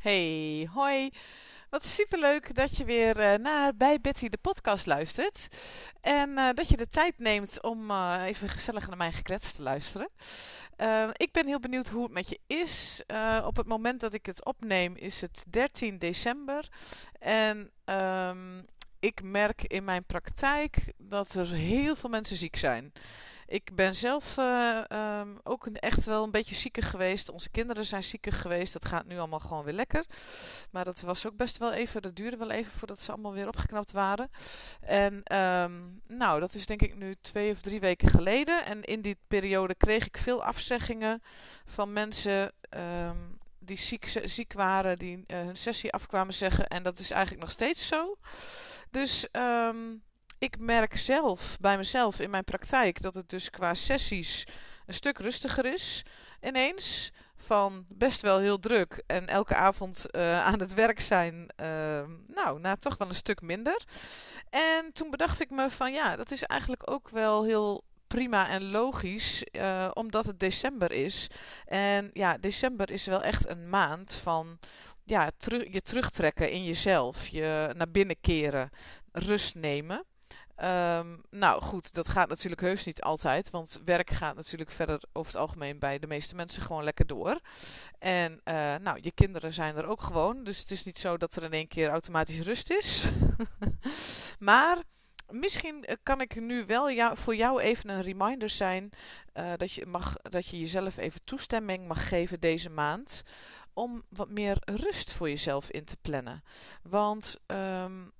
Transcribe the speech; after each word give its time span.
Hey, 0.00 0.68
hoi. 0.72 1.10
Wat 1.70 1.84
superleuk 1.84 2.54
dat 2.54 2.76
je 2.76 2.84
weer 2.84 3.18
uh, 3.18 3.34
naar 3.34 3.76
bij 3.76 4.00
Betty 4.00 4.28
de 4.28 4.38
podcast 4.40 4.86
luistert. 4.86 5.48
En 6.00 6.30
uh, 6.30 6.48
dat 6.54 6.68
je 6.68 6.76
de 6.76 6.88
tijd 6.88 7.18
neemt 7.18 7.62
om 7.62 7.90
uh, 7.90 8.22
even 8.26 8.48
gezellig 8.48 8.88
naar 8.88 8.96
mijn 8.96 9.12
geklets 9.12 9.52
te 9.56 9.62
luisteren. 9.62 10.08
ik 11.12 11.28
ben 11.32 11.46
heel 11.46 11.60
benieuwd 11.60 11.88
hoe 11.88 12.02
het 12.02 12.12
met 12.12 12.28
je 12.28 12.38
is. 12.46 13.02
op 13.44 13.56
het 13.56 13.66
moment 13.66 14.00
dat 14.00 14.14
ik 14.14 14.26
het 14.26 14.44
opneem 14.44 14.96
is 14.96 15.20
het 15.20 15.44
13 15.48 15.98
december. 15.98 16.68
En 17.18 17.70
um, 17.84 18.66
ik 19.00 19.22
merk 19.22 19.62
in 19.62 19.84
mijn 19.84 20.04
praktijk 20.04 20.92
dat 20.96 21.34
er 21.34 21.46
heel 21.52 21.96
veel 21.96 22.10
mensen 22.10 22.36
ziek 22.36 22.56
zijn. 22.56 22.92
Ik 23.50 23.74
ben 23.74 23.94
zelf 23.94 24.36
uh, 24.36 24.80
um, 25.20 25.38
ook 25.42 25.66
echt 25.66 26.04
wel 26.04 26.24
een 26.24 26.30
beetje 26.30 26.54
zieker 26.54 26.82
geweest. 26.82 27.30
Onze 27.30 27.50
kinderen 27.50 27.84
zijn 27.86 28.02
zieker 28.02 28.32
geweest. 28.32 28.72
Dat 28.72 28.84
gaat 28.84 29.06
nu 29.06 29.18
allemaal 29.18 29.40
gewoon 29.40 29.64
weer 29.64 29.74
lekker. 29.74 30.04
Maar 30.70 30.84
dat 30.84 31.00
was 31.00 31.26
ook 31.26 31.36
best 31.36 31.58
wel 31.58 31.72
even. 31.72 32.02
Dat 32.02 32.16
duurde 32.16 32.36
wel 32.36 32.50
even 32.50 32.72
voordat 32.72 33.00
ze 33.00 33.12
allemaal 33.12 33.32
weer 33.32 33.48
opgeknapt 33.48 33.92
waren. 33.92 34.30
En 34.80 35.36
um, 35.36 36.00
nou, 36.06 36.40
dat 36.40 36.54
is 36.54 36.66
denk 36.66 36.82
ik 36.82 36.96
nu 36.96 37.14
twee 37.20 37.52
of 37.52 37.60
drie 37.60 37.80
weken 37.80 38.08
geleden. 38.08 38.64
En 38.64 38.82
in 38.82 39.00
die 39.00 39.16
periode 39.28 39.74
kreeg 39.74 40.06
ik 40.06 40.18
veel 40.18 40.44
afzeggingen 40.44 41.22
van 41.64 41.92
mensen. 41.92 42.52
Um, 43.08 43.38
die 43.58 43.78
ziek, 43.78 44.20
ziek 44.24 44.52
waren, 44.52 44.98
die 44.98 45.24
uh, 45.26 45.36
hun 45.36 45.56
sessie 45.56 45.92
afkwamen 45.92 46.34
zeggen. 46.34 46.66
En 46.66 46.82
dat 46.82 46.98
is 46.98 47.10
eigenlijk 47.10 47.42
nog 47.42 47.52
steeds 47.52 47.86
zo. 47.86 48.16
Dus 48.90 49.26
ik 50.40 50.58
merk 50.58 50.96
zelf 50.96 51.56
bij 51.60 51.76
mezelf 51.76 52.20
in 52.20 52.30
mijn 52.30 52.44
praktijk 52.44 53.02
dat 53.02 53.14
het 53.14 53.28
dus 53.28 53.50
qua 53.50 53.74
sessies 53.74 54.46
een 54.86 54.94
stuk 54.94 55.18
rustiger 55.18 55.66
is. 55.66 56.02
Ineens 56.42 57.10
van 57.36 57.84
best 57.88 58.20
wel 58.20 58.38
heel 58.38 58.58
druk 58.58 59.02
en 59.06 59.26
elke 59.26 59.54
avond 59.54 60.06
uh, 60.10 60.44
aan 60.44 60.60
het 60.60 60.74
werk 60.74 61.00
zijn, 61.00 61.34
uh, 61.60 61.66
nou, 62.26 62.60
nou, 62.60 62.76
toch 62.78 62.96
wel 62.96 63.08
een 63.08 63.14
stuk 63.14 63.40
minder. 63.40 63.84
En 64.50 64.92
toen 64.92 65.10
bedacht 65.10 65.40
ik 65.40 65.50
me 65.50 65.70
van 65.70 65.92
ja, 65.92 66.16
dat 66.16 66.30
is 66.30 66.42
eigenlijk 66.42 66.90
ook 66.90 67.08
wel 67.08 67.44
heel 67.44 67.84
prima 68.06 68.48
en 68.48 68.70
logisch, 68.70 69.44
uh, 69.52 69.90
omdat 69.92 70.26
het 70.26 70.40
december 70.40 70.92
is. 70.92 71.28
En 71.64 72.10
ja, 72.12 72.38
december 72.38 72.90
is 72.90 73.06
wel 73.06 73.22
echt 73.22 73.48
een 73.48 73.68
maand 73.68 74.14
van 74.14 74.58
ja, 75.04 75.30
je 75.70 75.82
terugtrekken 75.82 76.50
in 76.50 76.64
jezelf, 76.64 77.26
je 77.26 77.72
naar 77.76 77.90
binnen 77.90 78.20
keren, 78.20 78.70
rust 79.12 79.54
nemen. 79.54 80.04
Um, 80.64 81.20
nou 81.30 81.62
goed, 81.62 81.94
dat 81.94 82.08
gaat 82.08 82.28
natuurlijk 82.28 82.60
heus 82.60 82.84
niet 82.84 83.02
altijd. 83.02 83.50
Want 83.50 83.80
werk 83.84 84.10
gaat 84.10 84.36
natuurlijk 84.36 84.70
verder 84.70 85.02
over 85.12 85.32
het 85.32 85.40
algemeen 85.40 85.78
bij 85.78 85.98
de 85.98 86.06
meeste 86.06 86.34
mensen 86.34 86.62
gewoon 86.62 86.84
lekker 86.84 87.06
door. 87.06 87.40
En 87.98 88.40
uh, 88.44 88.74
nou, 88.74 88.98
je 89.00 89.12
kinderen 89.12 89.52
zijn 89.52 89.76
er 89.76 89.86
ook 89.86 90.02
gewoon. 90.02 90.44
Dus 90.44 90.58
het 90.58 90.70
is 90.70 90.84
niet 90.84 90.98
zo 90.98 91.16
dat 91.16 91.36
er 91.36 91.42
in 91.42 91.52
één 91.52 91.68
keer 91.68 91.88
automatisch 91.88 92.40
rust 92.40 92.70
is. 92.70 93.04
maar 94.38 94.82
misschien 95.28 95.84
eh, 95.84 95.96
kan 96.02 96.20
ik 96.20 96.40
nu 96.40 96.66
wel 96.66 97.16
voor 97.16 97.36
jou 97.36 97.60
even 97.60 97.90
een 97.90 98.02
reminder 98.02 98.50
zijn. 98.50 98.90
Uh, 99.34 99.52
dat, 99.56 99.72
je 99.72 99.86
mag, 99.86 100.16
dat 100.22 100.46
je 100.46 100.58
jezelf 100.60 100.96
even 100.96 101.24
toestemming 101.24 101.86
mag 101.88 102.08
geven 102.08 102.40
deze 102.40 102.70
maand. 102.70 103.22
Om 103.72 104.04
wat 104.08 104.28
meer 104.28 104.56
rust 104.64 105.12
voor 105.12 105.28
jezelf 105.28 105.70
in 105.70 105.84
te 105.84 105.96
plannen. 106.00 106.42
Want 106.82 107.36
um, 107.46 108.12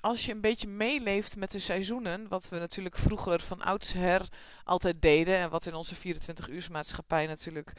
als 0.00 0.24
je 0.24 0.32
een 0.32 0.40
beetje 0.40 0.68
meeleeft 0.68 1.36
met 1.36 1.52
de 1.52 1.58
seizoenen, 1.58 2.28
wat 2.28 2.48
we 2.48 2.58
natuurlijk 2.58 2.96
vroeger 2.96 3.40
van 3.40 3.62
oudsher 3.62 4.28
altijd 4.64 5.02
deden 5.02 5.36
en 5.36 5.50
wat 5.50 5.66
in 5.66 5.74
onze 5.74 5.94
24-uursmaatschappij 5.96 7.26
natuurlijk 7.26 7.72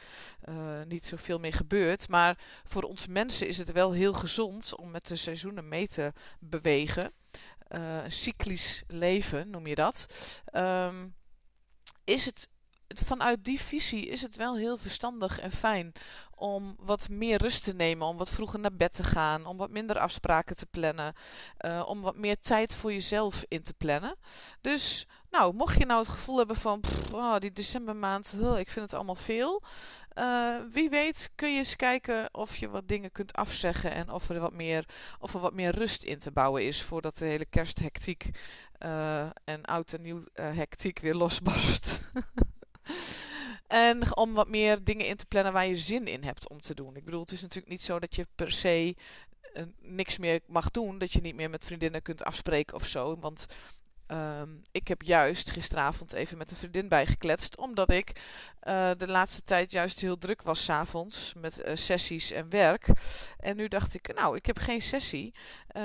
uh, 0.48 0.56
niet 0.88 1.06
zoveel 1.06 1.38
meer 1.38 1.52
gebeurt. 1.52 2.08
Maar 2.08 2.38
voor 2.64 2.82
ons 2.82 3.06
mensen 3.06 3.48
is 3.48 3.58
het 3.58 3.72
wel 3.72 3.92
heel 3.92 4.12
gezond 4.12 4.74
om 4.76 4.90
met 4.90 5.06
de 5.06 5.16
seizoenen 5.16 5.68
mee 5.68 5.88
te 5.88 6.12
bewegen. 6.40 7.12
Een 7.68 8.12
cyclisch 8.12 8.82
leven 8.86 9.50
noem 9.50 9.66
je 9.66 9.74
dat. 9.74 10.06
Um, 10.52 11.14
is 12.04 12.24
het 12.24 12.48
vanuit 12.88 13.44
die 13.44 13.60
visie 13.60 14.06
is 14.06 14.22
het 14.22 14.36
wel 14.36 14.56
heel 14.56 14.78
verstandig 14.78 15.40
en 15.40 15.52
fijn 15.52 15.92
om 16.36 16.76
wat 16.80 17.08
meer 17.08 17.38
rust 17.38 17.64
te 17.64 17.74
nemen, 17.74 18.06
om 18.06 18.16
wat 18.16 18.30
vroeger 18.30 18.58
naar 18.58 18.74
bed 18.74 18.92
te 18.92 19.04
gaan, 19.04 19.46
om 19.46 19.56
wat 19.56 19.70
minder 19.70 19.98
afspraken 19.98 20.56
te 20.56 20.66
plannen, 20.66 21.14
uh, 21.60 21.82
om 21.86 22.00
wat 22.00 22.16
meer 22.16 22.38
tijd 22.38 22.74
voor 22.74 22.92
jezelf 22.92 23.44
in 23.48 23.62
te 23.62 23.74
plannen. 23.74 24.16
Dus, 24.60 25.06
nou, 25.30 25.54
mocht 25.54 25.78
je 25.78 25.86
nou 25.86 26.00
het 26.00 26.08
gevoel 26.08 26.38
hebben 26.38 26.56
van, 26.56 26.80
oh, 27.12 27.38
die 27.38 27.52
decembermaand, 27.52 28.32
ik 28.56 28.70
vind 28.70 28.84
het 28.84 28.94
allemaal 28.94 29.14
veel. 29.14 29.62
Uh, 30.18 30.56
wie 30.72 30.90
weet 30.90 31.30
kun 31.34 31.52
je 31.52 31.58
eens 31.58 31.76
kijken 31.76 32.34
of 32.34 32.56
je 32.56 32.68
wat 32.68 32.88
dingen 32.88 33.12
kunt 33.12 33.32
afzeggen 33.32 33.92
en 33.92 34.10
of 34.10 34.28
er 34.28 34.40
wat 34.40 34.52
meer, 34.52 34.84
of 35.20 35.34
er 35.34 35.40
wat 35.40 35.54
meer 35.54 35.74
rust 35.74 36.02
in 36.02 36.18
te 36.18 36.30
bouwen 36.30 36.66
is 36.66 36.82
voordat 36.82 37.18
de 37.18 37.24
hele 37.24 37.44
kersthectiek 37.44 38.30
en 39.44 39.64
oud 39.64 39.92
en 39.92 40.02
nieuw 40.02 40.20
hectiek 40.32 40.98
weer 40.98 41.14
losbarst. 41.14 42.02
En 43.68 44.16
om 44.16 44.32
wat 44.32 44.48
meer 44.48 44.84
dingen 44.84 45.06
in 45.06 45.16
te 45.16 45.26
plannen 45.26 45.52
waar 45.52 45.66
je 45.66 45.76
zin 45.76 46.06
in 46.06 46.24
hebt 46.24 46.48
om 46.48 46.60
te 46.60 46.74
doen. 46.74 46.96
Ik 46.96 47.04
bedoel, 47.04 47.20
het 47.20 47.32
is 47.32 47.42
natuurlijk 47.42 47.72
niet 47.72 47.82
zo 47.82 47.98
dat 47.98 48.14
je 48.14 48.26
per 48.34 48.52
se 48.52 48.96
uh, 49.54 49.62
niks 49.80 50.18
meer 50.18 50.40
mag 50.46 50.70
doen. 50.70 50.98
Dat 50.98 51.12
je 51.12 51.20
niet 51.20 51.34
meer 51.34 51.50
met 51.50 51.64
vriendinnen 51.64 52.02
kunt 52.02 52.24
afspreken 52.24 52.74
of 52.74 52.86
zo. 52.86 53.18
Want 53.18 53.46
um, 54.06 54.62
ik 54.72 54.88
heb 54.88 55.02
juist 55.02 55.50
gisteravond 55.50 56.12
even 56.12 56.38
met 56.38 56.50
een 56.50 56.56
vriendin 56.56 56.88
bijgekletst. 56.88 57.56
Omdat 57.56 57.90
ik 57.90 58.12
uh, 58.62 58.90
de 58.96 59.08
laatste 59.08 59.42
tijd 59.42 59.72
juist 59.72 60.00
heel 60.00 60.18
druk 60.18 60.42
was 60.42 60.64
s'avonds. 60.64 61.32
Met 61.36 61.60
uh, 61.64 61.70
sessies 61.74 62.30
en 62.30 62.48
werk. 62.48 62.86
En 63.38 63.56
nu 63.56 63.68
dacht 63.68 63.94
ik, 63.94 64.14
nou, 64.14 64.36
ik 64.36 64.46
heb 64.46 64.58
geen 64.58 64.82
sessie. 64.82 65.34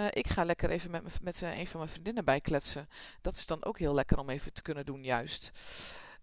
ik 0.10 0.28
ga 0.28 0.44
lekker 0.44 0.70
even 0.70 0.92
met, 0.92 1.22
met 1.22 1.42
een 1.42 1.68
van 1.68 1.80
mijn 1.80 1.92
vriendinnen 1.92 2.26
bijkletsen. 2.26 2.90
Dat 3.22 3.34
is 3.34 3.46
dan 3.46 3.66
ook 3.66 3.80
heel 3.80 3.94
lekker 3.94 4.18
om 4.18 4.30
even 4.30 4.54
te 4.54 4.62
kunnen 4.62 4.86
doen 4.86 5.04
juist. 5.04 5.52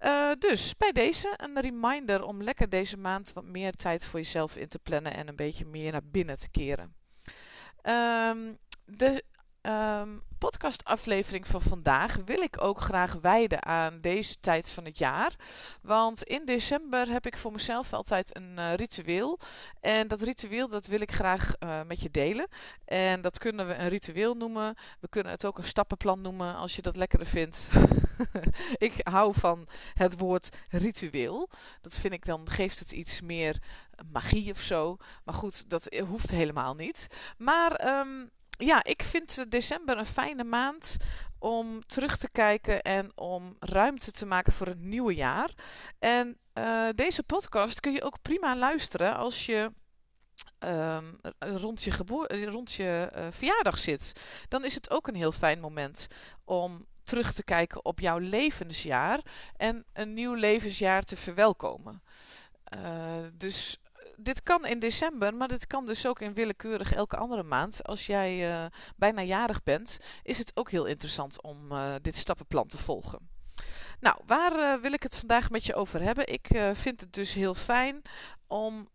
Uh, 0.00 0.30
dus 0.38 0.76
bij 0.76 0.92
deze 0.92 1.34
een 1.36 1.60
reminder 1.60 2.24
om 2.24 2.42
lekker 2.42 2.68
deze 2.68 2.96
maand 2.96 3.32
wat 3.32 3.44
meer 3.44 3.72
tijd 3.72 4.04
voor 4.04 4.18
jezelf 4.18 4.56
in 4.56 4.68
te 4.68 4.78
plannen 4.78 5.14
en 5.14 5.28
een 5.28 5.36
beetje 5.36 5.66
meer 5.66 5.92
naar 5.92 6.04
binnen 6.04 6.38
te 6.38 6.50
keren. 6.50 6.94
Um, 7.82 8.58
de 8.84 9.24
um, 9.62 10.22
podcastaflevering 10.40 11.46
van 11.46 11.60
vandaag 11.60 12.16
wil 12.24 12.40
ik 12.40 12.62
ook 12.62 12.80
graag 12.80 13.12
wijden 13.12 13.64
aan 13.64 14.00
deze 14.00 14.40
tijd 14.40 14.70
van 14.70 14.84
het 14.84 14.98
jaar. 14.98 15.34
Want 15.82 16.22
in 16.22 16.44
december 16.44 17.08
heb 17.08 17.26
ik 17.26 17.36
voor 17.36 17.52
mezelf 17.52 17.92
altijd 17.92 18.36
een 18.36 18.54
uh, 18.58 18.74
ritueel. 18.74 19.38
En 19.80 20.08
dat 20.08 20.22
ritueel 20.22 20.68
dat 20.68 20.86
wil 20.86 21.00
ik 21.00 21.12
graag 21.12 21.54
uh, 21.58 21.80
met 21.86 22.00
je 22.00 22.10
delen. 22.10 22.48
En 22.84 23.20
dat 23.20 23.38
kunnen 23.38 23.66
we 23.66 23.74
een 23.74 23.88
ritueel 23.88 24.34
noemen. 24.34 24.74
We 25.00 25.08
kunnen 25.08 25.32
het 25.32 25.44
ook 25.44 25.58
een 25.58 25.64
stappenplan 25.64 26.20
noemen 26.20 26.54
als 26.54 26.76
je 26.76 26.82
dat 26.82 26.96
lekkerder 26.96 27.28
vindt. 27.28 27.68
ik 28.88 28.94
hou 29.02 29.34
van 29.34 29.68
het 29.94 30.18
woord 30.18 30.48
ritueel. 30.68 31.48
Dat 31.80 31.94
vind 31.94 32.12
ik 32.12 32.24
dan 32.24 32.50
geeft 32.50 32.78
het 32.78 32.92
iets 32.92 33.20
meer 33.20 33.62
magie 34.12 34.52
of 34.52 34.60
zo. 34.60 34.96
Maar 35.24 35.34
goed, 35.34 35.70
dat 35.70 35.88
hoeft 36.08 36.30
helemaal 36.30 36.74
niet. 36.74 37.06
Maar 37.36 37.98
um, 37.98 38.30
ja, 38.60 38.84
ik 38.84 39.02
vind 39.02 39.50
december 39.50 39.98
een 39.98 40.06
fijne 40.06 40.44
maand 40.44 40.96
om 41.38 41.86
terug 41.86 42.16
te 42.16 42.30
kijken 42.30 42.82
en 42.82 43.18
om 43.18 43.56
ruimte 43.58 44.10
te 44.10 44.26
maken 44.26 44.52
voor 44.52 44.66
het 44.66 44.80
nieuwe 44.80 45.14
jaar. 45.14 45.54
En 45.98 46.38
uh, 46.54 46.88
deze 46.94 47.22
podcast 47.22 47.80
kun 47.80 47.92
je 47.92 48.02
ook 48.02 48.22
prima 48.22 48.56
luisteren 48.56 49.16
als 49.16 49.46
je 49.46 49.72
um, 50.58 51.20
rond 51.38 51.82
je, 51.82 51.90
rond 52.46 52.72
je 52.72 53.12
uh, 53.16 53.26
verjaardag 53.30 53.78
zit. 53.78 54.12
Dan 54.48 54.64
is 54.64 54.74
het 54.74 54.90
ook 54.90 55.06
een 55.06 55.14
heel 55.14 55.32
fijn 55.32 55.60
moment 55.60 56.06
om 56.44 56.86
terug 57.04 57.32
te 57.32 57.44
kijken 57.44 57.84
op 57.84 58.00
jouw 58.00 58.18
levensjaar 58.18 59.20
en 59.56 59.84
een 59.92 60.14
nieuw 60.14 60.34
levensjaar 60.34 61.02
te 61.02 61.16
verwelkomen. 61.16 62.02
Uh, 62.74 62.82
dus 63.32 63.80
dit 64.22 64.42
kan 64.42 64.66
in 64.66 64.78
december, 64.78 65.34
maar 65.34 65.48
dit 65.48 65.66
kan 65.66 65.86
dus 65.86 66.06
ook 66.06 66.20
in 66.20 66.34
willekeurig 66.34 66.92
elke 66.92 67.16
andere 67.16 67.42
maand. 67.42 67.84
Als 67.84 68.06
jij 68.06 68.50
uh, 68.50 68.66
bijna 68.96 69.22
jarig 69.22 69.62
bent, 69.62 69.98
is 70.22 70.38
het 70.38 70.52
ook 70.54 70.70
heel 70.70 70.84
interessant 70.84 71.42
om 71.42 71.72
uh, 71.72 71.94
dit 72.02 72.16
stappenplan 72.16 72.66
te 72.66 72.78
volgen. 72.78 73.28
Nou, 74.00 74.16
waar 74.26 74.52
uh, 74.52 74.82
wil 74.82 74.92
ik 74.92 75.02
het 75.02 75.16
vandaag 75.16 75.50
met 75.50 75.64
je 75.64 75.74
over 75.74 76.02
hebben? 76.02 76.26
Ik 76.26 76.48
vind 76.72 77.00
het 77.00 77.12
dus 77.12 77.32
heel 77.32 77.54
fijn 77.54 78.02
om 78.46 78.88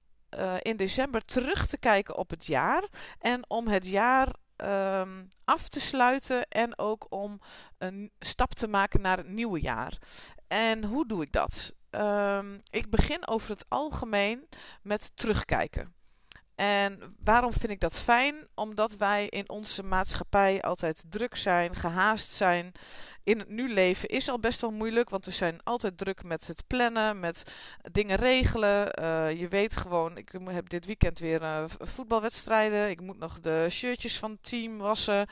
in 0.60 0.77
december 0.77 1.25
terug 1.25 1.68
te 1.68 1.77
kijken 1.77 2.18
op 2.18 2.30
het 2.30 2.45
jaar 2.45 2.88
en 3.19 3.50
om 3.50 3.68
het 3.68 3.88
jaar 3.88 4.33
um, 4.57 5.30
af 5.44 5.69
te 5.69 5.80
sluiten 5.80 6.48
en 6.48 6.77
ook 6.77 7.06
om 7.10 7.39
een 7.77 8.12
stap 8.19 8.54
te 8.54 8.68
maken 8.68 9.01
naar 9.01 9.18
het 9.18 9.27
nieuwe 9.27 9.62
jaar. 9.62 9.98
En 10.48 10.83
hoe 10.83 11.07
doe 11.07 11.22
ik 11.22 11.31
dat? 11.31 11.74
Um, 12.01 12.62
ik 12.69 12.89
begin 12.89 13.27
over 13.27 13.50
het 13.50 13.65
algemeen 13.68 14.47
met 14.81 15.12
terugkijken. 15.15 15.94
En 16.56 17.15
waarom 17.24 17.53
vind 17.53 17.71
ik 17.71 17.80
dat 17.80 18.00
fijn? 18.00 18.47
Omdat 18.53 18.95
wij 18.95 19.27
in 19.27 19.50
onze 19.50 19.83
maatschappij 19.83 20.62
altijd 20.62 21.06
druk 21.09 21.36
zijn, 21.36 21.75
gehaast 21.75 22.31
zijn. 22.31 22.71
In 23.25 23.39
het 23.39 23.50
nu 23.50 23.74
leven 23.74 24.10
is 24.10 24.30
al 24.30 24.39
best 24.39 24.62
wel 24.62 24.72
moeilijk, 24.72 25.10
want 25.10 25.25
we 25.25 25.31
zijn 25.31 25.60
altijd 25.63 25.98
druk 25.98 26.24
met 26.24 26.48
het 26.48 26.63
plannen, 26.68 27.19
met 27.19 27.44
dingen 27.92 28.18
regelen. 28.18 29.01
Uh, 29.01 29.39
je 29.39 29.48
weet 29.48 29.77
gewoon, 29.77 30.18
ik 30.18 30.31
heb 30.45 30.69
dit 30.69 30.86
weekend 30.86 31.19
weer 31.19 31.42
uh, 31.42 31.63
voetbalwedstrijden. 31.68 32.89
Ik 32.89 33.01
moet 33.01 33.18
nog 33.18 33.39
de 33.39 33.68
shirtjes 33.69 34.19
van 34.19 34.31
het 34.31 34.44
team 34.44 34.77
wassen. 34.77 35.27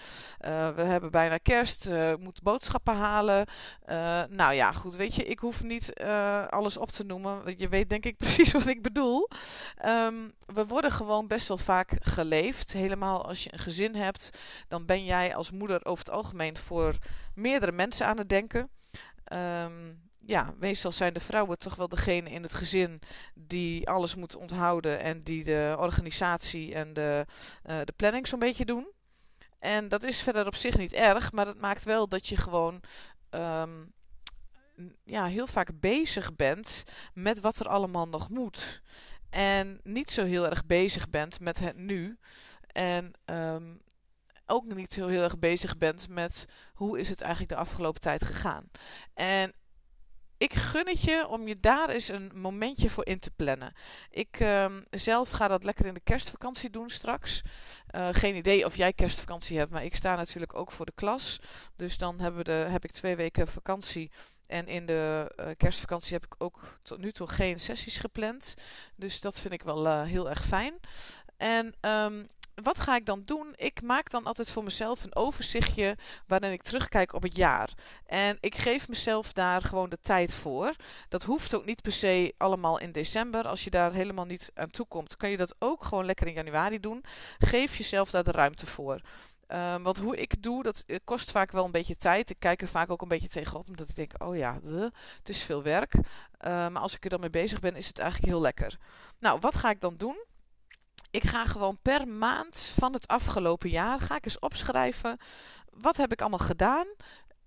Uh, 0.46 0.70
we 0.70 0.82
hebben 0.82 1.12
bijna 1.12 1.38
kerst. 1.38 1.90
ik 1.90 2.20
moet 2.20 2.42
boodschappen 2.42 2.96
halen. 2.96 3.46
nou 4.30 4.54
ja, 4.54 4.72
goed, 4.72 4.96
weet 4.96 5.16
je, 5.16 5.26
ik 5.26 5.40
hoef 5.40 5.64
niet 5.64 5.94
alles 6.50 6.78
op 6.78 6.92
te 6.92 7.04
noemen. 7.04 7.54
Je 7.58 7.68
weet 7.68 7.90
denk 7.90 8.06
ik 8.06 8.18
precies 8.24 8.52
wat 8.52 8.68
ik 8.68 8.82
bedoel. 8.82 9.30
Um, 9.86 10.34
we 10.46 10.66
worden 10.66 10.92
gewoon 10.92 11.28
best 11.28 11.48
wel 11.48 11.58
vaak 11.58 11.98
geleefd. 12.00 12.74
Helemaal 12.74 13.26
als 13.26 13.44
je 13.44 13.54
een 13.54 13.60
gezin 13.60 13.96
hebt, 13.96 14.30
dan 14.68 14.86
ben 14.86 15.06
jij 15.06 15.36
als 15.36 15.52
moeder 15.52 15.86
over 15.86 16.06
het 16.06 16.14
algemeen 16.14 16.58
voor 16.58 16.96
meerdere 17.36 17.72
mensen 17.72 18.06
aan 18.06 18.18
het 18.18 18.30
denken. 18.30 18.70
Um, 19.34 20.02
ja, 20.26 20.54
meestal 20.60 20.92
zijn 20.92 21.14
de 21.14 21.20
vrouwen 21.20 21.58
toch 21.58 21.76
wel 21.76 21.90
degene 21.90 22.30
in 22.30 22.44
het 22.44 22.54
gezin 22.54 23.02
die 23.34 23.90
alles 23.90 24.16
moet 24.16 24.36
onthouden 24.36 25.00
en 25.00 25.24
die 25.24 25.44
de 25.44 25.76
organisatie 25.80 26.74
en 26.74 26.94
de, 26.94 27.26
uh, 27.70 27.80
de 27.84 27.94
planning 27.96 28.28
zo'n 28.28 28.40
beetje 28.40 28.66
doen. 28.66 28.88
En 29.60 29.88
dat 29.88 30.04
is 30.04 30.22
verder 30.22 30.46
op 30.46 30.56
zich 30.56 30.78
niet 30.78 30.94
erg, 30.94 31.32
maar 31.32 31.48
het 31.48 31.60
maakt 31.60 31.84
wel 31.84 32.08
dat 32.08 32.28
je 32.28 32.38
gewoon 32.38 32.82
um, 33.30 33.94
ja, 35.04 35.26
heel 35.26 35.48
vaak 35.48 35.80
bezig 35.80 36.36
bent 36.36 36.84
met 37.14 37.40
wat 37.40 37.60
er 37.60 37.68
allemaal 37.68 38.08
nog 38.08 38.30
moet. 38.30 38.82
En 39.30 39.80
niet 39.84 40.12
zo 40.12 40.26
heel 40.26 40.50
erg 40.50 40.66
bezig 40.66 41.10
bent 41.10 41.40
met 41.40 41.60
het 41.60 41.78
nu. 41.78 42.18
En 42.68 43.12
um, 43.26 43.82
ook 44.46 44.76
niet 44.76 44.94
zo 44.94 45.08
heel 45.08 45.24
erg 45.24 45.40
bezig 45.40 45.78
bent 45.78 46.08
met 46.10 46.46
hoe 46.74 47.00
is 47.00 47.10
het 47.10 47.22
eigenlijk 47.22 47.52
de 47.52 47.58
afgelopen 47.58 48.02
tijd 48.02 48.26
gegaan. 48.26 48.70
En 49.14 49.54
ik 50.38 50.54
gun 50.54 50.88
het 50.88 51.02
je 51.02 51.28
om 51.28 51.48
je 51.48 51.60
daar 51.60 51.90
eens 51.90 52.08
een 52.08 52.32
momentje 52.34 52.90
voor 52.90 53.06
in 53.06 53.20
te 53.20 53.32
plannen. 53.32 53.74
Ik 54.10 54.40
um, 54.40 54.86
zelf 54.90 55.30
ga 55.30 55.48
dat 55.48 55.64
lekker 55.64 55.86
in 55.86 55.94
de 55.94 56.00
kerstvakantie 56.04 56.70
doen 56.70 56.90
straks. 56.90 57.42
Uh, 57.96 58.08
geen 58.12 58.36
idee 58.36 58.66
of 58.66 58.76
jij 58.76 58.94
kerstvakantie 58.94 59.58
hebt, 59.58 59.72
maar 59.72 59.84
ik 59.84 59.96
sta 59.96 60.16
natuurlijk 60.16 60.56
ook 60.56 60.72
voor 60.72 60.86
de 60.86 60.92
klas. 60.96 61.40
Dus 61.76 61.98
dan 61.98 62.20
hebben 62.20 62.46
de, 62.46 62.52
heb 62.52 62.84
ik 62.84 62.92
twee 62.92 63.16
weken 63.16 63.48
vakantie. 63.48 64.12
En 64.48 64.68
in 64.68 64.86
de 64.86 65.32
uh, 65.40 65.46
kerstvakantie 65.58 66.14
heb 66.14 66.26
ik 66.26 66.36
ook 66.38 66.80
tot 66.82 66.98
nu 66.98 67.12
toe 67.12 67.28
geen 67.28 67.60
sessies 67.60 67.98
gepland. 67.98 68.56
Dus 68.96 69.22
dat 69.22 69.40
vind 69.40 69.54
ik 69.54 69.64
wel 69.64 69.86
uh, 69.86 70.04
heel 70.04 70.30
erg 70.30 70.46
fijn. 70.46 70.80
En 71.38 71.76
um, 71.82 72.30
wat 72.56 72.80
ga 72.80 72.96
ik 72.96 73.06
dan 73.06 73.22
doen? 73.26 73.54
Ik 73.56 73.82
maak 73.82 74.10
dan 74.10 74.24
altijd 74.24 74.52
voor 74.52 74.64
mezelf 74.64 75.04
een 75.04 75.16
overzichtje 75.16 75.98
waarin 76.28 76.52
ik 76.52 76.62
terugkijk 76.62 77.14
op 77.14 77.24
het 77.24 77.36
jaar. 77.36 77.74
En 78.06 78.38
ik 78.40 78.56
geef 78.56 78.88
mezelf 78.88 79.34
daar 79.34 79.62
gewoon 79.62 79.90
de 79.90 80.00
tijd 80.00 80.34
voor. 80.34 80.76
Dat 81.10 81.24
hoeft 81.24 81.56
ook 81.56 81.66
niet 81.66 81.82
per 81.82 81.92
se 81.92 82.34
allemaal 82.38 82.80
in 82.80 82.92
december. 82.92 83.48
Als 83.48 83.64
je 83.64 83.70
daar 83.70 83.94
helemaal 83.94 84.26
niet 84.26 84.52
aan 84.54 84.70
toe 84.70 84.86
komt, 84.86 85.18
kan 85.18 85.30
je 85.30 85.38
dat 85.38 85.56
ook 85.60 85.84
gewoon 85.84 86.06
lekker 86.06 86.28
in 86.28 86.34
januari 86.34 86.80
doen. 86.80 87.04
Geef 87.38 87.76
jezelf 87.76 88.10
daar 88.10 88.24
de 88.24 88.32
ruimte 88.32 88.66
voor. 88.66 89.02
Um, 89.48 89.84
want 89.84 89.98
hoe 89.98 90.18
ik 90.18 90.42
doe, 90.42 90.64
dat 90.64 90.86
kost 91.04 91.32
vaak 91.32 91.52
wel 91.52 91.66
een 91.66 91.72
beetje 91.72 91.96
tijd. 91.96 92.30
Ik 92.30 92.40
kijk 92.40 92.62
er 92.62 92.68
vaak 92.68 92.92
ook 92.92 93.02
een 93.02 93.08
beetje 93.08 93.28
tegenop, 93.28 93.70
omdat 93.70 93.90
ik 93.90 93.96
denk, 93.96 94.24
oh 94.24 94.36
ja, 94.36 94.60
het 95.18 95.30
is 95.30 95.44
veel 95.44 95.64
werk. 95.64 95.94
Uh, 95.96 96.02
maar 96.42 96.82
als 96.82 96.96
ik 96.96 97.04
er 97.04 97.10
dan 97.10 97.20
mee 97.20 97.30
bezig 97.30 97.60
ben, 97.60 97.76
is 97.76 97.88
het 97.88 98.00
eigenlijk 98.00 98.32
heel 98.32 98.42
lekker. 98.42 98.78
Nou, 99.20 99.40
wat 99.40 99.56
ga 99.56 99.70
ik 99.70 99.82
dan 99.82 99.98
doen? 99.98 100.16
Ik 101.14 101.24
ga 101.24 101.46
gewoon 101.46 101.78
per 101.82 102.08
maand 102.08 102.74
van 102.78 102.94
het 102.94 103.08
afgelopen 103.08 103.70
jaar 103.70 104.00
ga 104.00 104.16
ik 104.16 104.26
eens 104.26 104.40
opschrijven. 104.40 105.18
Wat 105.70 105.98
heb 105.98 106.12
ik 106.12 106.22
allemaal 106.22 106.40
gedaan? 106.40 106.88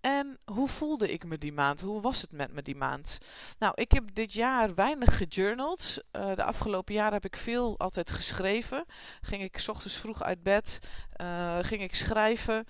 En 0.01 0.39
hoe 0.45 0.69
voelde 0.69 1.13
ik 1.13 1.25
me 1.25 1.39
die 1.39 1.53
maand? 1.53 1.81
Hoe 1.81 2.01
was 2.01 2.21
het 2.21 2.33
met 2.33 2.53
me 2.53 2.63
die 2.63 2.77
maand? 2.77 3.19
Nou, 3.59 3.73
ik 3.77 3.93
heb 3.93 4.15
dit 4.15 4.33
jaar 4.33 4.75
weinig 4.75 5.17
gejournald. 5.17 5.97
Uh, 6.13 6.35
de 6.35 6.45
afgelopen 6.45 6.95
jaren 6.95 7.13
heb 7.13 7.25
ik 7.25 7.37
veel 7.37 7.79
altijd 7.79 8.11
geschreven. 8.11 8.85
Ging 9.21 9.43
ik 9.43 9.59
s 9.59 9.69
ochtends 9.69 9.97
vroeg 9.97 10.23
uit 10.23 10.43
bed, 10.43 10.79
uh, 11.21 11.59
ging 11.61 11.83
ik 11.83 11.95
schrijven. 11.95 12.67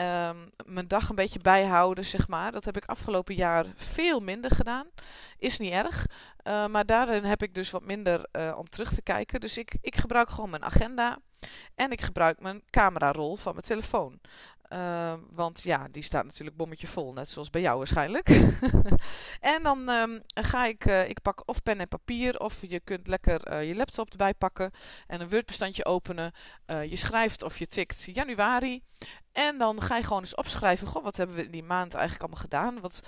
Um, 0.00 0.50
mijn 0.64 0.88
dag 0.88 1.08
een 1.08 1.14
beetje 1.14 1.38
bijhouden, 1.38 2.04
zeg 2.04 2.28
maar. 2.28 2.52
Dat 2.52 2.64
heb 2.64 2.76
ik 2.76 2.84
afgelopen 2.84 3.34
jaar 3.34 3.66
veel 3.74 4.20
minder 4.20 4.50
gedaan. 4.54 4.86
Is 5.38 5.58
niet 5.58 5.72
erg. 5.72 6.06
Uh, 6.46 6.66
maar 6.66 6.86
daarin 6.86 7.24
heb 7.24 7.42
ik 7.42 7.54
dus 7.54 7.70
wat 7.70 7.84
minder 7.84 8.26
uh, 8.32 8.54
om 8.58 8.68
terug 8.68 8.94
te 8.94 9.02
kijken. 9.02 9.40
Dus 9.40 9.58
ik, 9.58 9.76
ik 9.80 9.96
gebruik 9.96 10.30
gewoon 10.30 10.50
mijn 10.50 10.64
agenda. 10.64 11.18
En 11.74 11.90
ik 11.90 12.00
gebruik 12.00 12.40
mijn 12.40 12.62
camerarol 12.70 13.36
van 13.36 13.52
mijn 13.52 13.64
telefoon. 13.66 14.20
Uh, 14.72 15.12
want 15.30 15.62
ja, 15.62 15.88
die 15.90 16.02
staat 16.02 16.24
natuurlijk 16.24 16.56
bommetje 16.56 16.86
vol, 16.86 17.12
net 17.12 17.30
zoals 17.30 17.50
bij 17.50 17.60
jou 17.60 17.78
waarschijnlijk. 17.78 18.28
en 19.54 19.62
dan 19.62 19.88
um, 19.88 20.22
ga 20.34 20.66
ik, 20.66 20.86
uh, 20.86 21.08
ik 21.08 21.22
pak 21.22 21.42
of 21.48 21.62
pen 21.62 21.80
en 21.80 21.88
papier, 21.88 22.40
of 22.40 22.58
je 22.60 22.80
kunt 22.80 23.08
lekker 23.08 23.52
uh, 23.52 23.68
je 23.68 23.74
laptop 23.74 24.10
erbij 24.10 24.34
pakken 24.34 24.70
en 25.06 25.20
een 25.20 25.28
Word-bestandje 25.28 25.84
openen. 25.84 26.32
je 26.66 26.96
schrijft 26.96 27.42
of 27.42 27.58
je 27.58 27.66
tikt 27.66 28.02
januari. 28.12 28.82
En 29.32 29.58
dan 29.58 29.82
ga 29.82 29.96
je 29.96 30.02
gewoon 30.02 30.22
eens 30.22 30.34
opschrijven, 30.34 30.86
goh, 30.86 31.02
wat 31.02 31.16
hebben 31.16 31.36
we 31.36 31.44
in 31.44 31.50
die 31.50 31.62
maand 31.62 31.94
eigenlijk 31.94 32.22
allemaal 32.22 32.42
gedaan? 32.42 32.80
Wat, 32.80 33.02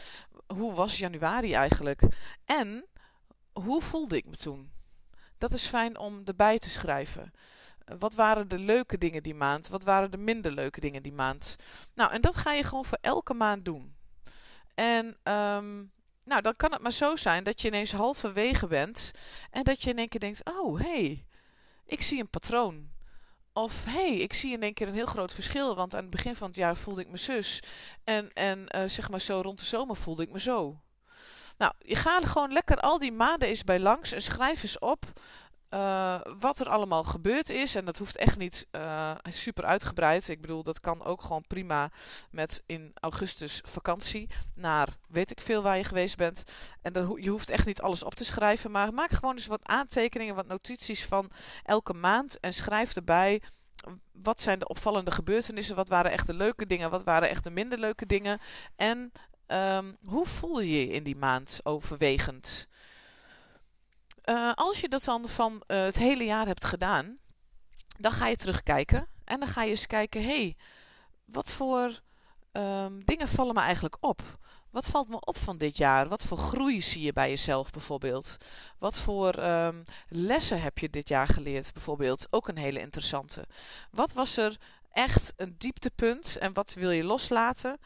hoe 0.46 0.74
was 0.74 0.98
januari 0.98 1.52
eigenlijk? 1.52 2.02
En 2.44 2.84
hoe 3.52 3.82
voelde 3.82 4.16
ik 4.16 4.26
me 4.26 4.36
toen? 4.36 4.72
Dat 5.38 5.52
is 5.52 5.66
fijn 5.66 5.98
om 5.98 6.22
erbij 6.24 6.58
te 6.58 6.70
schrijven. 6.70 7.32
Wat 7.98 8.14
waren 8.14 8.48
de 8.48 8.58
leuke 8.58 8.98
dingen 8.98 9.22
die 9.22 9.34
maand? 9.34 9.68
Wat 9.68 9.82
waren 9.82 10.10
de 10.10 10.16
minder 10.16 10.52
leuke 10.52 10.80
dingen 10.80 11.02
die 11.02 11.12
maand? 11.12 11.56
Nou, 11.94 12.12
en 12.12 12.20
dat 12.20 12.36
ga 12.36 12.52
je 12.52 12.64
gewoon 12.64 12.84
voor 12.84 12.98
elke 13.00 13.34
maand 13.34 13.64
doen. 13.64 13.94
En 14.74 15.06
um, 15.06 15.92
nou, 16.24 16.42
dan 16.42 16.56
kan 16.56 16.72
het 16.72 16.82
maar 16.82 16.92
zo 16.92 17.16
zijn 17.16 17.44
dat 17.44 17.60
je 17.60 17.68
ineens 17.68 17.92
halverwege 17.92 18.66
bent 18.66 19.10
en 19.50 19.62
dat 19.62 19.82
je 19.82 19.90
in 19.90 19.98
één 19.98 20.08
keer 20.08 20.20
denkt: 20.20 20.40
oh 20.44 20.80
hé, 20.80 21.04
hey, 21.04 21.26
ik 21.86 22.02
zie 22.02 22.20
een 22.20 22.30
patroon. 22.30 22.90
Of 23.52 23.84
hé, 23.84 23.90
hey, 23.90 24.16
ik 24.16 24.32
zie 24.32 24.52
in 24.52 24.62
één 24.62 24.74
keer 24.74 24.88
een 24.88 24.94
heel 24.94 25.06
groot 25.06 25.32
verschil. 25.32 25.76
Want 25.76 25.94
aan 25.94 26.00
het 26.00 26.10
begin 26.10 26.36
van 26.36 26.46
het 26.46 26.56
jaar 26.56 26.76
voelde 26.76 27.00
ik 27.00 27.08
me 27.08 27.16
zus. 27.16 27.62
En, 28.04 28.32
en 28.32 28.66
uh, 28.76 28.82
zeg 28.86 29.10
maar 29.10 29.20
zo 29.20 29.40
rond 29.40 29.58
de 29.58 29.64
zomer 29.64 29.96
voelde 29.96 30.22
ik 30.22 30.30
me 30.30 30.40
zo. 30.40 30.80
Nou, 31.58 31.72
je 31.78 31.96
gaat 31.96 32.24
gewoon 32.24 32.52
lekker 32.52 32.76
al 32.76 32.98
die 32.98 33.12
maanden 33.12 33.48
eens 33.48 33.64
bij 33.64 33.80
langs 33.80 34.12
en 34.12 34.22
schrijf 34.22 34.62
eens 34.62 34.78
op 34.78 35.04
uh, 35.74 36.20
wat 36.38 36.60
er 36.60 36.68
allemaal 36.68 37.04
gebeurd 37.04 37.50
is. 37.50 37.74
En 37.74 37.84
dat 37.84 37.98
hoeft 37.98 38.16
echt 38.16 38.36
niet 38.36 38.66
uh, 38.72 39.10
super 39.28 39.64
uitgebreid. 39.64 40.28
Ik 40.28 40.40
bedoel, 40.40 40.62
dat 40.62 40.80
kan 40.80 41.04
ook 41.04 41.22
gewoon 41.22 41.44
prima 41.46 41.90
met 42.30 42.62
in 42.66 42.92
augustus 43.00 43.60
vakantie 43.64 44.28
naar 44.54 44.88
weet 45.08 45.30
ik 45.30 45.40
veel 45.40 45.62
waar 45.62 45.76
je 45.76 45.84
geweest 45.84 46.16
bent. 46.16 46.44
En 46.82 46.92
dan, 46.92 47.16
je 47.20 47.30
hoeft 47.30 47.50
echt 47.50 47.66
niet 47.66 47.80
alles 47.80 48.02
op 48.02 48.14
te 48.14 48.24
schrijven. 48.24 48.70
Maar 48.70 48.94
maak 48.94 49.10
gewoon 49.10 49.34
eens 49.34 49.46
wat 49.46 49.66
aantekeningen, 49.66 50.34
wat 50.34 50.46
notities 50.46 51.04
van 51.04 51.30
elke 51.62 51.92
maand. 51.92 52.40
En 52.40 52.54
schrijf 52.54 52.96
erbij 52.96 53.42
wat 54.12 54.40
zijn 54.40 54.58
de 54.58 54.68
opvallende 54.68 55.10
gebeurtenissen? 55.10 55.76
Wat 55.76 55.88
waren 55.88 56.10
echt 56.10 56.26
de 56.26 56.34
leuke 56.34 56.66
dingen? 56.66 56.90
Wat 56.90 57.04
waren 57.04 57.28
echt 57.28 57.44
de 57.44 57.50
minder 57.50 57.78
leuke 57.78 58.06
dingen? 58.06 58.40
En 58.76 59.12
um, 59.46 59.96
hoe 60.04 60.26
voel 60.26 60.60
je 60.60 60.80
je 60.80 60.92
in 60.92 61.02
die 61.02 61.16
maand 61.16 61.60
overwegend? 61.62 62.68
Uh, 64.24 64.52
als 64.54 64.80
je 64.80 64.88
dat 64.88 65.04
dan 65.04 65.28
van 65.28 65.52
uh, 65.52 65.82
het 65.82 65.98
hele 65.98 66.24
jaar 66.24 66.46
hebt 66.46 66.64
gedaan, 66.64 67.18
dan 67.98 68.12
ga 68.12 68.26
je 68.26 68.36
terugkijken. 68.36 69.08
En 69.24 69.38
dan 69.38 69.48
ga 69.48 69.62
je 69.62 69.70
eens 69.70 69.86
kijken, 69.86 70.24
hey, 70.24 70.56
wat 71.24 71.52
voor 71.52 72.00
um, 72.52 73.04
dingen 73.04 73.28
vallen 73.28 73.54
me 73.54 73.60
eigenlijk 73.60 73.96
op? 74.00 74.22
Wat 74.70 74.86
valt 74.86 75.08
me 75.08 75.20
op 75.20 75.36
van 75.36 75.58
dit 75.58 75.76
jaar? 75.76 76.08
Wat 76.08 76.24
voor 76.24 76.38
groei 76.38 76.82
zie 76.82 77.02
je 77.02 77.12
bij 77.12 77.28
jezelf 77.28 77.70
bijvoorbeeld? 77.70 78.36
Wat 78.78 78.98
voor 78.98 79.44
um, 79.44 79.82
lessen 80.08 80.62
heb 80.62 80.78
je 80.78 80.90
dit 80.90 81.08
jaar 81.08 81.26
geleerd 81.26 81.72
bijvoorbeeld? 81.72 82.26
Ook 82.30 82.48
een 82.48 82.58
hele 82.58 82.80
interessante. 82.80 83.46
Wat 83.90 84.12
was 84.12 84.36
er 84.36 84.56
echt 84.92 85.32
een 85.36 85.54
dieptepunt 85.58 86.36
en 86.36 86.52
wat 86.52 86.74
wil 86.74 86.90
je 86.90 87.04
loslaten? 87.04 87.78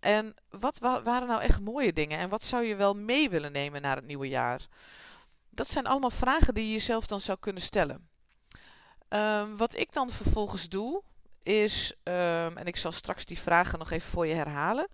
En 0.00 0.34
wat 0.50 0.78
wa 0.78 1.02
waren 1.02 1.28
nou 1.28 1.42
echt 1.42 1.60
mooie 1.60 1.92
dingen? 1.92 2.18
En 2.18 2.28
wat 2.28 2.42
zou 2.42 2.64
je 2.64 2.74
wel 2.74 2.94
mee 2.94 3.30
willen 3.30 3.52
nemen 3.52 3.82
naar 3.82 3.96
het 3.96 4.06
nieuwe 4.06 4.28
jaar? 4.28 4.68
Dat 5.50 5.68
zijn 5.68 5.86
allemaal 5.86 6.10
vragen 6.10 6.54
die 6.54 6.66
je 6.66 6.72
jezelf 6.72 7.06
dan 7.06 7.20
zou 7.20 7.38
kunnen 7.40 7.62
stellen. 7.62 8.08
Um, 9.08 9.56
wat 9.56 9.76
ik 9.76 9.92
dan 9.92 10.10
vervolgens 10.10 10.68
doe, 10.68 11.02
is, 11.42 11.94
um, 12.02 12.56
en 12.56 12.66
ik 12.66 12.76
zal 12.76 12.92
straks 12.92 13.24
die 13.24 13.38
vragen 13.38 13.78
nog 13.78 13.90
even 13.90 14.10
voor 14.10 14.26
je 14.26 14.34
herhalen. 14.34 14.88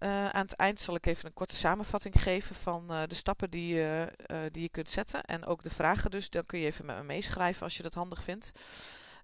Uh, 0.00 0.28
aan 0.28 0.42
het 0.42 0.52
eind 0.52 0.80
zal 0.80 0.94
ik 0.94 1.06
even 1.06 1.26
een 1.26 1.34
korte 1.34 1.56
samenvatting 1.56 2.22
geven 2.22 2.54
van 2.54 2.92
uh, 2.92 3.02
de 3.06 3.14
stappen 3.14 3.50
die, 3.50 3.74
uh, 3.74 4.02
die 4.50 4.62
je 4.62 4.68
kunt 4.68 4.90
zetten. 4.90 5.22
En 5.22 5.44
ook 5.44 5.62
de 5.62 5.70
vragen 5.70 6.10
dus. 6.10 6.30
Dan 6.30 6.46
kun 6.46 6.58
je 6.58 6.66
even 6.66 6.86
met 6.86 6.96
me 6.96 7.02
meeschrijven 7.02 7.62
als 7.62 7.76
je 7.76 7.82
dat 7.82 7.94
handig 7.94 8.22
vindt. 8.22 8.50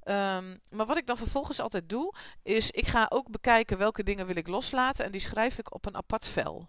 Um, 0.04 0.60
maar 0.70 0.86
wat 0.86 0.96
ik 0.96 1.06
dan 1.06 1.16
vervolgens 1.16 1.60
altijd 1.60 1.88
doe, 1.88 2.14
is 2.42 2.70
ik 2.70 2.86
ga 2.86 3.06
ook 3.08 3.30
bekijken 3.30 3.78
welke 3.78 4.02
dingen 4.02 4.26
wil 4.26 4.36
ik 4.36 4.48
loslaten. 4.48 5.04
En 5.04 5.12
die 5.12 5.20
schrijf 5.20 5.58
ik 5.58 5.74
op 5.74 5.86
een 5.86 5.96
apart 5.96 6.28
vel. 6.28 6.68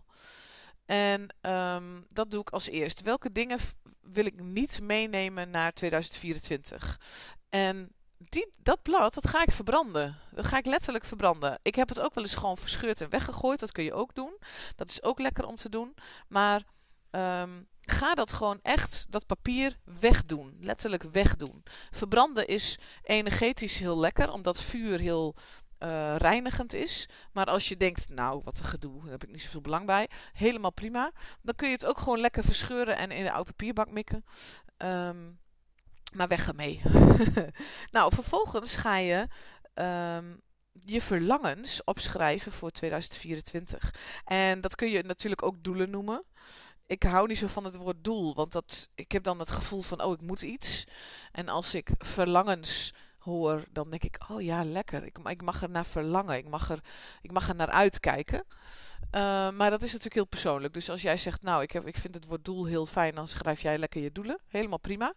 En 0.86 1.28
dat 2.10 2.32
doe 2.32 2.42
ik 2.42 2.50
als 2.50 2.68
eerst. 2.68 3.02
Welke 3.02 3.32
dingen 3.32 3.60
wil 4.14 4.26
ik 4.26 4.42
niet 4.42 4.82
meenemen 4.82 5.50
naar 5.50 5.74
2024? 5.74 7.00
En 7.50 7.96
die, 8.18 8.52
dat 8.58 8.82
blad, 8.82 9.14
dat 9.14 9.28
ga 9.28 9.42
ik 9.42 9.52
verbranden. 9.52 10.18
Dat 10.32 10.46
ga 10.46 10.58
ik 10.58 10.66
letterlijk 10.66 11.06
verbranden. 11.06 11.60
Ik 11.62 11.76
heb 11.76 11.90
het 11.90 12.00
ook 12.00 12.14
wel 12.14 12.24
eens 12.24 12.36
gewoon 12.36 12.58
verscheurd 12.58 13.02
en 13.02 13.10
weggegooid. 13.10 13.60
Dat 13.60 13.72
kun 13.72 13.84
je 13.84 13.94
ook 13.94 14.16
doen. 14.16 14.38
Dat 14.76 14.90
is 14.90 15.04
ook 15.04 15.20
lekker 15.20 15.46
om 15.46 15.56
te 15.56 15.70
doen. 15.70 15.96
Maar 16.28 16.64
ehm, 17.10 17.62
ga 17.82 18.14
dat 18.14 18.34
gewoon 18.34 18.60
echt, 18.62 19.06
dat 19.10 19.26
papier 19.26 19.80
wegdoen. 20.00 20.58
Letterlijk 20.60 21.04
wegdoen. 21.04 21.64
Verbranden 21.92 22.48
is 22.48 22.80
energetisch 23.04 23.78
heel 23.78 24.00
lekker, 24.00 24.32
omdat 24.32 24.62
vuur 24.62 25.00
heel 25.00 25.36
uh, 25.84 26.16
reinigend 26.16 26.74
is. 26.74 27.10
Maar 27.32 27.46
als 27.46 27.68
je 27.68 27.78
denkt, 27.78 28.10
nou, 28.10 28.42
wat 28.44 28.60
een 28.60 28.66
gedoe, 28.66 29.02
daar 29.02 29.12
heb 29.12 29.24
ik 29.24 29.32
niet 29.32 29.42
zoveel 29.42 29.62
belang 29.62 29.86
bij. 29.86 30.10
Helemaal 30.34 30.72
prima. 30.72 31.12
Dan 31.42 31.56
kun 31.56 31.68
je 31.68 31.74
het 31.74 31.86
ook 31.86 31.98
gewoon 31.98 32.20
lekker 32.20 32.44
verscheuren 32.44 32.98
en 32.98 33.12
in 33.12 33.24
de 33.24 33.32
oude 33.32 33.50
papierbak 33.52 33.92
mikken. 33.92 34.26
Ehm, 34.78 35.32
maar 36.14 36.28
weg 36.28 36.48
ermee. 36.48 36.82
nou, 37.92 38.14
vervolgens 38.14 38.76
ga 38.76 38.98
je 38.98 39.28
um, 39.74 40.42
je 40.80 41.02
verlangens 41.02 41.84
opschrijven 41.84 42.52
voor 42.52 42.72
2024. 42.72 43.94
En 44.26 44.62
dat 44.62 44.76
kun 44.76 44.90
je 44.90 45.04
natuurlijk 45.04 45.44
ook 45.44 45.64
doelen 45.64 45.90
noemen. 45.90 46.24
Ik 46.86 47.04
hou 47.04 47.28
niet 47.28 47.38
zo 47.38 47.48
van 47.48 47.64
het 47.64 47.76
woord 47.76 48.04
doel, 48.04 48.36
want 48.36 48.52
dat, 48.52 48.90
ik 48.96 49.12
heb 49.12 49.24
dan 49.24 49.40
het 49.40 49.52
gevoel 49.52 49.82
van, 49.82 50.04
oh, 50.04 50.14
ik 50.14 50.22
moet 50.22 50.42
iets. 50.42 50.84
En 51.32 51.50
als 51.50 51.74
ik 51.74 51.90
verlangens 51.98 52.94
hoor, 53.24 53.64
dan 53.72 53.90
denk 53.90 54.04
ik, 54.04 54.20
oh 54.28 54.42
ja, 54.42 54.64
lekker. 54.64 55.06
Ik, 55.06 55.18
ik 55.18 55.42
mag 55.42 55.62
er 55.62 55.70
naar 55.70 55.86
verlangen. 55.86 56.38
Ik 56.38 56.50
mag 56.50 56.70
er, 56.70 56.80
ik 57.22 57.32
mag 57.32 57.50
er 57.50 57.56
naar 57.56 57.70
uitkijken. 57.70 58.44
Uh, 59.16 59.50
maar 59.50 59.70
dat 59.70 59.82
is 59.82 59.88
natuurlijk 59.88 60.14
heel 60.14 60.26
persoonlijk. 60.26 60.74
Dus 60.74 60.90
als 60.90 61.02
jij 61.02 61.18
zegt, 61.18 61.42
nou, 61.42 61.62
ik, 61.62 61.72
heb, 61.72 61.88
ik 61.88 61.98
vind 61.98 62.16
het 62.16 62.26
woord 62.26 62.46
doel 62.46 62.66
heel 62.66 62.86
fijn, 62.86 63.16
dan 63.16 63.28
schrijf 63.28 63.62
jij 63.62 63.78
lekker 63.78 64.02
je 64.02 64.12
doelen. 64.12 64.40
Helemaal 64.48 64.80
prima. 64.80 65.14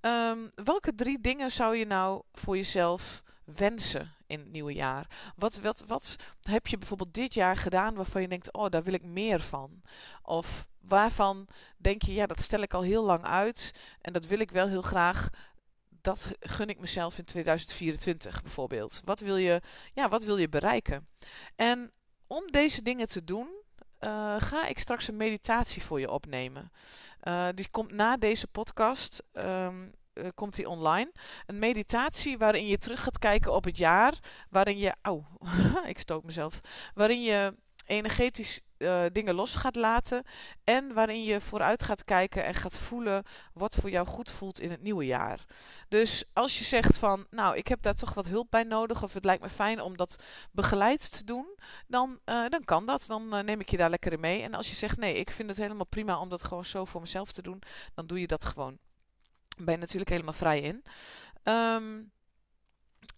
Um, 0.00 0.50
welke 0.54 0.94
drie 0.94 1.20
dingen 1.20 1.50
zou 1.50 1.76
je 1.76 1.86
nou 1.86 2.22
voor 2.32 2.56
jezelf 2.56 3.22
wensen 3.44 4.12
in 4.26 4.38
het 4.38 4.52
nieuwe 4.52 4.72
jaar? 4.72 5.06
Wat, 5.36 5.60
wat, 5.60 5.84
wat 5.86 6.16
heb 6.42 6.66
je 6.66 6.78
bijvoorbeeld 6.78 7.14
dit 7.14 7.34
jaar 7.34 7.56
gedaan 7.56 7.94
waarvan 7.94 8.22
je 8.22 8.28
denkt, 8.28 8.52
oh, 8.52 8.68
daar 8.68 8.82
wil 8.82 8.94
ik 8.94 9.04
meer 9.04 9.40
van? 9.40 9.82
Of 10.22 10.66
waarvan 10.80 11.46
denk 11.76 12.02
je, 12.02 12.14
ja, 12.14 12.26
dat 12.26 12.42
stel 12.42 12.60
ik 12.62 12.74
al 12.74 12.82
heel 12.82 13.04
lang 13.04 13.24
uit 13.24 13.74
en 14.00 14.12
dat 14.12 14.26
wil 14.26 14.38
ik 14.38 14.50
wel 14.50 14.68
heel 14.68 14.82
graag 14.82 15.30
dat 16.02 16.28
gun 16.40 16.68
ik 16.68 16.80
mezelf 16.80 17.18
in 17.18 17.24
2024 17.24 18.42
bijvoorbeeld. 18.42 19.00
Wat 19.04 19.20
wil 19.20 19.36
je, 19.36 19.60
ja, 19.92 20.08
wat 20.08 20.24
wil 20.24 20.36
je 20.36 20.48
bereiken? 20.48 21.08
En 21.56 21.92
om 22.26 22.50
deze 22.50 22.82
dingen 22.82 23.06
te 23.06 23.24
doen, 23.24 23.48
uh, 24.00 24.34
ga 24.38 24.66
ik 24.66 24.78
straks 24.78 25.08
een 25.08 25.16
meditatie 25.16 25.82
voor 25.82 26.00
je 26.00 26.10
opnemen. 26.10 26.72
Uh, 27.22 27.48
die 27.54 27.68
komt 27.70 27.92
na 27.92 28.16
deze 28.16 28.46
podcast. 28.46 29.22
Um, 29.32 29.92
uh, 30.14 30.28
komt 30.34 30.54
die 30.54 30.68
online. 30.68 31.12
Een 31.46 31.58
meditatie 31.58 32.38
waarin 32.38 32.66
je 32.66 32.78
terug 32.78 33.02
gaat 33.02 33.18
kijken 33.18 33.52
op 33.54 33.64
het 33.64 33.76
jaar. 33.76 34.18
Waarin 34.50 34.78
je. 34.78 34.94
Au, 35.02 35.24
ik 35.86 35.98
stoot 35.98 36.24
mezelf. 36.24 36.60
Waarin 36.94 37.22
je 37.22 37.54
energetisch 37.84 38.60
uh, 38.82 39.04
dingen 39.12 39.34
los 39.34 39.54
gaat 39.54 39.76
laten. 39.76 40.22
En 40.64 40.94
waarin 40.94 41.24
je 41.24 41.40
vooruit 41.40 41.82
gaat 41.82 42.04
kijken 42.04 42.44
en 42.44 42.54
gaat 42.54 42.78
voelen 42.78 43.24
wat 43.52 43.74
voor 43.74 43.90
jou 43.90 44.06
goed 44.06 44.30
voelt 44.30 44.60
in 44.60 44.70
het 44.70 44.82
nieuwe 44.82 45.06
jaar. 45.06 45.44
Dus 45.88 46.24
als 46.32 46.58
je 46.58 46.64
zegt 46.64 46.98
van, 46.98 47.26
nou, 47.30 47.56
ik 47.56 47.68
heb 47.68 47.82
daar 47.82 47.94
toch 47.94 48.14
wat 48.14 48.26
hulp 48.26 48.50
bij 48.50 48.62
nodig. 48.62 49.02
Of 49.02 49.12
het 49.12 49.24
lijkt 49.24 49.42
me 49.42 49.48
fijn 49.48 49.80
om 49.80 49.96
dat 49.96 50.22
begeleid 50.50 51.16
te 51.16 51.24
doen. 51.24 51.46
Dan, 51.86 52.18
uh, 52.24 52.48
dan 52.48 52.64
kan 52.64 52.86
dat. 52.86 53.04
Dan 53.06 53.34
uh, 53.34 53.40
neem 53.40 53.60
ik 53.60 53.70
je 53.70 53.76
daar 53.76 53.90
lekker 53.90 54.12
in 54.12 54.20
mee. 54.20 54.42
En 54.42 54.54
als 54.54 54.68
je 54.68 54.74
zegt, 54.74 54.96
nee, 54.96 55.14
ik 55.14 55.30
vind 55.30 55.48
het 55.48 55.58
helemaal 55.58 55.86
prima 55.86 56.18
om 56.18 56.28
dat 56.28 56.44
gewoon 56.44 56.64
zo 56.64 56.84
voor 56.84 57.00
mezelf 57.00 57.32
te 57.32 57.42
doen. 57.42 57.62
Dan 57.94 58.06
doe 58.06 58.20
je 58.20 58.26
dat 58.26 58.44
gewoon. 58.44 58.78
Ben 59.56 59.74
je 59.74 59.80
natuurlijk 59.80 60.10
helemaal 60.10 60.32
vrij 60.32 60.60
in. 60.60 60.84
Um, 61.44 62.11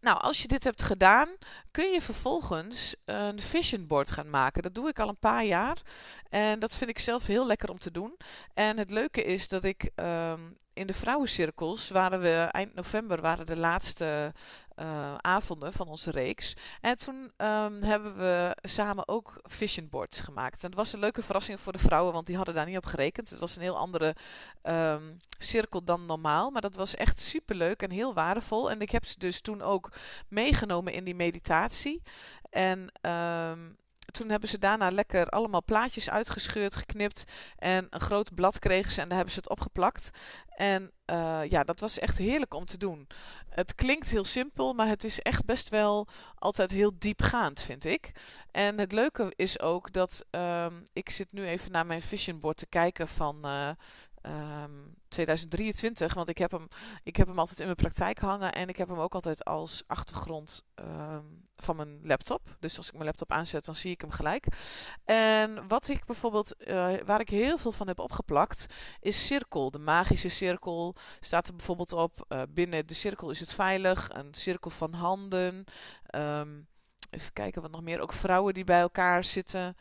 nou, 0.05 0.21
als 0.21 0.43
je 0.43 0.49
dit 0.49 0.65
hebt 0.65 0.83
gedaan, 0.83 1.29
kun 1.71 1.91
je 1.91 2.01
vervolgens 2.01 2.95
een 3.05 3.41
vision 3.41 3.87
board 3.87 4.11
gaan 4.11 4.31
maken. 4.31 4.63
Dat 4.63 4.75
doe 4.75 4.89
ik 4.89 4.99
al 4.99 5.09
een 5.09 5.19
paar 5.19 5.45
jaar. 5.45 5.83
En 6.29 6.59
dat 6.59 6.77
vind 6.77 6.91
ik 6.91 6.99
zelf 6.99 7.27
heel 7.27 7.47
lekker 7.47 7.71
om 7.71 7.79
te 7.79 7.91
doen. 7.91 8.17
En 8.55 8.79
het 8.79 8.91
leuke 8.91 9.25
is 9.25 9.49
dat 9.49 9.65
ik 9.65 9.91
um, 9.97 10.59
in 10.75 10.87
de 10.87 10.95
vrouwencirkels 10.95 11.89
waren 11.89 12.21
we 12.21 12.49
eind 12.51 12.75
november 12.75 13.21
waren 13.21 13.47
de 13.47 13.57
laatste 13.57 14.33
uh, 14.77 15.15
avonden 15.15 15.73
van 15.73 15.89
onze 15.89 16.11
reeks. 16.11 16.55
En 16.81 16.97
toen 16.97 17.15
um, 17.37 17.83
hebben 17.83 18.17
we 18.17 18.57
samen 18.63 19.09
ook 19.09 19.41
vision 19.43 19.89
boards 19.89 20.21
gemaakt. 20.21 20.63
En 20.63 20.69
het 20.69 20.79
was 20.79 20.93
een 20.93 20.99
leuke 20.99 21.23
verrassing 21.23 21.61
voor 21.61 21.73
de 21.73 21.79
vrouwen, 21.79 22.13
want 22.13 22.27
die 22.27 22.37
hadden 22.37 22.55
daar 22.55 22.67
niet 22.67 22.77
op 22.77 22.87
gerekend. 22.87 23.31
Het 23.31 23.41
was 23.41 23.57
een 23.57 23.63
heel 23.63 23.77
andere 23.77 24.17
um, 24.63 25.21
cirkel 25.39 25.85
dan 25.85 26.07
normaal. 26.07 26.51
Maar 26.51 26.63
dat 26.63 26.77
was 26.77 26.95
echt 26.95 27.21
super 27.21 27.57
leuk 27.57 27.83
en 27.83 27.91
heel 27.91 28.15
waardevol. 28.15 28.71
En 28.71 28.81
ik 28.81 28.91
heb 28.91 29.05
ze 29.05 29.19
dus 29.19 29.41
toen 29.41 29.63
ook 29.63 29.93
meegenomen 30.29 30.93
in 30.93 31.05
die 31.05 31.15
meditatie. 31.15 32.03
En 32.51 32.93
um, 33.11 33.77
toen 34.11 34.29
hebben 34.29 34.49
ze 34.49 34.59
daarna 34.59 34.91
lekker 34.91 35.29
allemaal 35.29 35.65
plaatjes 35.65 36.11
uitgescheurd, 36.11 36.77
geknipt. 36.77 37.25
En 37.57 37.87
een 37.91 38.01
groot 38.01 38.35
blad 38.35 38.59
kregen 38.59 38.93
ze 38.93 39.01
en 39.01 39.07
daar 39.09 39.17
hebben 39.17 39.35
ze 39.35 39.41
het 39.41 39.51
opgeplakt. 39.51 40.11
En 40.57 40.91
uh, 41.11 41.41
ja, 41.49 41.65
dat 41.65 41.81
was 41.81 41.99
echt 41.99 42.19
heerlijk 42.19 42.55
om 42.55 42.65
te 42.65 42.79
doen. 42.79 43.07
Het 43.49 43.75
klinkt 43.75 44.11
heel 44.11 44.25
simpel, 44.25 44.73
maar 44.73 44.89
het 44.89 45.05
is 45.05 45.21
echt 45.21 45.45
best 45.45 45.69
wel 45.69 46.09
altijd 46.35 46.71
heel 46.71 46.93
diepgaand, 46.99 47.63
vind 47.63 47.85
ik. 47.85 48.13
En 48.51 48.79
het 48.79 48.93
leuke 48.93 49.33
is 49.37 49.61
ook 49.61 49.93
dat 49.93 50.25
um, 50.31 50.83
ik 50.93 51.11
zit 51.11 51.33
nu 51.33 51.47
even 51.47 51.73
naar 51.73 51.87
mijn 51.87 52.03
vision 52.03 52.41
board 52.41 52.57
te 52.57 52.67
kijken 52.67 53.09
van 53.09 53.39
uh, 53.45 53.71
um, 54.27 54.95
2023. 55.09 56.15
Want 56.15 56.29
ik 56.29 56.39
heb, 56.39 56.51
hem, 56.51 56.69
ik 57.03 57.17
heb 57.17 57.27
hem 57.27 57.39
altijd 57.39 57.59
in 57.59 57.65
mijn 57.65 57.77
praktijk 57.77 58.19
hangen. 58.19 58.53
En 58.53 58.69
ik 58.69 58.77
heb 58.77 58.89
hem 58.89 58.99
ook 58.99 59.15
altijd 59.15 59.45
als 59.45 59.83
achtergrond 59.87 60.65
um, 60.75 61.47
van 61.57 61.77
mijn 61.77 62.01
laptop. 62.03 62.57
Dus 62.61 62.77
als 62.77 62.87
ik 62.87 62.93
mijn 62.93 63.05
laptop 63.05 63.33
aanzet, 63.33 63.65
dan 63.65 63.77
zie 63.77 63.91
ik 63.91 64.01
hem 64.01 64.11
gelijk. 64.11 64.47
En 65.05 65.69
wat 65.69 65.89
ik 65.89 66.05
bijvoorbeeld, 66.05 66.55
uh, 66.59 66.93
waar 67.05 67.21
ik 67.21 67.29
heel 67.29 67.59
veel 67.59 67.73
van 67.73 67.87
heb 67.87 67.99
opgeplakt, 67.99 68.67
is 69.01 69.27
cirkel. 69.27 69.71
De 69.71 69.79
magische 69.79 70.29
cirkel 70.29 70.95
staat 71.21 71.47
er 71.47 71.57
bijvoorbeeld 71.57 71.93
op. 71.93 72.25
Uh, 72.29 72.43
binnen 72.49 72.87
de 72.87 72.95
cirkel 72.95 73.31
is 73.31 73.41
het 73.41 73.53
veilig. 73.53 74.11
Een 74.13 74.35
cirkel 74.35 74.71
van 74.71 74.93
handen. 74.93 75.65
Um, 76.15 76.67
even 77.11 77.33
kijken 77.33 77.63
wat 77.63 77.71
nog 77.71 77.83
meer. 77.83 78.01
Ook 78.01 78.13
vrouwen 78.13 78.55
die 78.55 78.65
bij 78.65 78.81
elkaar 78.81 79.25
zitten. 79.25 79.77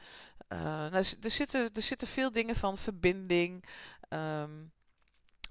Uh, 0.49 0.59
nou, 0.59 1.05
er, 1.21 1.29
zitten 1.29 1.69
er 1.73 1.81
zitten 1.81 2.07
veel 2.07 2.31
dingen 2.31 2.55
van 2.55 2.77
verbinding. 2.77 3.65
Um, 4.13 4.71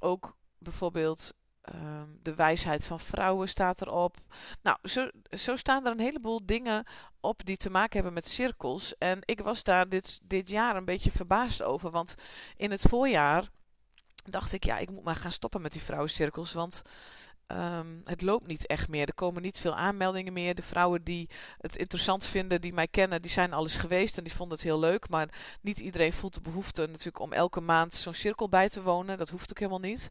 ook 0.00 0.36
bijvoorbeeld 0.58 1.34
um, 1.74 2.18
de 2.22 2.34
wijsheid 2.34 2.86
van 2.86 3.00
vrouwen 3.00 3.48
staat 3.48 3.82
erop. 3.82 4.16
Nou, 4.62 4.78
zo, 4.82 5.10
zo 5.30 5.56
staan 5.56 5.86
er 5.86 5.92
een 5.92 6.00
heleboel 6.00 6.46
dingen 6.46 6.86
op 7.20 7.44
die 7.44 7.56
te 7.56 7.70
maken 7.70 7.94
hebben 7.94 8.12
met 8.12 8.28
cirkels. 8.28 8.98
En 8.98 9.18
ik 9.20 9.40
was 9.40 9.62
daar 9.62 9.88
dit, 9.88 10.20
dit 10.22 10.48
jaar 10.48 10.76
een 10.76 10.84
beetje 10.84 11.10
verbaasd 11.10 11.62
over. 11.62 11.90
Want 11.90 12.14
in 12.56 12.70
het 12.70 12.82
voorjaar 12.82 13.48
dacht 14.24 14.52
ik, 14.52 14.64
ja, 14.64 14.78
ik 14.78 14.90
moet 14.90 15.04
maar 15.04 15.16
gaan 15.16 15.32
stoppen 15.32 15.62
met 15.62 15.72
die 15.72 15.82
vrouwencirkels. 15.82 16.52
Want 16.52 16.82
Um, 17.52 18.00
het 18.04 18.22
loopt 18.22 18.46
niet 18.46 18.66
echt 18.66 18.88
meer. 18.88 19.06
Er 19.06 19.14
komen 19.14 19.42
niet 19.42 19.60
veel 19.60 19.74
aanmeldingen 19.74 20.32
meer. 20.32 20.54
De 20.54 20.62
vrouwen 20.62 21.04
die 21.04 21.28
het 21.58 21.76
interessant 21.76 22.26
vinden, 22.26 22.60
die 22.60 22.72
mij 22.72 22.88
kennen, 22.88 23.22
die 23.22 23.30
zijn 23.30 23.52
al 23.52 23.62
eens 23.62 23.76
geweest 23.76 24.16
en 24.18 24.24
die 24.24 24.34
vonden 24.34 24.56
het 24.56 24.66
heel 24.66 24.78
leuk. 24.78 25.08
Maar 25.08 25.28
niet 25.60 25.78
iedereen 25.78 26.12
voelt 26.12 26.34
de 26.34 26.40
behoefte 26.40 26.86
natuurlijk 26.86 27.20
om 27.20 27.32
elke 27.32 27.60
maand 27.60 27.94
zo'n 27.94 28.14
cirkel 28.14 28.48
bij 28.48 28.68
te 28.68 28.82
wonen. 28.82 29.18
Dat 29.18 29.30
hoeft 29.30 29.50
ook 29.50 29.58
helemaal 29.58 29.90
niet. 29.90 30.08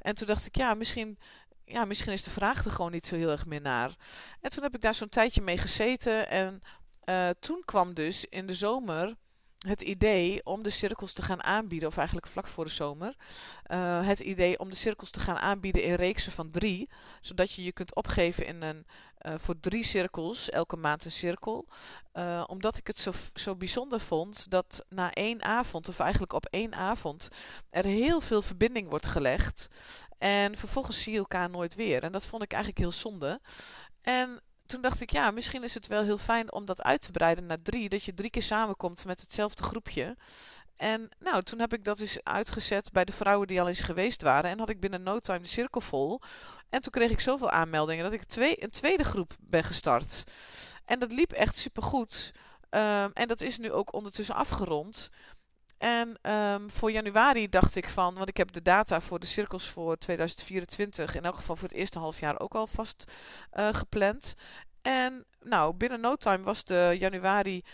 En 0.00 0.14
toen 0.14 0.26
dacht 0.26 0.46
ik, 0.46 0.56
ja, 0.56 0.74
misschien 0.74 1.18
ja, 1.64 1.84
misschien 1.84 2.12
is 2.12 2.22
de 2.22 2.30
vraag 2.30 2.64
er 2.64 2.70
gewoon 2.70 2.92
niet 2.92 3.06
zo 3.06 3.14
heel 3.14 3.30
erg 3.30 3.46
meer 3.46 3.60
naar. 3.60 3.96
En 4.40 4.50
toen 4.50 4.62
heb 4.62 4.74
ik 4.74 4.80
daar 4.80 4.94
zo'n 4.94 5.08
tijdje 5.08 5.42
mee 5.42 5.58
gezeten. 5.58 6.28
En 6.28 6.62
uh, 7.04 7.28
toen 7.40 7.62
kwam 7.64 7.94
dus 7.94 8.24
in 8.24 8.46
de 8.46 8.54
zomer 8.54 9.16
het 9.68 9.82
idee 9.82 10.44
om 10.44 10.62
de 10.62 10.70
cirkels 10.70 11.12
te 11.12 11.22
gaan 11.22 11.42
aanbieden, 11.42 11.88
of 11.88 11.96
eigenlijk 11.96 12.26
vlak 12.26 12.46
voor 12.46 12.64
de 12.64 12.70
zomer, 12.70 13.14
uh, 13.72 14.06
het 14.06 14.20
idee 14.20 14.58
om 14.58 14.70
de 14.70 14.76
cirkels 14.76 15.10
te 15.10 15.20
gaan 15.20 15.36
aanbieden 15.36 15.82
in 15.82 15.94
reeksen 15.94 16.32
van 16.32 16.50
drie, 16.50 16.88
zodat 17.20 17.52
je 17.52 17.64
je 17.64 17.72
kunt 17.72 17.94
opgeven 17.94 18.46
in 18.46 18.62
een, 18.62 18.86
uh, 19.22 19.34
voor 19.36 19.60
drie 19.60 19.84
cirkels, 19.84 20.50
elke 20.50 20.76
maand 20.76 21.04
een 21.04 21.12
cirkel. 21.12 21.66
Uh, 22.14 22.44
omdat 22.46 22.76
ik 22.76 22.86
het 22.86 22.98
zo, 22.98 23.12
zo 23.34 23.56
bijzonder 23.56 24.00
vond 24.00 24.50
dat 24.50 24.84
na 24.88 25.12
één 25.12 25.42
avond, 25.42 25.88
of 25.88 25.98
eigenlijk 25.98 26.32
op 26.32 26.46
één 26.46 26.74
avond, 26.74 27.28
er 27.70 27.84
heel 27.84 28.20
veel 28.20 28.42
verbinding 28.42 28.88
wordt 28.88 29.06
gelegd. 29.06 29.68
En 30.18 30.56
vervolgens 30.56 31.02
zie 31.02 31.12
je 31.12 31.18
elkaar 31.18 31.50
nooit 31.50 31.74
weer. 31.74 32.02
En 32.02 32.12
dat 32.12 32.26
vond 32.26 32.42
ik 32.42 32.52
eigenlijk 32.52 32.82
heel 32.82 32.92
zonde. 32.92 33.40
En 34.02 34.40
toen 34.66 34.80
dacht 34.80 35.00
ik, 35.00 35.10
ja, 35.10 35.30
misschien 35.30 35.62
is 35.62 35.74
het 35.74 35.86
wel 35.86 36.02
heel 36.02 36.18
fijn 36.18 36.52
om 36.52 36.64
dat 36.64 36.82
uit 36.82 37.00
te 37.00 37.10
breiden 37.10 37.46
naar 37.46 37.62
drie. 37.62 37.88
Dat 37.88 38.04
je 38.04 38.14
drie 38.14 38.30
keer 38.30 38.42
samenkomt 38.42 39.04
met 39.04 39.20
hetzelfde 39.20 39.62
groepje. 39.62 40.16
En 40.76 41.08
nou, 41.18 41.42
toen 41.42 41.58
heb 41.58 41.72
ik 41.72 41.84
dat 41.84 41.98
dus 41.98 42.18
uitgezet 42.22 42.92
bij 42.92 43.04
de 43.04 43.12
vrouwen 43.12 43.46
die 43.46 43.60
al 43.60 43.68
eens 43.68 43.80
geweest 43.80 44.22
waren. 44.22 44.50
En 44.50 44.58
had 44.58 44.68
ik 44.68 44.80
binnen 44.80 45.02
no 45.02 45.18
time 45.18 45.40
de 45.40 45.46
cirkel 45.46 45.80
vol. 45.80 46.20
En 46.70 46.80
toen 46.80 46.92
kreeg 46.92 47.10
ik 47.10 47.20
zoveel 47.20 47.50
aanmeldingen 47.50 48.04
dat 48.04 48.12
ik 48.12 48.24
twee, 48.24 48.62
een 48.62 48.70
tweede 48.70 49.04
groep 49.04 49.34
ben 49.40 49.64
gestart. 49.64 50.24
En 50.84 50.98
dat 50.98 51.12
liep 51.12 51.32
echt 51.32 51.56
supergoed. 51.56 52.32
Um, 52.70 53.10
en 53.12 53.28
dat 53.28 53.40
is 53.40 53.58
nu 53.58 53.72
ook 53.72 53.92
ondertussen 53.92 54.34
afgerond. 54.34 55.10
En 55.84 56.18
ehm, 56.22 56.68
voor 56.68 56.92
januari 56.92 57.48
dacht 57.48 57.76
ik 57.76 57.88
van, 57.88 58.14
want 58.14 58.28
ik 58.28 58.36
heb 58.36 58.52
de 58.52 58.62
data 58.62 59.00
voor 59.00 59.18
de 59.18 59.26
cirkels 59.26 59.68
voor 59.68 59.96
2024, 59.96 61.14
in 61.14 61.24
elk 61.24 61.36
geval 61.36 61.56
voor 61.56 61.68
het 61.68 61.76
eerste 61.76 61.98
halfjaar 61.98 62.40
ook 62.40 62.54
al 62.54 62.66
vast 62.66 63.04
uh, 63.52 63.68
gepland. 63.72 64.34
En 64.82 65.24
nou, 65.40 65.74
binnen 65.74 66.00
no 66.00 66.16
time 66.16 66.42
was 66.42 66.64
de 66.64 66.96
januari 66.98 67.64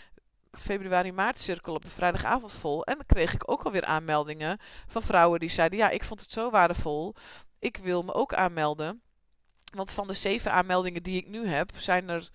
februari 0.51 1.11
maart 1.11 1.39
cirkel 1.39 1.73
op 1.73 1.85
de 1.85 1.91
vrijdagavond 1.91 2.51
vol. 2.51 2.83
En 2.85 2.95
dan 2.95 3.05
kreeg 3.05 3.33
ik 3.33 3.51
ook 3.51 3.63
alweer 3.63 3.85
aanmeldingen 3.85 4.59
van 4.87 5.01
vrouwen 5.01 5.39
die 5.39 5.49
zeiden: 5.49 5.77
Ja, 5.77 5.89
ik 5.89 6.03
vond 6.03 6.21
het 6.21 6.31
zo 6.31 6.49
waardevol. 6.49 7.15
Ik 7.59 7.77
wil 7.77 8.03
me 8.03 8.13
ook 8.13 8.33
aanmelden. 8.33 9.01
Want 9.73 9.91
van 9.91 10.07
de 10.07 10.13
zeven 10.13 10.51
aanmeldingen 10.51 11.03
die 11.03 11.17
ik 11.17 11.27
nu 11.27 11.47
heb, 11.47 11.71
zijn 11.75 12.09
er 12.09 12.29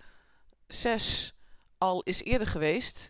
zes 0.67 1.33
al 1.77 2.01
is 2.01 2.23
eerder 2.23 2.47
geweest. 2.47 3.09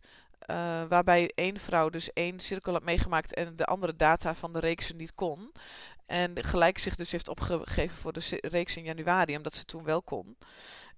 Uh, 0.51 0.83
waarbij 0.83 1.31
één 1.35 1.59
vrouw 1.59 1.89
dus 1.89 2.13
één 2.13 2.39
cirkel 2.39 2.73
had 2.73 2.83
meegemaakt 2.83 3.33
en 3.33 3.55
de 3.55 3.65
andere 3.65 3.95
data 3.95 4.35
van 4.35 4.51
de 4.51 4.59
reeks 4.59 4.93
niet 4.93 5.13
kon. 5.13 5.51
En 6.05 6.43
gelijk 6.43 6.77
zich 6.77 6.95
dus 6.95 7.11
heeft 7.11 7.27
opgegeven 7.27 7.97
voor 7.97 8.13
de 8.13 8.39
reeks 8.41 8.75
in 8.75 8.83
januari, 8.83 9.35
omdat 9.35 9.53
ze 9.53 9.65
toen 9.65 9.83
wel 9.83 10.01
kon. 10.01 10.37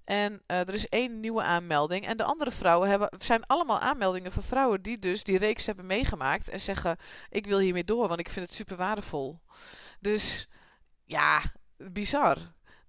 En 0.03 0.33
uh, 0.33 0.59
er 0.59 0.73
is 0.73 0.87
één 0.87 1.19
nieuwe 1.19 1.41
aanmelding. 1.41 2.05
En 2.05 2.17
de 2.17 2.23
andere 2.23 2.51
vrouwen 2.51 2.89
hebben, 2.89 3.09
zijn 3.17 3.45
allemaal 3.45 3.79
aanmeldingen 3.79 4.31
van 4.31 4.43
vrouwen 4.43 4.81
die 4.81 4.99
dus 4.99 5.23
die 5.23 5.37
reeks 5.37 5.65
hebben 5.65 5.85
meegemaakt. 5.85 6.49
En 6.49 6.59
zeggen, 6.59 6.97
ik 7.29 7.45
wil 7.45 7.59
hiermee 7.59 7.83
door, 7.83 8.07
want 8.07 8.19
ik 8.19 8.29
vind 8.29 8.45
het 8.45 8.55
super 8.55 8.75
waardevol. 8.75 9.39
Dus 9.99 10.47
ja, 11.05 11.41
bizar. 11.77 12.37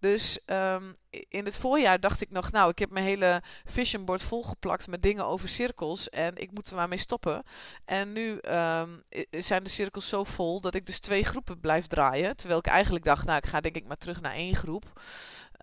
Dus 0.00 0.38
um, 0.46 0.96
in 1.28 1.44
het 1.44 1.58
voorjaar 1.58 2.00
dacht 2.00 2.20
ik 2.20 2.30
nog, 2.30 2.52
nou, 2.52 2.70
ik 2.70 2.78
heb 2.78 2.90
mijn 2.90 3.04
hele 3.04 3.42
vision 3.64 4.04
board 4.04 4.22
volgeplakt 4.22 4.86
met 4.86 5.02
dingen 5.02 5.24
over 5.24 5.48
cirkels 5.48 6.08
en 6.08 6.36
ik 6.36 6.52
moet 6.52 6.70
er 6.70 6.76
maar 6.76 6.88
mee 6.88 6.98
stoppen. 6.98 7.42
En 7.84 8.12
nu 8.12 8.30
um, 8.30 9.02
zijn 9.30 9.64
de 9.64 9.70
cirkels 9.70 10.08
zo 10.08 10.24
vol 10.24 10.60
dat 10.60 10.74
ik 10.74 10.86
dus 10.86 10.98
twee 10.98 11.24
groepen 11.24 11.60
blijf 11.60 11.86
draaien. 11.86 12.36
Terwijl 12.36 12.58
ik 12.58 12.66
eigenlijk 12.66 13.04
dacht, 13.04 13.26
nou, 13.26 13.38
ik 13.38 13.46
ga 13.46 13.60
denk 13.60 13.76
ik 13.76 13.86
maar 13.86 13.96
terug 13.96 14.20
naar 14.20 14.34
één 14.34 14.56
groep. 14.56 15.00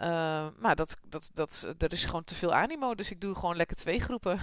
Uh, 0.02 0.48
maar 0.58 0.76
dat, 0.76 0.96
dat, 1.08 1.30
dat, 1.34 1.76
er 1.78 1.92
is 1.92 2.06
gewoon 2.06 2.24
te 2.24 2.36
veel 2.36 2.54
animo, 2.54 2.96
dus 2.96 3.12
ik 3.12 3.22
doe 3.22 3.36
gewoon 3.36 3.56
lekker 3.56 3.76
twee 3.76 4.00
groepen. 4.00 4.40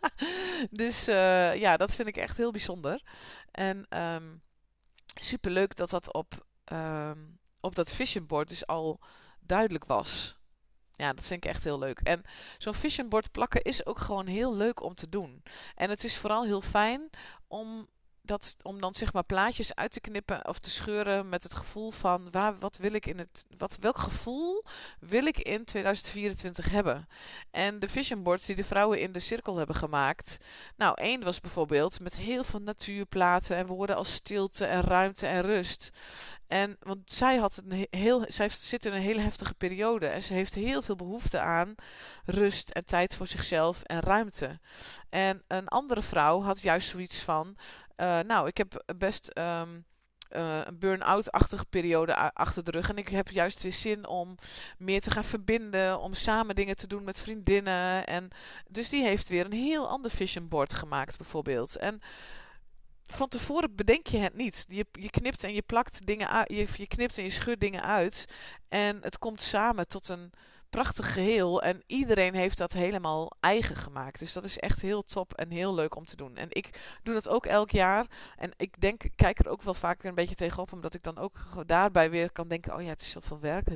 dus 0.70 1.08
uh, 1.08 1.54
ja, 1.54 1.76
dat 1.76 1.94
vind 1.94 2.08
ik 2.08 2.16
echt 2.16 2.36
heel 2.36 2.50
bijzonder. 2.50 3.02
En 3.50 3.86
um, 3.98 4.42
super 5.20 5.50
leuk 5.50 5.76
dat 5.76 5.90
dat 5.90 6.12
op, 6.12 6.46
op 7.62 7.74
dat 7.74 7.92
vision 7.92 8.26
board 8.26 8.48
dus 8.48 8.66
al 8.66 9.00
duidelijk 9.40 9.84
was. 9.84 10.36
Ja, 10.96 11.12
dat 11.12 11.26
vind 11.26 11.44
ik 11.44 11.50
echt 11.50 11.64
heel 11.64 11.78
leuk. 11.78 12.00
En 12.00 12.22
zo'n 12.58 12.74
vision 12.74 13.08
board 13.08 13.30
plakken 13.30 13.62
is 13.62 13.86
ook 13.86 13.98
gewoon 13.98 14.26
heel 14.26 14.54
leuk 14.54 14.82
om 14.82 14.94
te 14.94 15.08
doen. 15.08 15.42
En 15.74 15.90
het 15.90 16.04
is 16.04 16.16
vooral 16.16 16.44
heel 16.44 16.60
fijn 16.60 17.10
om 17.46 17.88
dat, 18.22 18.56
om 18.62 18.80
dan 18.80 18.94
zeg 18.94 19.12
maar 19.12 19.24
plaatjes 19.24 19.74
uit 19.74 19.92
te 19.92 20.00
knippen 20.00 20.48
of 20.48 20.58
te 20.58 20.70
scheuren 20.70 21.28
met 21.28 21.42
het 21.42 21.54
gevoel 21.54 21.90
van 21.90 22.30
waar, 22.30 22.58
wat 22.58 22.76
wil 22.76 22.92
ik 22.92 23.06
in 23.06 23.18
het, 23.18 23.44
wat, 23.58 23.76
welk 23.80 23.98
gevoel 23.98 24.64
wil 24.98 25.26
ik 25.26 25.38
in 25.38 25.64
2024 25.64 26.70
hebben? 26.70 27.08
En 27.50 27.78
de 27.78 27.88
vision 27.88 28.22
boards 28.22 28.46
die 28.46 28.56
de 28.56 28.64
vrouwen 28.64 29.00
in 29.00 29.12
de 29.12 29.20
cirkel 29.20 29.56
hebben 29.56 29.76
gemaakt. 29.76 30.36
Nou, 30.76 30.94
één 31.00 31.24
was 31.24 31.40
bijvoorbeeld 31.40 32.00
met 32.00 32.16
heel 32.16 32.44
veel 32.44 32.60
natuurplaten 32.60 33.56
en 33.56 33.66
woorden 33.66 33.96
als 33.96 34.12
stilte 34.12 34.64
en 34.64 34.80
ruimte 34.80 35.26
en 35.26 35.42
rust. 35.42 35.90
En 36.46 36.76
want 36.80 37.12
zij 37.12 37.36
had 37.36 37.62
een 37.66 37.86
heel, 37.90 38.24
zij 38.28 38.48
zit 38.48 38.84
in 38.84 38.92
een 38.92 39.00
hele 39.00 39.20
heftige 39.20 39.54
periode 39.54 40.06
en 40.06 40.22
ze 40.22 40.32
heeft 40.32 40.54
heel 40.54 40.82
veel 40.82 40.96
behoefte 40.96 41.38
aan 41.38 41.74
rust 42.24 42.70
en 42.70 42.84
tijd 42.84 43.16
voor 43.16 43.26
zichzelf 43.26 43.82
en 43.82 44.00
ruimte. 44.00 44.60
En 45.08 45.42
een 45.46 45.68
andere 45.68 46.02
vrouw 46.02 46.42
had 46.42 46.60
juist 46.60 46.88
zoiets 46.88 47.18
van 47.18 47.56
uh, 48.02 48.20
nou, 48.20 48.46
ik 48.46 48.56
heb 48.56 48.84
best 48.96 49.30
um, 49.38 49.84
uh, 50.36 50.60
een 50.64 50.78
burn-out-achtige 50.78 51.64
periode 51.64 52.14
achter 52.34 52.64
de 52.64 52.70
rug. 52.70 52.88
En 52.88 52.96
ik 52.96 53.08
heb 53.08 53.28
juist 53.28 53.62
weer 53.62 53.72
zin 53.72 54.06
om 54.06 54.34
meer 54.78 55.00
te 55.00 55.10
gaan 55.10 55.24
verbinden. 55.24 56.00
Om 56.00 56.14
samen 56.14 56.54
dingen 56.54 56.76
te 56.76 56.86
doen 56.86 57.04
met 57.04 57.20
vriendinnen. 57.20 58.06
En 58.06 58.28
dus 58.68 58.88
die 58.88 59.04
heeft 59.04 59.28
weer 59.28 59.44
een 59.44 59.52
heel 59.52 59.88
ander 59.88 60.10
vision 60.10 60.48
board 60.48 60.74
gemaakt, 60.74 61.16
bijvoorbeeld. 61.16 61.76
En 61.76 62.00
van 63.06 63.28
tevoren 63.28 63.74
bedenk 63.74 64.06
je 64.06 64.18
het 64.18 64.34
niet. 64.34 64.64
Je, 64.68 64.86
je 64.92 65.10
knipt 65.10 65.44
en 65.44 65.54
je 65.54 65.62
plakt 65.62 66.06
dingen 66.06 66.28
uit. 66.30 66.48
Je, 66.48 66.68
je 66.76 66.86
knipt 66.86 67.18
en 67.18 67.24
je 67.24 67.30
scheurt 67.30 67.60
dingen 67.60 67.82
uit. 67.82 68.24
En 68.68 68.98
het 69.02 69.18
komt 69.18 69.40
samen 69.40 69.88
tot 69.88 70.08
een 70.08 70.32
prachtig 70.72 71.12
geheel. 71.12 71.62
En 71.62 71.82
iedereen 71.86 72.34
heeft 72.34 72.58
dat 72.58 72.72
helemaal 72.72 73.32
eigen 73.40 73.76
gemaakt. 73.76 74.18
Dus 74.18 74.32
dat 74.32 74.44
is 74.44 74.58
echt 74.58 74.80
heel 74.80 75.02
top 75.02 75.34
en 75.34 75.50
heel 75.50 75.74
leuk 75.74 75.94
om 75.96 76.04
te 76.04 76.16
doen. 76.16 76.36
En 76.36 76.46
ik 76.50 76.98
doe 77.02 77.14
dat 77.14 77.28
ook 77.28 77.46
elk 77.46 77.70
jaar. 77.70 78.06
En 78.36 78.52
ik 78.56 78.80
denk, 78.80 79.02
kijk 79.16 79.38
er 79.38 79.48
ook 79.48 79.62
wel 79.62 79.74
vaak 79.74 80.02
weer 80.02 80.10
een 80.10 80.16
beetje 80.16 80.34
tegenop. 80.34 80.72
Omdat 80.72 80.94
ik 80.94 81.02
dan 81.02 81.18
ook 81.18 81.38
daarbij 81.66 82.10
weer 82.10 82.32
kan 82.32 82.48
denken: 82.48 82.74
oh 82.74 82.82
ja, 82.82 82.88
het 82.88 83.00
is 83.00 83.10
zoveel 83.10 83.40
werk. 83.40 83.68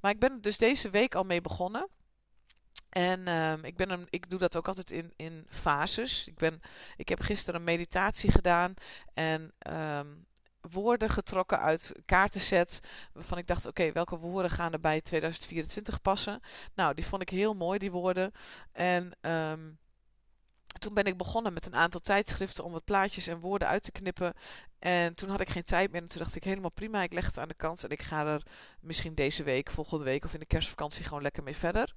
Maar 0.00 0.10
ik 0.10 0.18
ben 0.18 0.40
dus 0.40 0.58
deze 0.58 0.90
week 0.90 1.14
al 1.14 1.24
mee 1.24 1.40
begonnen. 1.40 1.88
En 2.88 3.28
um, 3.28 3.64
ik, 3.64 3.76
ben 3.76 3.90
een, 3.90 4.06
ik 4.10 4.30
doe 4.30 4.38
dat 4.38 4.56
ook 4.56 4.68
altijd 4.68 4.90
in, 4.90 5.12
in 5.16 5.46
fases. 5.48 6.28
Ik, 6.28 6.36
ben, 6.36 6.60
ik 6.96 7.08
heb 7.08 7.20
gisteren 7.20 7.60
een 7.60 7.66
meditatie 7.66 8.30
gedaan. 8.30 8.74
En 9.14 9.52
um, 9.72 10.26
woorden 10.70 11.10
getrokken 11.10 11.60
uit 11.60 11.92
kaartenset. 12.04 12.80
Waarvan 13.12 13.38
ik 13.38 13.46
dacht, 13.46 13.66
oké, 13.66 13.92
welke 13.92 14.16
woorden 14.16 14.50
gaan 14.50 14.72
er 14.72 14.80
bij 14.80 15.00
2024 15.00 16.00
passen? 16.00 16.40
Nou, 16.74 16.94
die 16.94 17.06
vond 17.06 17.22
ik 17.22 17.28
heel 17.28 17.54
mooi, 17.54 17.78
die 17.78 17.90
woorden. 17.90 18.32
En 18.72 19.12
um, 19.20 19.78
toen 20.78 20.94
ben 20.94 21.04
ik 21.04 21.16
begonnen 21.16 21.52
met 21.52 21.66
een 21.66 21.74
aantal 21.74 22.00
tijdschriften 22.00 22.64
om 22.64 22.72
wat 22.72 22.84
plaatjes 22.84 23.26
en 23.26 23.40
woorden 23.40 23.68
uit 23.68 23.82
te 23.82 23.92
knippen. 23.92 24.34
En 24.78 25.14
toen 25.14 25.28
had 25.28 25.40
ik 25.40 25.48
geen 25.48 25.62
tijd 25.62 25.92
meer. 25.92 26.02
En 26.02 26.08
toen 26.08 26.18
dacht 26.18 26.36
ik 26.36 26.44
helemaal 26.44 26.70
prima, 26.70 27.02
ik 27.02 27.12
leg 27.12 27.26
het 27.26 27.38
aan 27.38 27.48
de 27.48 27.54
kant. 27.54 27.84
En 27.84 27.90
ik 27.90 28.02
ga 28.02 28.26
er 28.26 28.42
misschien 28.80 29.14
deze 29.14 29.42
week, 29.42 29.70
volgende 29.70 30.04
week 30.04 30.24
of 30.24 30.32
in 30.32 30.40
de 30.40 30.46
kerstvakantie 30.46 31.04
gewoon 31.04 31.22
lekker 31.22 31.42
mee 31.42 31.56
verder. 31.56 31.94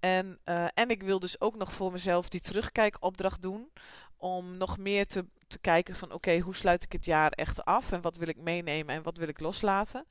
En, 0.00 0.38
uh, 0.44 0.66
en 0.74 0.90
ik 0.90 1.02
wil 1.02 1.18
dus 1.18 1.40
ook 1.40 1.56
nog 1.56 1.72
voor 1.72 1.92
mezelf 1.92 2.28
die 2.28 2.40
terugkijkopdracht 2.40 3.42
doen. 3.42 3.72
Om 4.16 4.56
nog 4.56 4.78
meer 4.78 5.06
te 5.06 5.24
te 5.54 5.60
kijken 5.60 5.94
van 5.94 6.12
oké, 6.12 6.38
hoe 6.38 6.54
sluit 6.54 6.82
ik 6.82 6.92
het 6.92 7.04
jaar 7.04 7.30
echt 7.30 7.64
af 7.64 7.92
en 7.92 8.00
wat 8.00 8.16
wil 8.16 8.28
ik 8.28 8.36
meenemen 8.36 8.94
en 8.94 9.02
wat 9.02 9.16
wil 9.16 9.28
ik 9.28 9.40
loslaten. 9.40 10.06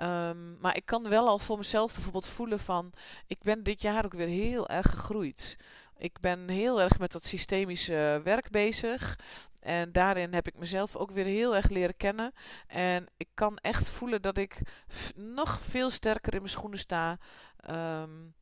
Um, 0.00 0.58
maar 0.60 0.76
ik 0.76 0.86
kan 0.86 1.08
wel 1.08 1.28
al 1.28 1.38
voor 1.38 1.58
mezelf 1.58 1.94
bijvoorbeeld 1.94 2.28
voelen 2.28 2.58
van 2.58 2.92
ik 3.26 3.38
ben 3.42 3.62
dit 3.62 3.82
jaar 3.82 4.04
ook 4.04 4.12
weer 4.12 4.26
heel 4.26 4.68
erg 4.68 4.90
gegroeid. 4.90 5.56
Ik 5.98 6.20
ben 6.20 6.48
heel 6.48 6.80
erg 6.80 6.98
met 6.98 7.12
dat 7.12 7.24
systemische 7.24 8.20
werk 8.24 8.50
bezig. 8.50 9.18
En 9.60 9.92
daarin 9.92 10.34
heb 10.34 10.46
ik 10.46 10.58
mezelf 10.58 10.96
ook 10.96 11.10
weer 11.10 11.24
heel 11.24 11.56
erg 11.56 11.68
leren 11.68 11.96
kennen. 11.96 12.32
En 12.66 13.06
ik 13.16 13.28
kan 13.34 13.56
echt 13.56 13.88
voelen 13.88 14.22
dat 14.22 14.38
ik 14.38 14.60
nog 15.14 15.60
veel 15.60 15.90
sterker 15.90 16.32
in 16.32 16.38
mijn 16.38 16.50
schoenen 16.50 16.78
sta. 16.78 17.18
Um, 17.70 18.34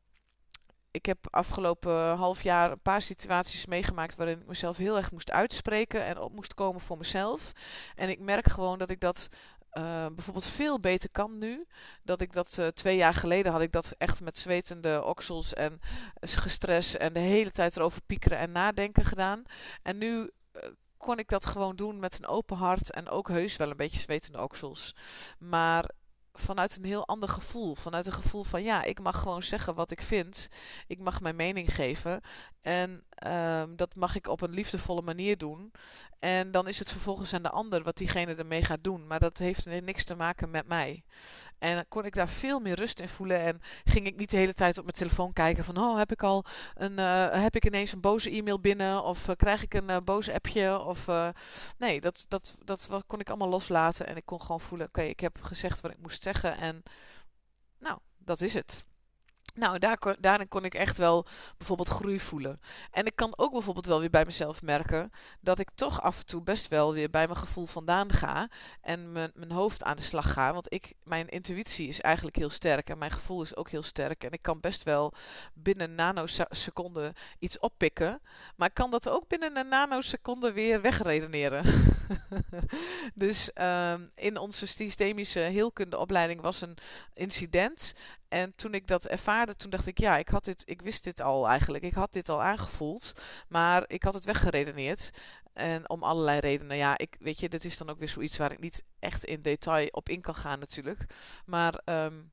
ik 0.95 1.05
heb 1.05 1.17
afgelopen 1.29 2.15
half 2.15 2.43
jaar 2.43 2.71
een 2.71 2.81
paar 2.81 3.01
situaties 3.01 3.65
meegemaakt 3.65 4.15
waarin 4.15 4.39
ik 4.39 4.47
mezelf 4.47 4.77
heel 4.77 4.97
erg 4.97 5.11
moest 5.11 5.31
uitspreken 5.31 6.05
en 6.05 6.19
op 6.19 6.35
moest 6.35 6.53
komen 6.53 6.81
voor 6.81 6.97
mezelf. 6.97 7.51
En 7.95 8.09
ik 8.09 8.19
merk 8.19 8.49
gewoon 8.49 8.77
dat 8.77 8.89
ik 8.89 8.99
dat 8.99 9.27
uh, 9.77 10.05
bijvoorbeeld 10.11 10.47
veel 10.47 10.79
beter 10.79 11.09
kan 11.11 11.37
nu. 11.37 11.65
Dat 12.03 12.21
ik 12.21 12.33
dat 12.33 12.57
uh, 12.59 12.67
twee 12.67 12.97
jaar 12.97 13.13
geleden 13.13 13.51
had 13.51 13.61
ik 13.61 13.71
dat 13.71 13.95
echt 13.97 14.21
met 14.21 14.37
zwetende 14.37 15.03
oksels 15.03 15.53
en 15.53 15.79
gestrest 16.21 16.93
en 16.93 17.13
de 17.13 17.19
hele 17.19 17.51
tijd 17.51 17.77
erover 17.77 18.01
piekeren 18.01 18.37
en 18.37 18.51
nadenken 18.51 19.05
gedaan. 19.05 19.43
En 19.81 19.97
nu 19.97 20.17
uh, 20.17 20.61
kon 20.97 21.19
ik 21.19 21.29
dat 21.29 21.45
gewoon 21.45 21.75
doen 21.75 21.99
met 21.99 22.17
een 22.17 22.27
open 22.27 22.57
hart 22.57 22.91
en 22.91 23.09
ook 23.09 23.27
heus 23.27 23.57
wel 23.57 23.69
een 23.69 23.77
beetje 23.77 23.99
zwetende 23.99 24.41
oksels. 24.41 24.95
Maar 25.37 25.89
vanuit 26.39 26.77
een 26.77 26.85
heel 26.85 27.07
ander 27.07 27.29
gevoel. 27.29 27.75
Vanuit 27.75 28.05
een 28.05 28.13
gevoel 28.13 28.43
van 28.43 28.63
ja, 28.63 28.83
ik 28.83 28.99
mag 28.99 29.19
gewoon 29.19 29.43
zeggen 29.43 29.75
wat 29.75 29.91
ik 29.91 30.01
vind. 30.01 30.49
Ik 30.87 30.99
mag 30.99 31.21
mijn 31.21 31.35
mening 31.35 31.75
geven. 31.75 32.21
En 32.61 33.03
um, 33.27 33.75
dat 33.75 33.95
mag 33.95 34.15
ik 34.15 34.27
op 34.27 34.41
een 34.41 34.53
liefdevolle 34.53 35.01
manier 35.01 35.37
doen. 35.37 35.71
En 36.19 36.51
dan 36.51 36.67
is 36.67 36.79
het 36.79 36.91
vervolgens 36.91 37.33
aan 37.33 37.43
de 37.43 37.49
ander 37.49 37.83
wat 37.83 37.97
diegene 37.97 38.35
ermee 38.35 38.63
gaat 38.63 38.83
doen. 38.83 39.07
Maar 39.07 39.19
dat 39.19 39.37
heeft 39.37 39.65
niks 39.65 40.03
te 40.03 40.15
maken 40.15 40.49
met 40.49 40.67
mij. 40.67 41.03
En 41.65 41.85
kon 41.87 42.05
ik 42.05 42.13
daar 42.13 42.29
veel 42.29 42.59
meer 42.59 42.75
rust 42.75 42.99
in 42.99 43.09
voelen. 43.09 43.39
En 43.39 43.61
ging 43.83 44.05
ik 44.05 44.15
niet 44.15 44.29
de 44.29 44.37
hele 44.37 44.53
tijd 44.53 44.77
op 44.77 44.83
mijn 44.83 44.97
telefoon 44.97 45.33
kijken 45.33 45.63
van... 45.63 45.77
Oh, 45.77 45.97
heb 45.97 46.11
ik 46.11 46.23
al 46.23 46.45
een... 46.73 46.99
Uh, 46.99 47.41
heb 47.43 47.55
ik 47.55 47.65
ineens 47.65 47.91
een 47.91 48.01
boze 48.01 48.29
e-mail 48.29 48.59
binnen? 48.59 49.03
Of 49.03 49.27
uh, 49.27 49.35
krijg 49.35 49.63
ik 49.63 49.73
een 49.73 49.89
uh, 49.89 49.97
boze 50.03 50.33
appje? 50.33 50.79
Of... 50.79 51.07
nee, 51.77 52.01
dat, 52.01 52.25
dat, 52.27 52.55
dat 52.63 52.89
kon 53.07 53.19
ik 53.19 53.29
allemaal 53.29 53.49
loslaten. 53.49 54.07
En 54.07 54.15
ik 54.15 54.25
kon 54.25 54.41
gewoon 54.41 54.61
voelen... 54.61 54.87
Oké, 54.87 55.01
ik 55.01 55.19
heb 55.19 55.41
gezegd 55.41 55.81
wat 55.81 55.91
ik 55.91 56.01
moest 56.01 56.23
zeggen. 56.23 56.57
En 56.57 56.83
nou, 57.79 57.97
dat 58.17 58.41
is 58.41 58.53
het. 58.53 58.85
Nou, 59.55 59.79
daar 59.79 59.97
daarin 60.19 60.47
kon 60.47 60.65
ik 60.65 60.73
echt 60.73 60.97
wel 60.97 61.25
bijvoorbeeld 61.57 61.87
groei 61.87 62.19
voelen. 62.19 62.59
En 62.91 63.05
ik 63.05 63.15
kan 63.15 63.33
ook 63.37 63.51
bijvoorbeeld 63.51 63.85
wel 63.85 63.99
weer 63.99 64.09
bij 64.09 64.25
mezelf 64.25 64.61
merken 64.61 65.11
dat 65.41 65.59
ik 65.59 65.69
toch 65.75 66.01
af 66.01 66.19
en 66.19 66.25
toe 66.25 66.41
best 66.41 66.67
wel 66.67 66.93
weer 66.93 67.09
bij 67.09 67.25
mijn 67.25 67.39
gevoel 67.39 67.65
vandaan 67.65 68.11
ga 68.11 68.49
en 68.81 69.11
mijn, 69.11 69.31
mijn 69.33 69.51
hoofd 69.51 69.83
aan 69.83 69.95
de 69.95 70.01
slag 70.01 70.33
ga. 70.33 70.53
Want 70.53 70.73
ik, 70.73 70.93
mijn 71.03 71.29
intuïtie 71.29 71.87
is 71.87 72.01
eigenlijk 72.01 72.35
heel 72.35 72.49
sterk 72.49 72.89
en 72.89 72.97
mijn 72.97 73.11
gevoel 73.11 73.41
is 73.41 73.55
ook 73.55 73.69
heel 73.69 73.83
sterk. 73.83 74.23
En 74.23 74.31
ik 74.31 74.41
kan 74.41 74.59
best 74.59 74.83
wel 74.83 75.13
binnen 75.53 75.95
nanoseconden 75.95 77.13
iets 77.39 77.59
oppikken, 77.59 78.21
maar 78.55 78.67
ik 78.67 78.73
kan 78.73 78.91
dat 78.91 79.09
ook 79.09 79.27
binnen 79.27 79.57
een 79.57 79.67
nanoseconde 79.67 80.51
weer 80.51 80.81
wegredeneren. 80.81 81.65
dus 83.13 83.49
um, 83.61 84.11
in 84.15 84.37
onze 84.37 84.67
systemische 84.67 85.39
heelkundeopleiding 85.39 86.41
was 86.41 86.61
een 86.61 86.77
incident 87.13 87.93
en 88.35 88.55
toen 88.55 88.73
ik 88.73 88.87
dat 88.87 89.05
ervaarde, 89.05 89.55
toen 89.55 89.69
dacht 89.69 89.87
ik, 89.87 89.99
ja, 89.99 90.17
ik, 90.17 90.27
had 90.27 90.45
dit, 90.45 90.63
ik 90.65 90.81
wist 90.81 91.03
dit 91.03 91.21
al 91.21 91.47
eigenlijk. 91.47 91.83
Ik 91.83 91.93
had 91.93 92.13
dit 92.13 92.29
al 92.29 92.41
aangevoeld, 92.41 93.13
maar 93.47 93.83
ik 93.87 94.03
had 94.03 94.13
het 94.13 94.25
weggeredeneerd. 94.25 95.09
En 95.53 95.89
om 95.89 96.03
allerlei 96.03 96.39
redenen. 96.39 96.77
Ja, 96.77 96.97
ik, 96.97 97.15
weet 97.19 97.39
je, 97.39 97.49
dit 97.49 97.65
is 97.65 97.77
dan 97.77 97.89
ook 97.89 97.99
weer 97.99 98.09
zoiets 98.09 98.37
waar 98.37 98.51
ik 98.51 98.59
niet 98.59 98.83
echt 98.99 99.25
in 99.25 99.41
detail 99.41 99.87
op 99.91 100.09
in 100.09 100.21
kan 100.21 100.35
gaan 100.35 100.59
natuurlijk. 100.59 101.05
Maar 101.45 101.81
um, 101.85 102.31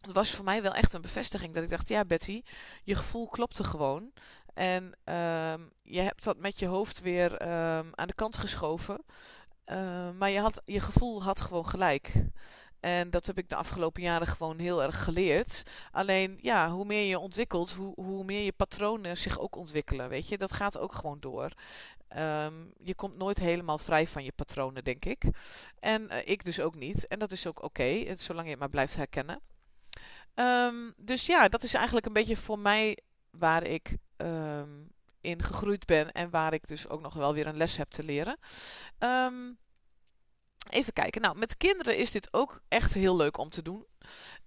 het 0.00 0.12
was 0.12 0.30
voor 0.30 0.44
mij 0.44 0.62
wel 0.62 0.74
echt 0.74 0.92
een 0.92 1.00
bevestiging 1.00 1.54
dat 1.54 1.62
ik 1.62 1.70
dacht, 1.70 1.88
ja 1.88 2.04
Betty, 2.04 2.42
je 2.84 2.94
gevoel 2.94 3.28
klopte 3.28 3.64
gewoon. 3.64 4.12
En 4.54 4.84
um, 4.84 5.72
je 5.82 6.00
hebt 6.00 6.24
dat 6.24 6.38
met 6.38 6.58
je 6.58 6.66
hoofd 6.66 7.00
weer 7.00 7.32
um, 7.32 7.90
aan 7.94 8.06
de 8.06 8.14
kant 8.14 8.36
geschoven. 8.36 9.04
Maar 10.18 10.30
je, 10.30 10.40
had, 10.40 10.62
je 10.64 10.80
gevoel 10.80 11.22
had 11.22 11.40
gewoon 11.40 11.66
gelijk. 11.66 12.12
En 12.80 13.10
dat 13.10 13.26
heb 13.26 13.38
ik 13.38 13.48
de 13.48 13.56
afgelopen 13.56 14.02
jaren 14.02 14.26
gewoon 14.26 14.58
heel 14.58 14.82
erg 14.82 15.04
geleerd. 15.04 15.62
Alleen, 15.90 16.38
ja, 16.42 16.70
hoe 16.70 16.84
meer 16.84 17.08
je 17.08 17.18
ontwikkelt, 17.18 17.72
hoe, 17.72 17.92
hoe 17.94 18.24
meer 18.24 18.44
je 18.44 18.52
patronen 18.52 19.16
zich 19.16 19.38
ook 19.38 19.56
ontwikkelen. 19.56 20.08
Weet 20.08 20.28
je, 20.28 20.38
dat 20.38 20.52
gaat 20.52 20.78
ook 20.78 20.94
gewoon 20.94 21.20
door. 21.20 21.52
Um, 22.16 22.72
je 22.82 22.94
komt 22.94 23.16
nooit 23.16 23.38
helemaal 23.38 23.78
vrij 23.78 24.06
van 24.06 24.24
je 24.24 24.32
patronen, 24.32 24.84
denk 24.84 25.04
ik. 25.04 25.24
En 25.78 26.08
uh, 26.12 26.18
ik 26.24 26.44
dus 26.44 26.60
ook 26.60 26.74
niet. 26.74 27.06
En 27.06 27.18
dat 27.18 27.32
is 27.32 27.46
ook 27.46 27.62
oké, 27.62 27.82
okay, 27.82 28.16
zolang 28.16 28.44
je 28.44 28.50
het 28.50 28.60
maar 28.60 28.68
blijft 28.68 28.96
herkennen. 28.96 29.40
Um, 30.34 30.94
dus 30.96 31.26
ja, 31.26 31.48
dat 31.48 31.62
is 31.62 31.74
eigenlijk 31.74 32.06
een 32.06 32.12
beetje 32.12 32.36
voor 32.36 32.58
mij 32.58 32.98
waar 33.30 33.62
ik 33.62 33.96
um, 34.16 34.90
in 35.20 35.42
gegroeid 35.42 35.86
ben. 35.86 36.12
En 36.12 36.30
waar 36.30 36.52
ik 36.52 36.66
dus 36.66 36.88
ook 36.88 37.00
nog 37.00 37.14
wel 37.14 37.34
weer 37.34 37.46
een 37.46 37.56
les 37.56 37.76
heb 37.76 37.90
te 37.90 38.02
leren. 38.02 38.38
Um, 38.98 39.58
Even 40.68 40.92
kijken. 40.92 41.20
Nou, 41.20 41.38
met 41.38 41.56
kinderen 41.56 41.96
is 41.96 42.10
dit 42.10 42.28
ook 42.32 42.60
echt 42.68 42.94
heel 42.94 43.16
leuk 43.16 43.38
om 43.38 43.50
te 43.50 43.62
doen. 43.62 43.86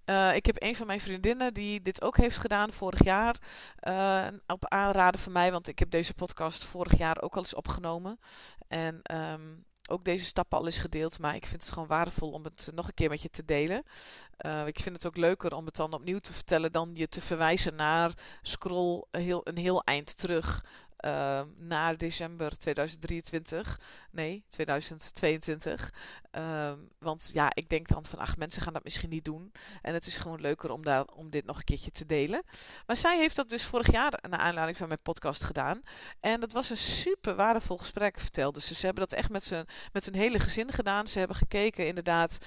Uh, 0.06 0.34
ik 0.34 0.46
heb 0.46 0.62
een 0.62 0.76
van 0.76 0.86
mijn 0.86 1.00
vriendinnen 1.00 1.54
die 1.54 1.82
dit 1.82 2.02
ook 2.02 2.16
heeft 2.16 2.38
gedaan 2.38 2.72
vorig 2.72 3.04
jaar. 3.04 3.36
Uh, 3.88 4.26
op 4.46 4.68
aanraden 4.68 5.20
van 5.20 5.32
mij, 5.32 5.52
want 5.52 5.68
ik 5.68 5.78
heb 5.78 5.90
deze 5.90 6.14
podcast 6.14 6.64
vorig 6.64 6.98
jaar 6.98 7.22
ook 7.22 7.34
al 7.34 7.40
eens 7.40 7.54
opgenomen. 7.54 8.18
En 8.68 9.00
um, 9.14 9.64
ook 9.88 10.04
deze 10.04 10.24
stappen 10.24 10.58
al 10.58 10.66
eens 10.66 10.78
gedeeld. 10.78 11.18
Maar 11.18 11.34
ik 11.34 11.46
vind 11.46 11.62
het 11.62 11.72
gewoon 11.72 11.88
waardevol 11.88 12.30
om 12.30 12.44
het 12.44 12.70
nog 12.74 12.86
een 12.86 12.94
keer 12.94 13.08
met 13.08 13.22
je 13.22 13.30
te 13.30 13.44
delen. 13.44 13.82
Uh, 14.46 14.66
ik 14.66 14.80
vind 14.80 14.96
het 14.96 15.06
ook 15.06 15.16
leuker 15.16 15.54
om 15.54 15.64
het 15.66 15.76
dan 15.76 15.92
opnieuw 15.92 16.18
te 16.18 16.32
vertellen 16.32 16.72
dan 16.72 16.90
je 16.94 17.08
te 17.08 17.20
verwijzen 17.20 17.74
naar 17.74 18.12
scroll 18.42 19.04
heel, 19.10 19.40
een 19.44 19.58
heel 19.58 19.82
eind 19.82 20.16
terug 20.16 20.64
uh, 21.04 21.40
naar 21.56 21.96
december 21.96 22.58
2023. 22.58 23.80
Nee, 24.10 24.44
2022. 24.48 25.92
Uh, 26.32 26.68
ehm, 26.68 26.78
want 26.98 27.30
ja, 27.32 27.50
ik 27.54 27.68
denk 27.68 27.88
dan 27.88 28.04
van, 28.04 28.18
ach, 28.18 28.36
mensen 28.36 28.62
gaan 28.62 28.72
dat 28.72 28.84
misschien 28.84 29.10
niet 29.10 29.24
doen. 29.24 29.52
En 29.82 29.94
het 29.94 30.06
is 30.06 30.16
gewoon 30.16 30.40
leuker 30.40 30.70
om, 30.70 30.84
daar, 30.84 31.04
om 31.04 31.30
dit 31.30 31.44
nog 31.44 31.56
een 31.56 31.64
keertje 31.64 31.90
te 31.90 32.06
delen. 32.06 32.42
Maar 32.86 32.96
zij 32.96 33.18
heeft 33.18 33.36
dat 33.36 33.48
dus 33.48 33.64
vorig 33.64 33.92
jaar 33.92 34.18
naar 34.28 34.40
aanleiding 34.40 34.76
van 34.78 34.88
mijn 34.88 35.02
podcast 35.02 35.44
gedaan. 35.44 35.82
En 36.20 36.40
dat 36.40 36.52
was 36.52 36.70
een 36.70 36.76
super 36.76 37.34
waardevol 37.34 37.76
gesprek, 37.76 38.20
vertelde 38.20 38.60
ze. 38.60 38.74
Ze 38.74 38.86
hebben 38.86 39.08
dat 39.08 39.18
echt 39.18 39.30
met, 39.30 39.44
zijn, 39.44 39.66
met 39.92 40.04
hun 40.04 40.14
hele 40.14 40.38
gezin 40.38 40.72
gedaan. 40.72 41.06
Ze 41.06 41.18
hebben 41.18 41.36
gekeken 41.36 41.86
inderdaad 41.86 42.38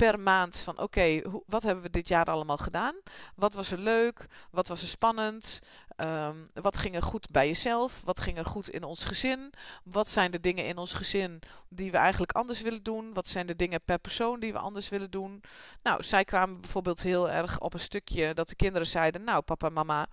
per 0.00 0.20
maand 0.20 0.56
van 0.56 0.78
oké, 0.78 1.22
wat 1.46 1.62
hebben 1.62 1.82
we 1.82 1.90
dit 1.90 2.08
jaar 2.08 2.24
allemaal 2.24 2.56
gedaan? 2.56 2.94
Wat 3.34 3.54
was 3.54 3.70
er 3.70 3.78
leuk? 3.78 4.26
Wat 4.50 4.68
was 4.68 4.82
er 4.82 4.88
spannend? 4.88 5.60
Um, 5.96 6.50
wat 6.54 6.78
ging 6.78 6.94
er 6.94 7.02
goed 7.02 7.30
bij 7.30 7.46
jezelf? 7.46 8.02
Wat 8.04 8.20
ging 8.20 8.38
er 8.38 8.44
goed 8.44 8.68
in 8.68 8.84
ons 8.84 9.04
gezin? 9.04 9.52
Wat 9.84 10.08
zijn 10.08 10.30
de 10.30 10.40
dingen 10.40 10.66
in 10.66 10.78
ons 10.78 10.92
gezin 10.92 11.42
die 11.68 11.90
we 11.90 11.96
eigenlijk 11.96 12.32
anders 12.32 12.60
willen 12.60 12.82
doen? 12.82 13.12
Wat 13.14 13.28
zijn 13.28 13.46
de 13.46 13.56
dingen 13.56 13.80
per 13.84 13.98
persoon 13.98 14.40
die 14.40 14.52
we 14.52 14.58
anders 14.58 14.88
willen 14.88 15.10
doen? 15.10 15.42
Nou, 15.82 16.02
zij 16.02 16.24
kwamen 16.24 16.60
bijvoorbeeld 16.60 17.02
heel 17.02 17.30
erg 17.30 17.60
op 17.60 17.74
een 17.74 17.80
stukje 17.80 18.34
dat 18.34 18.48
de 18.48 18.56
kinderen 18.56 18.86
zeiden: 18.86 19.24
Nou, 19.24 19.42
papa 19.42 19.68
mama, 19.68 20.06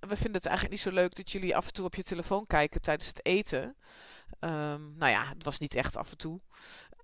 we 0.00 0.16
vinden 0.16 0.34
het 0.34 0.46
eigenlijk 0.46 0.70
niet 0.70 0.94
zo 0.94 1.00
leuk 1.00 1.16
dat 1.16 1.30
jullie 1.30 1.56
af 1.56 1.66
en 1.66 1.72
toe 1.72 1.84
op 1.84 1.94
je 1.94 2.02
telefoon 2.02 2.46
kijken 2.46 2.80
tijdens 2.80 3.08
het 3.08 3.24
eten. 3.24 3.76
Um, 4.40 4.94
nou 4.96 5.12
ja, 5.12 5.28
het 5.28 5.44
was 5.44 5.58
niet 5.58 5.74
echt 5.74 5.96
af 5.96 6.10
en 6.10 6.16
toe. 6.16 6.40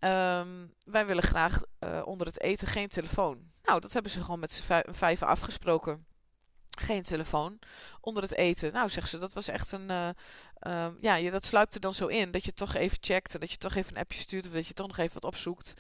Um, 0.00 0.74
wij 0.84 1.06
willen 1.06 1.22
graag 1.22 1.60
uh, 1.84 2.02
onder 2.04 2.26
het 2.26 2.40
eten 2.40 2.68
geen 2.68 2.88
telefoon. 2.88 3.50
Nou, 3.62 3.80
dat 3.80 3.92
hebben 3.92 4.10
ze 4.10 4.22
gewoon 4.22 4.40
met 4.40 4.52
z'n 4.52 4.82
vijven 4.90 5.26
afgesproken. 5.26 6.06
Geen 6.78 7.02
telefoon 7.02 7.58
onder 8.00 8.22
het 8.22 8.34
eten. 8.34 8.72
Nou, 8.72 8.90
zegt 8.90 9.08
ze, 9.08 9.18
dat 9.18 9.32
was 9.32 9.48
echt 9.48 9.72
een. 9.72 9.90
Uh, 9.90 10.08
um, 10.60 10.96
ja, 11.00 11.14
je, 11.14 11.30
dat 11.30 11.44
sluipt 11.44 11.74
er 11.74 11.80
dan 11.80 11.94
zo 11.94 12.06
in. 12.06 12.30
Dat 12.30 12.44
je 12.44 12.52
toch 12.52 12.74
even 12.74 12.98
checkt. 13.00 13.34
En 13.34 13.40
dat 13.40 13.50
je 13.50 13.56
toch 13.56 13.74
even 13.74 13.94
een 13.94 14.02
appje 14.02 14.20
stuurt. 14.20 14.46
Of 14.46 14.52
dat 14.52 14.66
je 14.66 14.74
toch 14.74 14.86
nog 14.86 14.98
even 14.98 15.14
wat 15.14 15.24
opzoekt. 15.24 15.74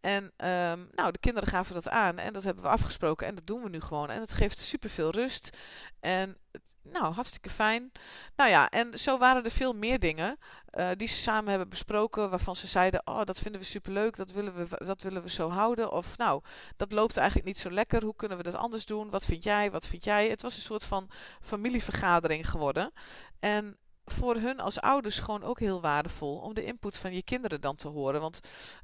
En 0.00 0.24
um, 0.24 0.88
nou, 0.92 1.12
de 1.12 1.18
kinderen 1.20 1.48
gaven 1.48 1.74
dat 1.74 1.88
aan. 1.88 2.18
En 2.18 2.32
dat 2.32 2.44
hebben 2.44 2.62
we 2.62 2.70
afgesproken. 2.70 3.26
En 3.26 3.34
dat 3.34 3.46
doen 3.46 3.62
we 3.62 3.68
nu 3.68 3.80
gewoon. 3.80 4.10
En 4.10 4.20
het 4.20 4.34
geeft 4.34 4.58
superveel 4.58 5.10
rust. 5.10 5.56
En 6.00 6.36
nou, 6.82 7.14
hartstikke 7.14 7.50
fijn. 7.50 7.92
Nou 8.36 8.50
ja, 8.50 8.68
en 8.68 8.98
zo 8.98 9.18
waren 9.18 9.44
er 9.44 9.50
veel 9.50 9.72
meer 9.72 9.98
dingen 9.98 10.38
uh, 10.72 10.90
die 10.96 11.08
ze 11.08 11.14
samen 11.14 11.50
hebben 11.50 11.68
besproken. 11.68 12.30
Waarvan 12.30 12.56
ze 12.56 12.66
zeiden, 12.66 13.02
oh, 13.04 13.24
dat 13.24 13.38
vinden 13.38 13.60
we 13.60 13.66
superleuk. 13.66 14.16
Dat 14.16 14.32
willen 14.32 14.54
we, 14.54 14.84
dat 14.84 15.02
willen 15.02 15.22
we 15.22 15.30
zo 15.30 15.50
houden. 15.50 15.92
Of 15.92 16.16
nou, 16.16 16.42
dat 16.76 16.92
loopt 16.92 17.16
eigenlijk 17.16 17.46
niet 17.46 17.58
zo 17.58 17.70
lekker. 17.70 18.04
Hoe 18.04 18.16
kunnen 18.16 18.36
we 18.38 18.44
dat 18.44 18.54
anders 18.54 18.86
doen? 18.86 19.10
Wat 19.10 19.24
vind 19.24 19.44
jij? 19.44 19.70
Wat 19.70 19.86
vind 19.86 20.04
jij? 20.04 20.28
Het 20.28 20.42
was 20.42 20.56
een 20.56 20.62
soort 20.62 20.84
van 20.84 21.10
familievergadering 21.40 22.50
geworden. 22.50 22.92
En 23.40 23.78
voor 24.04 24.34
hun 24.36 24.60
als 24.60 24.80
ouders 24.80 25.18
gewoon 25.18 25.42
ook 25.42 25.60
heel 25.60 25.80
waardevol 25.80 26.38
om 26.38 26.54
de 26.54 26.64
input 26.64 26.98
van 26.98 27.14
je 27.14 27.22
kinderen 27.22 27.60
dan 27.60 27.76
te 27.76 27.88
horen. 27.88 28.20
Want 28.20 28.40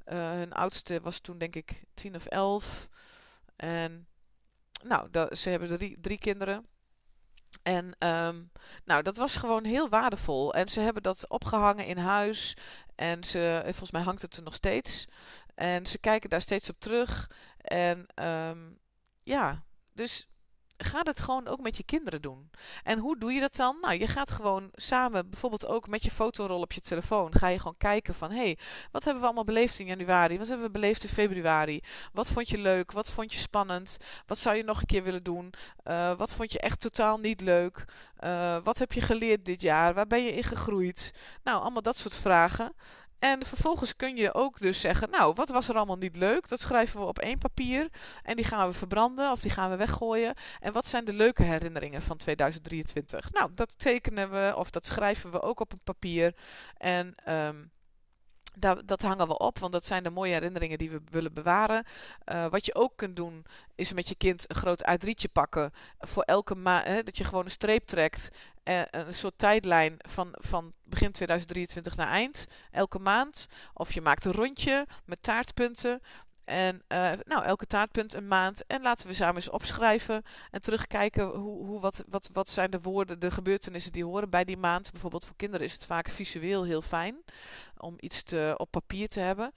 uh, 0.06 0.30
hun 0.30 0.52
oudste 0.52 1.00
was 1.00 1.20
toen 1.20 1.38
denk 1.38 1.56
ik 1.56 1.85
tien 1.94 2.14
of 2.14 2.26
elf. 2.26 2.88
En 3.56 4.09
nou, 4.83 5.35
ze 5.35 5.50
hebben 5.50 5.78
drie, 5.78 6.00
drie 6.00 6.18
kinderen. 6.18 6.66
En 7.62 7.85
um, 7.85 8.50
nou, 8.85 9.02
dat 9.02 9.16
was 9.16 9.37
gewoon 9.37 9.64
heel 9.64 9.88
waardevol. 9.88 10.54
En 10.54 10.68
ze 10.68 10.80
hebben 10.80 11.02
dat 11.02 11.28
opgehangen 11.28 11.87
in 11.87 11.98
huis. 11.98 12.56
En 12.94 13.24
ze, 13.24 13.61
volgens 13.64 13.90
mij 13.90 14.02
hangt 14.02 14.22
het 14.22 14.37
er 14.37 14.42
nog 14.42 14.54
steeds. 14.54 15.06
En 15.54 15.87
ze 15.87 15.98
kijken 15.98 16.30
daar 16.30 16.40
steeds 16.40 16.70
op 16.70 16.80
terug. 16.80 17.30
En 17.56 18.06
um, 18.24 18.78
ja, 19.22 19.64
dus 19.92 20.28
ga 20.84 21.00
het 21.02 21.20
gewoon 21.20 21.48
ook 21.48 21.60
met 21.60 21.76
je 21.76 21.82
kinderen 21.82 22.22
doen. 22.22 22.50
En 22.82 22.98
hoe 22.98 23.18
doe 23.18 23.32
je 23.32 23.40
dat 23.40 23.56
dan? 23.56 23.76
Nou, 23.80 23.98
je 23.98 24.06
gaat 24.06 24.30
gewoon 24.30 24.70
samen, 24.72 25.30
bijvoorbeeld 25.30 25.66
ook 25.66 25.88
met 25.88 26.02
je 26.02 26.10
fotorol 26.10 26.60
op 26.60 26.72
je 26.72 26.80
telefoon, 26.80 27.34
ga 27.34 27.48
je 27.48 27.58
gewoon 27.58 27.76
kijken 27.78 28.14
van, 28.14 28.30
hé, 28.30 28.36
hey, 28.36 28.58
wat 28.90 29.04
hebben 29.04 29.20
we 29.20 29.26
allemaal 29.26 29.44
beleefd 29.44 29.78
in 29.78 29.86
januari? 29.86 30.38
Wat 30.38 30.48
hebben 30.48 30.66
we 30.66 30.72
beleefd 30.72 31.02
in 31.02 31.08
februari? 31.08 31.82
Wat 32.12 32.30
vond 32.30 32.48
je 32.48 32.58
leuk? 32.58 32.92
Wat 32.92 33.10
vond 33.10 33.32
je 33.32 33.38
spannend? 33.38 33.96
Wat 34.26 34.38
zou 34.38 34.56
je 34.56 34.64
nog 34.64 34.80
een 34.80 34.86
keer 34.86 35.02
willen 35.02 35.22
doen? 35.22 35.52
Uh, 35.84 36.16
wat 36.16 36.34
vond 36.34 36.52
je 36.52 36.60
echt 36.60 36.80
totaal 36.80 37.18
niet 37.18 37.40
leuk? 37.40 37.84
Uh, 38.24 38.56
wat 38.64 38.78
heb 38.78 38.92
je 38.92 39.00
geleerd 39.00 39.44
dit 39.44 39.62
jaar? 39.62 39.94
Waar 39.94 40.06
ben 40.06 40.24
je 40.24 40.32
in 40.32 40.44
gegroeid? 40.44 41.14
Nou, 41.42 41.60
allemaal 41.60 41.82
dat 41.82 41.96
soort 41.96 42.16
vragen. 42.16 42.74
En 43.20 43.46
vervolgens 43.46 43.96
kun 43.96 44.16
je 44.16 44.35
ook 44.35 44.61
dus 44.61 44.80
zeggen, 44.80 45.11
nou, 45.11 45.35
wat 45.35 45.48
was 45.48 45.68
er 45.68 45.76
allemaal 45.76 45.96
niet 45.96 46.16
leuk? 46.16 46.48
Dat 46.48 46.61
schrijven 46.61 47.00
we 47.00 47.06
op 47.06 47.18
één 47.18 47.38
papier 47.38 47.88
en 48.22 48.37
die 48.37 48.44
gaan 48.44 48.68
we 48.68 48.74
verbranden 48.74 49.30
of 49.30 49.40
die 49.40 49.50
gaan 49.50 49.70
we 49.70 49.76
weggooien. 49.76 50.35
En 50.61 50.72
wat 50.72 50.87
zijn 50.87 51.04
de 51.04 51.12
leuke 51.12 51.42
herinneringen 51.42 52.02
van 52.02 52.16
2023? 52.16 53.33
Nou, 53.33 53.50
dat 53.54 53.78
tekenen 53.78 54.30
we 54.30 54.52
of 54.56 54.70
dat 54.70 54.87
schrijven 54.87 55.30
we 55.30 55.42
ook 55.42 55.61
op 55.61 55.72
een 55.72 55.80
papier. 55.85 56.35
En 56.76 57.14
um, 57.28 57.70
dat, 58.54 58.88
dat 58.88 59.02
hangen 59.02 59.28
we 59.28 59.38
op, 59.38 59.58
want 59.58 59.72
dat 59.72 59.86
zijn 59.86 60.02
de 60.02 60.10
mooie 60.10 60.32
herinneringen 60.32 60.78
die 60.78 60.90
we 60.90 61.00
willen 61.10 61.32
bewaren. 61.32 61.84
Uh, 62.32 62.46
wat 62.46 62.66
je 62.66 62.74
ook 62.74 62.92
kunt 62.96 63.16
doen, 63.16 63.46
is 63.74 63.92
met 63.92 64.08
je 64.08 64.14
kind 64.14 64.44
een 64.50 64.56
groot 64.56 64.84
A3'tje 64.90 65.32
pakken. 65.32 65.72
Voor 65.98 66.22
elke 66.22 66.54
maand, 66.54 67.04
dat 67.04 67.16
je 67.16 67.24
gewoon 67.24 67.44
een 67.44 67.50
streep 67.50 67.86
trekt. 67.86 68.28
Uh, 68.64 68.80
een 68.90 69.14
soort 69.14 69.38
tijdlijn 69.38 69.96
van, 69.98 70.28
van 70.32 70.72
begin 70.84 71.12
2023 71.12 71.96
naar 71.96 72.08
eind, 72.08 72.46
elke 72.70 72.98
maand. 72.98 73.46
Of 73.74 73.92
je 73.92 74.00
maakt 74.00 74.24
een 74.24 74.32
rondje 74.32 74.86
met 75.04 75.22
taartpunten. 75.22 76.00
En 76.50 76.82
uh, 76.88 77.10
nou, 77.24 77.44
elke 77.44 77.66
taartpunt 77.66 78.14
een 78.14 78.28
maand. 78.28 78.66
En 78.66 78.82
laten 78.82 79.06
we 79.06 79.14
samen 79.14 79.34
eens 79.34 79.50
opschrijven 79.50 80.22
en 80.50 80.60
terugkijken 80.60 81.24
hoe, 81.26 81.66
hoe, 81.66 81.80
wat, 81.80 82.04
wat, 82.08 82.30
wat 82.32 82.48
zijn 82.48 82.70
de 82.70 82.80
woorden, 82.80 83.20
de 83.20 83.30
gebeurtenissen 83.30 83.92
die 83.92 84.04
horen 84.04 84.30
bij 84.30 84.44
die 84.44 84.56
maand. 84.56 84.90
Bijvoorbeeld 84.90 85.24
voor 85.24 85.36
kinderen 85.36 85.66
is 85.66 85.72
het 85.72 85.86
vaak 85.86 86.08
visueel 86.08 86.64
heel 86.64 86.82
fijn 86.82 87.16
om 87.76 87.94
iets 88.00 88.22
te, 88.22 88.54
op 88.56 88.70
papier 88.70 89.08
te 89.08 89.20
hebben. 89.20 89.52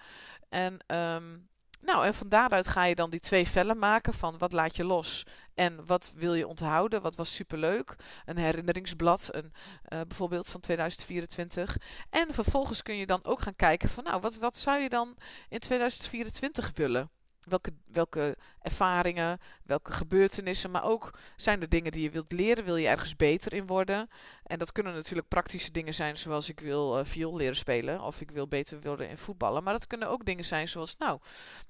En 0.49 0.84
um, 0.88 1.49
nou, 1.82 2.06
en 2.06 2.13
van 2.13 2.29
daaruit 2.29 2.67
ga 2.67 2.84
je 2.84 2.95
dan 2.95 3.10
die 3.10 3.19
twee 3.19 3.47
vellen 3.47 3.77
maken 3.77 4.13
van 4.13 4.38
wat 4.38 4.51
laat 4.51 4.75
je 4.75 4.84
los 4.84 5.25
en 5.55 5.85
wat 5.85 6.11
wil 6.15 6.33
je 6.33 6.47
onthouden, 6.47 7.01
wat 7.01 7.15
was 7.15 7.33
superleuk. 7.33 7.95
Een 8.25 8.37
herinneringsblad, 8.37 9.29
een, 9.31 9.53
uh, 9.89 10.01
bijvoorbeeld 10.07 10.49
van 10.49 10.61
2024. 10.61 11.77
En 12.09 12.33
vervolgens 12.33 12.81
kun 12.81 12.95
je 12.95 13.05
dan 13.05 13.23
ook 13.23 13.41
gaan 13.41 13.55
kijken 13.55 13.89
van 13.89 14.03
nou, 14.03 14.21
wat, 14.21 14.37
wat 14.37 14.57
zou 14.57 14.79
je 14.79 14.89
dan 14.89 15.17
in 15.49 15.59
2024 15.59 16.71
willen? 16.75 17.09
Welke, 17.45 17.73
welke 17.91 18.38
ervaringen, 18.62 19.39
welke 19.63 19.91
gebeurtenissen, 19.91 20.71
maar 20.71 20.84
ook 20.84 21.12
zijn 21.36 21.62
er 21.62 21.69
dingen 21.69 21.91
die 21.91 22.01
je 22.01 22.10
wilt 22.10 22.32
leren, 22.32 22.63
wil 22.63 22.75
je 22.75 22.88
ergens 22.88 23.15
beter 23.15 23.53
in 23.53 23.67
worden. 23.67 24.10
En 24.43 24.60
dat 24.60 24.71
kunnen 24.71 24.93
natuurlijk 24.93 25.27
praktische 25.27 25.71
dingen 25.71 25.93
zijn, 25.93 26.17
zoals 26.17 26.49
ik 26.49 26.60
wil 26.60 26.99
uh, 26.99 27.06
viool 27.06 27.36
leren 27.36 27.56
spelen 27.56 28.01
of 28.01 28.21
ik 28.21 28.32
wil 28.32 28.47
beter 28.47 28.82
worden 28.82 29.10
in 29.10 29.17
voetballen. 29.17 29.63
Maar 29.63 29.73
dat 29.73 29.88
kunnen 29.88 30.10
ook 30.10 30.25
dingen 30.25 30.45
zijn 30.45 30.67
zoals, 30.67 30.97
nou, 30.97 31.19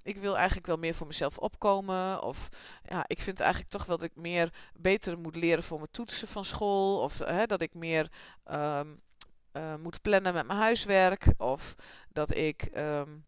ik 0.02 0.18
wil 0.18 0.38
eigenlijk 0.38 0.68
wel 0.68 0.78
meer 0.78 0.96
voor 0.96 1.08
mezelf 1.08 1.38
opkomen. 1.38 2.22
Of 2.22 2.50
ja, 2.84 3.04
ik 3.08 3.22
vind 3.22 3.40
eigenlijk 3.40 3.72
toch 3.72 3.86
wel 3.86 3.98
dat 3.98 4.10
ik 4.10 4.16
meer 4.16 4.54
beter 4.74 5.20
moet 5.20 5.36
leren 5.36 5.64
voor 5.64 5.78
mijn 5.78 5.92
toetsen 5.92 6.28
van 6.28 6.46
school. 6.46 7.02
Of 7.02 7.22
uh, 7.22 7.42
dat 7.46 7.62
ik 7.62 7.74
meer 7.74 8.12
um, 8.52 9.02
uh, 9.54 9.76
moet 9.76 10.02
plannen 10.02 10.34
met 10.34 10.48
mijn 10.48 10.60
huiswerk. 10.60 11.26
Of 11.38 11.76
dat 12.10 12.36
ik. 12.36 12.70
Um, 12.78 13.26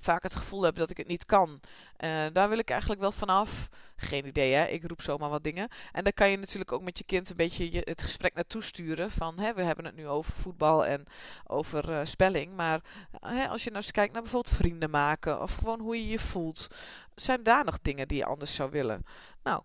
vaak 0.00 0.22
het 0.22 0.34
gevoel 0.34 0.62
heb 0.62 0.74
dat 0.74 0.90
ik 0.90 0.96
het 0.96 1.06
niet 1.06 1.26
kan. 1.26 1.60
Uh, 1.98 2.26
daar 2.32 2.48
wil 2.48 2.58
ik 2.58 2.70
eigenlijk 2.70 3.00
wel 3.00 3.12
vanaf. 3.12 3.68
Geen 3.96 4.26
idee, 4.26 4.52
hè? 4.52 4.66
Ik 4.66 4.86
roep 4.86 5.02
zomaar 5.02 5.30
wat 5.30 5.44
dingen. 5.44 5.68
En 5.92 6.04
dan 6.04 6.12
kan 6.12 6.30
je 6.30 6.36
natuurlijk 6.36 6.72
ook 6.72 6.82
met 6.82 6.98
je 6.98 7.04
kind 7.04 7.30
een 7.30 7.36
beetje 7.36 7.72
je, 7.72 7.80
het 7.84 8.02
gesprek 8.02 8.34
naartoe 8.34 8.62
sturen. 8.62 9.10
Van, 9.10 9.38
hè, 9.38 9.54
we 9.54 9.62
hebben 9.62 9.84
het 9.84 9.96
nu 9.96 10.08
over 10.08 10.32
voetbal 10.32 10.86
en 10.86 11.04
over 11.46 11.90
uh, 11.90 12.00
spelling. 12.04 12.56
Maar 12.56 12.80
hè, 13.20 13.48
als 13.48 13.64
je 13.64 13.70
nou 13.70 13.82
eens 13.82 13.92
kijkt 13.92 14.12
naar 14.12 14.22
bijvoorbeeld 14.22 14.56
vrienden 14.56 14.90
maken. 14.90 15.42
Of 15.42 15.54
gewoon 15.54 15.80
hoe 15.80 15.96
je 15.96 16.08
je 16.08 16.18
voelt. 16.18 16.66
Zijn 17.14 17.42
daar 17.42 17.64
nog 17.64 17.78
dingen 17.82 18.08
die 18.08 18.18
je 18.18 18.24
anders 18.24 18.54
zou 18.54 18.70
willen? 18.70 19.04
Nou, 19.42 19.62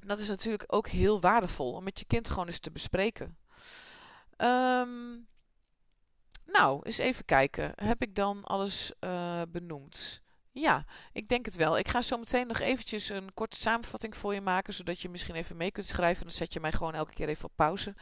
dat 0.00 0.18
is 0.18 0.28
natuurlijk 0.28 0.64
ook 0.66 0.88
heel 0.88 1.20
waardevol. 1.20 1.72
Om 1.72 1.84
met 1.84 1.98
je 1.98 2.04
kind 2.04 2.28
gewoon 2.28 2.46
eens 2.46 2.60
te 2.60 2.70
bespreken. 2.70 3.36
Um, 4.38 5.26
nou, 6.46 6.80
eens 6.82 6.98
even 6.98 7.24
kijken. 7.24 7.72
Heb 7.74 8.02
ik 8.02 8.14
dan 8.14 8.44
alles 8.44 8.92
uh, 9.00 9.42
benoemd? 9.48 10.22
Ja, 10.52 10.84
ik 11.12 11.28
denk 11.28 11.44
het 11.44 11.56
wel. 11.56 11.78
Ik 11.78 11.88
ga 11.88 12.02
zo 12.02 12.18
meteen 12.18 12.46
nog 12.46 12.60
eventjes 12.60 13.08
een 13.08 13.34
korte 13.34 13.56
samenvatting 13.56 14.16
voor 14.16 14.34
je 14.34 14.40
maken, 14.40 14.74
zodat 14.74 15.00
je 15.00 15.08
misschien 15.08 15.34
even 15.34 15.56
mee 15.56 15.70
kunt 15.70 15.86
schrijven. 15.86 16.22
Dan 16.22 16.32
zet 16.32 16.52
je 16.52 16.60
mij 16.60 16.72
gewoon 16.72 16.94
elke 16.94 17.12
keer 17.12 17.28
even 17.28 17.44
op 17.44 17.52
pauze. 17.56 17.94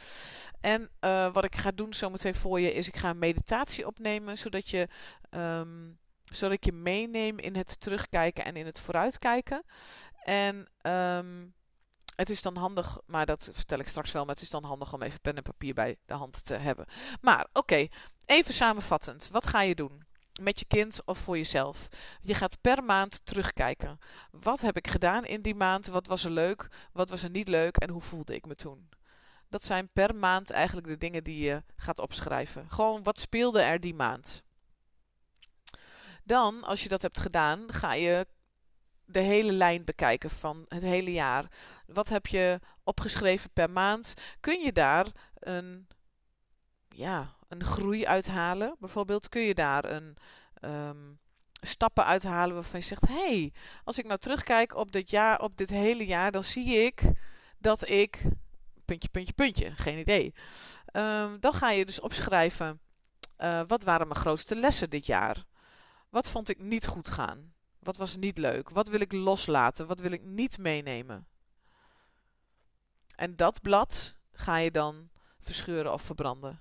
En 0.61 0.91
uh, 1.01 1.33
wat 1.33 1.45
ik 1.45 1.57
ga 1.57 1.71
doen 1.71 1.95
zo 1.95 2.11
meteen 2.11 2.35
voor 2.35 2.61
je, 2.61 2.73
is 2.73 2.89
ik 2.89 2.97
ga 2.97 3.11
een 3.11 3.19
meditatie 3.19 3.87
opnemen, 3.87 4.39
zodat 4.39 4.69
je... 4.69 4.89
Um, 5.31 5.99
zodat 6.25 6.55
ik 6.55 6.65
je 6.65 6.73
meeneem 6.73 7.39
in 7.39 7.57
het 7.57 7.81
terugkijken 7.81 8.45
en 8.45 8.57
in 8.57 8.67
het 8.67 8.81
vooruitkijken. 8.81 9.65
En 10.25 10.69
um, 10.83 11.55
het 12.17 12.31
is 12.31 12.43
dan 12.43 12.57
handig, 12.57 12.99
maar 13.07 13.27
dat 13.27 13.51
vertel 13.53 13.79
ik 13.79 13.89
straks 13.89 14.13
wel, 14.13 14.25
maar 14.25 14.35
het 14.35 14.43
is 14.45 14.51
dan 14.51 14.65
handig 14.65 14.93
om 14.93 15.03
even 15.03 15.21
pen 15.21 15.37
en 15.37 15.43
papier 15.43 15.75
bij 15.75 15.97
de 16.07 16.15
hand 16.15 16.45
te 16.45 16.55
hebben. 16.55 16.87
Maar 17.21 17.47
oké, 17.53 17.89
even 18.27 18.55
samenvattend. 18.55 19.29
Wat 19.33 19.47
ga 19.47 19.61
je 19.63 19.75
doen? 19.75 20.03
Met 20.41 20.59
je 20.59 20.65
kind 20.65 21.01
of 21.05 21.19
voor 21.19 21.37
jezelf. 21.37 21.89
Je 22.21 22.35
gaat 22.35 22.61
per 22.61 22.85
maand 22.85 23.27
terugkijken. 23.27 23.99
Wat 24.31 24.61
heb 24.61 24.77
ik 24.77 24.89
gedaan 24.89 25.25
in 25.25 25.43
die 25.43 25.55
maand? 25.55 25.87
Wat 25.87 26.07
was 26.07 26.25
er 26.25 26.31
leuk? 26.31 26.69
Wat 26.93 27.11
was 27.11 27.23
er 27.23 27.31
niet 27.31 27.49
leuk? 27.49 27.77
En 27.77 27.91
hoe 27.91 28.03
voelde 28.03 28.35
ik 28.35 28.47
me 28.47 28.55
toen? 28.55 28.89
Dat 29.49 29.65
zijn 29.65 29.89
per 29.93 30.15
maand 30.15 30.51
eigenlijk 30.51 30.87
de 30.87 30.99
dingen 30.99 31.25
die 31.25 31.39
je 31.39 31.63
gaat 31.77 31.99
opschrijven. 31.99 32.71
Gewoon 32.71 33.03
wat 33.03 33.19
speelde 33.19 33.61
er 33.61 33.81
die 33.81 33.95
maand? 33.95 34.43
Dan, 36.25 36.65
als 36.65 36.83
je 36.83 36.89
dat 36.89 37.03
hebt 37.03 37.21
gedaan, 37.21 37.73
ga 37.73 37.95
je 37.95 38.27
de 39.05 39.21
hele 39.21 39.53
lijn 39.53 39.85
bekijken 39.85 40.31
van 40.31 40.65
het 40.69 40.83
hele 40.83 41.13
jaar. 41.13 41.49
Wat 41.87 42.09
heb 42.09 42.27
je 42.27 42.61
opgeschreven 42.85 43.51
per 43.51 43.71
maand? 43.71 44.15
Kun 44.41 44.61
je 44.61 44.73
daar 44.73 45.07
een, 45.39 45.87
ja, 46.89 47.35
een 47.49 47.65
groei 47.65 48.07
uithalen? 48.07 48.77
Bijvoorbeeld, 48.79 49.29
kun 49.29 49.43
je 49.43 49.55
daar 49.55 49.85
een 49.85 50.17
um, 50.61 51.19
stappen 51.61 52.05
uithalen 52.05 52.55
waarvan 52.55 52.81
je 52.81 52.87
zegt: 52.87 53.09
hey, 53.09 53.53
als 53.85 53.99
ik 53.99 54.07
nou 54.07 54.19
terugkijk 54.19 54.75
op 54.77 54.93
dit 54.93 55.11
jaar, 55.11 55.41
op 55.41 55.57
dit 55.57 55.71
hele 55.71 56.07
jaar, 56.07 56.31
dan 56.31 56.45
zie 56.45 56.67
ik 56.67 57.03
dat 57.59 57.89
ik. 57.89 58.23
Puntje, 58.85 59.09
puntje, 59.09 59.33
puntje. 59.33 59.71
Geen 59.71 59.99
idee. 59.99 60.35
Um, 60.93 61.41
dan 61.41 61.53
ga 61.53 61.71
je 61.71 61.87
dus 61.87 62.01
opschrijven. 62.01 62.81
Uh, 63.39 63.61
wat 63.67 63.83
waren 63.83 64.09
mijn 64.09 64.21
grootste 64.21 64.57
lessen 64.57 64.91
dit 64.91 65.07
jaar? 65.07 65.45
Wat 66.11 66.31
vond 66.31 66.49
ik 66.49 66.59
niet 66.59 66.87
goed 66.87 67.09
gaan? 67.09 67.54
Wat 67.85 67.97
was 67.97 68.17
niet 68.17 68.39
leuk? 68.39 68.71
Wat 68.71 68.89
wil 68.89 69.01
ik 69.01 69.13
loslaten? 69.13 69.87
Wat 69.87 70.01
wil 70.01 70.13
ik 70.13 70.23
niet 70.23 70.59
meenemen? 70.59 71.27
En 73.17 73.37
dat 73.37 73.63
blad 73.63 74.17
ga 74.33 74.57
je 74.57 74.71
dan 74.71 75.11
verscheuren 75.41 75.93
of 75.93 76.03
verbranden. 76.03 76.61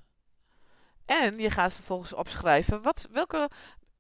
En 1.06 1.38
je 1.38 1.50
gaat 1.50 1.74
vervolgens 1.74 2.14
opschrijven 2.14 2.82
wat, 2.82 3.08
welke 3.12 3.50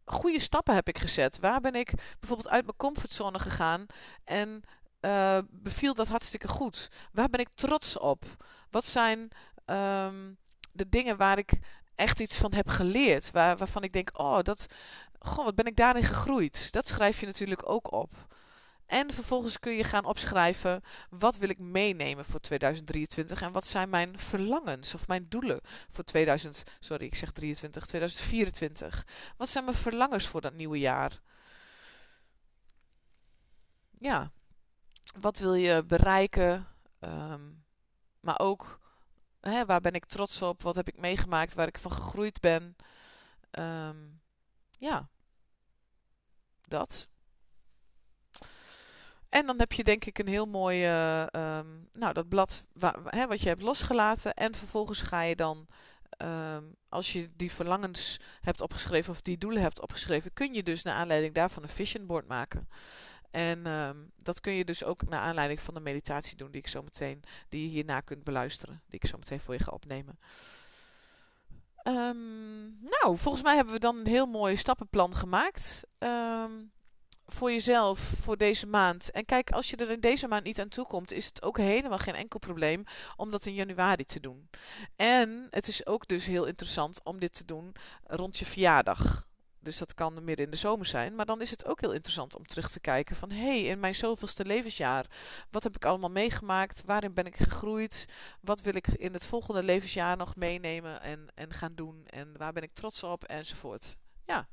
goede 0.06 0.40
stappen 0.40 0.76
heb 0.76 0.88
ik 0.88 0.98
gezet. 0.98 1.40
Waar 1.40 1.62
ben 1.62 1.76
ik 1.76 1.94
bijvoorbeeld 2.20 2.50
uit 2.50 2.66
mijn 2.66 2.78
comfortzone 2.78 3.40
gegaan 3.40 3.86
en 4.24 4.64
uh, 5.02 5.38
beviel 5.50 5.94
dat 5.94 6.08
hartstikke 6.08 6.48
goed. 6.48 6.90
Waar 7.12 7.30
ben 7.30 7.40
ik 7.40 7.50
trots 7.56 7.98
op? 7.98 8.26
Wat 8.70 8.86
zijn 8.86 9.20
um, 9.66 10.38
de 10.72 10.90
dingen 10.90 11.18
waar 11.18 11.38
ik 11.38 11.60
echt 11.96 12.20
iets 12.20 12.38
van 12.38 12.54
heb 12.54 12.68
geleerd? 12.68 13.32
Waar, 13.32 13.58
waarvan 13.58 13.84
ik 13.84 13.94
denk, 13.94 14.20
oh, 14.20 14.40
dat, 14.42 14.66
goh, 15.24 15.46
wat 15.46 15.56
ben 15.56 15.66
ik 15.66 15.76
daarin 15.76 16.04
gegroeid? 16.04 16.72
Dat 16.72 16.88
schrijf 16.88 17.20
je 17.20 17.26
natuurlijk 17.26 17.70
ook 17.70 17.92
op. 17.92 18.34
En 18.86 19.14
vervolgens 19.14 19.60
kun 19.60 19.74
je 19.74 19.84
gaan 19.84 20.06
opschrijven, 20.06 20.84
wat 21.10 21.38
wil 21.38 21.50
ik 21.50 21.60
meenemen 21.60 22.26
voor 22.26 22.40
2023 22.40 23.42
en 23.42 23.52
wat 23.52 23.68
zijn 23.68 23.90
mijn 23.90 24.20
verlangens 24.20 24.94
of 24.94 25.08
mijn 25.08 25.26
doelen 25.30 25.60
voor 25.90 26.04
2000, 26.04 26.64
sorry, 26.80 27.06
ik 27.06 27.16
zeg 27.16 27.32
23, 27.32 27.86
2024. 27.86 29.08
Wat 29.38 29.50
zijn 29.50 29.66
mijn 29.66 29.78
verlangens 29.78 30.28
voor 30.28 30.42
dat 30.42 30.54
nieuwe 30.54 30.80
jaar? 30.80 31.22
Ja, 33.98 34.32
wat 35.20 35.38
wil 35.38 35.54
je 35.54 35.84
bereiken? 35.84 36.68
Um, 37.00 37.64
maar 38.20 38.40
ook, 38.40 38.80
hè, 39.40 39.66
waar 39.66 39.82
ben 39.82 39.94
ik 39.94 40.06
trots 40.06 40.42
op? 40.42 40.62
Wat 40.62 40.76
heb 40.76 40.88
ik 40.88 40.98
meegemaakt 40.98 41.54
waar 41.54 41.68
ik 41.68 41.78
van 41.78 41.92
gegroeid 41.92 42.40
ben? 42.40 42.76
Um, 43.52 44.22
ja, 44.78 45.10
dat. 46.74 47.08
En 49.30 49.46
dan 49.46 49.60
heb 49.60 49.72
je 49.72 49.84
denk 49.84 50.06
ik 50.06 50.20
een 50.20 50.28
heel 50.28 50.46
mooi, 50.46 50.86
uh, 50.86 51.26
nou 51.94 52.14
dat 52.14 52.28
blad 52.30 52.66
hè, 53.06 53.28
wat 53.28 53.42
je 53.42 53.48
hebt 53.48 53.62
losgelaten. 53.62 54.34
En 54.34 54.56
vervolgens 54.56 55.02
ga 55.02 55.22
je 55.22 55.36
dan, 55.36 55.68
um, 56.18 56.76
als 56.90 57.14
je 57.14 57.30
die 57.36 57.52
verlangens 57.52 58.20
hebt 58.42 58.62
opgeschreven 58.62 59.12
of 59.12 59.22
die 59.22 59.38
doelen 59.38 59.62
hebt 59.62 59.82
opgeschreven, 59.82 60.34
kun 60.34 60.54
je 60.54 60.64
dus 60.64 60.84
naar 60.84 60.96
aanleiding 60.96 61.34
daarvan 61.34 61.64
een 61.64 61.70
vision 61.70 62.06
board 62.06 62.28
maken. 62.28 62.70
En 63.32 63.68
um, 63.68 64.12
dat 64.18 64.40
kun 64.40 64.54
je 64.54 64.66
dus 64.66 64.84
ook 64.84 65.10
naar 65.10 65.20
aanleiding 65.20 65.60
van 65.60 65.74
de 65.74 65.80
meditatie 65.80 66.38
doen 66.38 66.52
die 66.52 66.62
ik 66.62 66.68
zo 66.68 66.82
meteen, 66.82 67.24
die 67.50 67.64
je 67.64 67.70
hierna 67.70 68.00
kunt 68.00 68.24
beluisteren, 68.24 68.82
die 68.90 69.00
ik 69.00 69.10
zo 69.10 69.18
meteen 69.18 69.40
voor 69.40 69.54
je 69.54 69.64
ga 69.64 69.72
opnemen. 69.72 70.20
Um, 71.84 72.80
nou, 72.82 73.18
volgens 73.18 73.44
mij 73.44 73.56
hebben 73.56 73.74
we 73.74 73.80
dan 73.80 73.98
een 73.98 74.08
heel 74.08 74.26
mooi 74.26 74.56
stappenplan 74.56 75.16
gemaakt. 75.16 75.84
Um, 76.00 76.72
voor 77.26 77.52
jezelf, 77.52 78.00
voor 78.22 78.38
deze 78.38 78.68
maand. 78.68 79.12
En 79.12 79.26
kijk, 79.26 79.52
als 79.52 79.70
je 79.70 79.76
er 79.76 79.92
in 79.92 80.00
deze 80.00 80.28
maand 80.28 80.44
niet 80.44 80.60
aan 80.60 80.68
toe 80.68 80.86
komt, 80.86 81.12
is 81.12 81.26
het 81.26 81.44
ook 81.44 81.58
helemaal 81.58 81.98
geen 81.98 82.16
enkel 82.16 82.40
probleem 82.40 82.84
om 83.16 83.32
dat 83.32 83.46
in 83.46 83.54
januari 83.54 84.06
te 84.06 84.20
doen. 84.20 84.50
En 84.96 85.48
het 85.50 85.68
is 85.68 85.86
ook 85.86 86.08
dus 86.08 86.26
heel 86.26 86.46
interessant 86.46 87.04
om 87.04 87.20
dit 87.20 87.34
te 87.34 87.46
doen 87.46 87.76
rond 88.04 88.38
je 88.38 88.46
verjaardag. 88.46 89.26
Dus 89.64 89.78
dat 89.78 89.94
kan 89.94 90.24
midden 90.24 90.46
in 90.46 90.52
de 90.52 90.58
zomer 90.58 90.86
zijn. 90.86 91.16
Maar 91.16 91.26
dan 91.26 91.42
is 91.42 91.52
het 91.52 91.66
ook 91.66 91.82
heel 91.82 91.94
interessant 91.94 92.36
om 92.36 92.46
terug 92.46 92.70
te 92.70 92.80
kijken 92.80 93.16
van... 93.16 93.32
hé, 93.32 93.42
hey, 93.42 93.62
in 93.62 93.80
mijn 93.80 93.96
zoveelste 93.96 94.46
levensjaar, 94.46 95.06
wat 95.52 95.64
heb 95.64 95.76
ik 95.76 95.86
allemaal 95.86 96.12
meegemaakt? 96.12 96.84
Waarin 96.86 97.14
ben 97.14 97.26
ik 97.26 97.36
gegroeid? 97.36 98.06
Wat 98.42 98.62
wil 98.62 98.76
ik 98.76 98.88
in 98.88 99.14
het 99.14 99.26
volgende 99.26 99.64
levensjaar 99.64 100.18
nog 100.18 100.36
meenemen 100.36 101.02
en, 101.02 101.28
en 101.36 101.54
gaan 101.54 101.76
doen? 101.76 102.04
En 102.08 102.38
waar 102.38 102.54
ben 102.54 102.64
ik 102.64 102.74
trots 102.74 103.04
op? 103.04 103.24
Enzovoort. 103.24 103.98
Ja. 104.26 104.48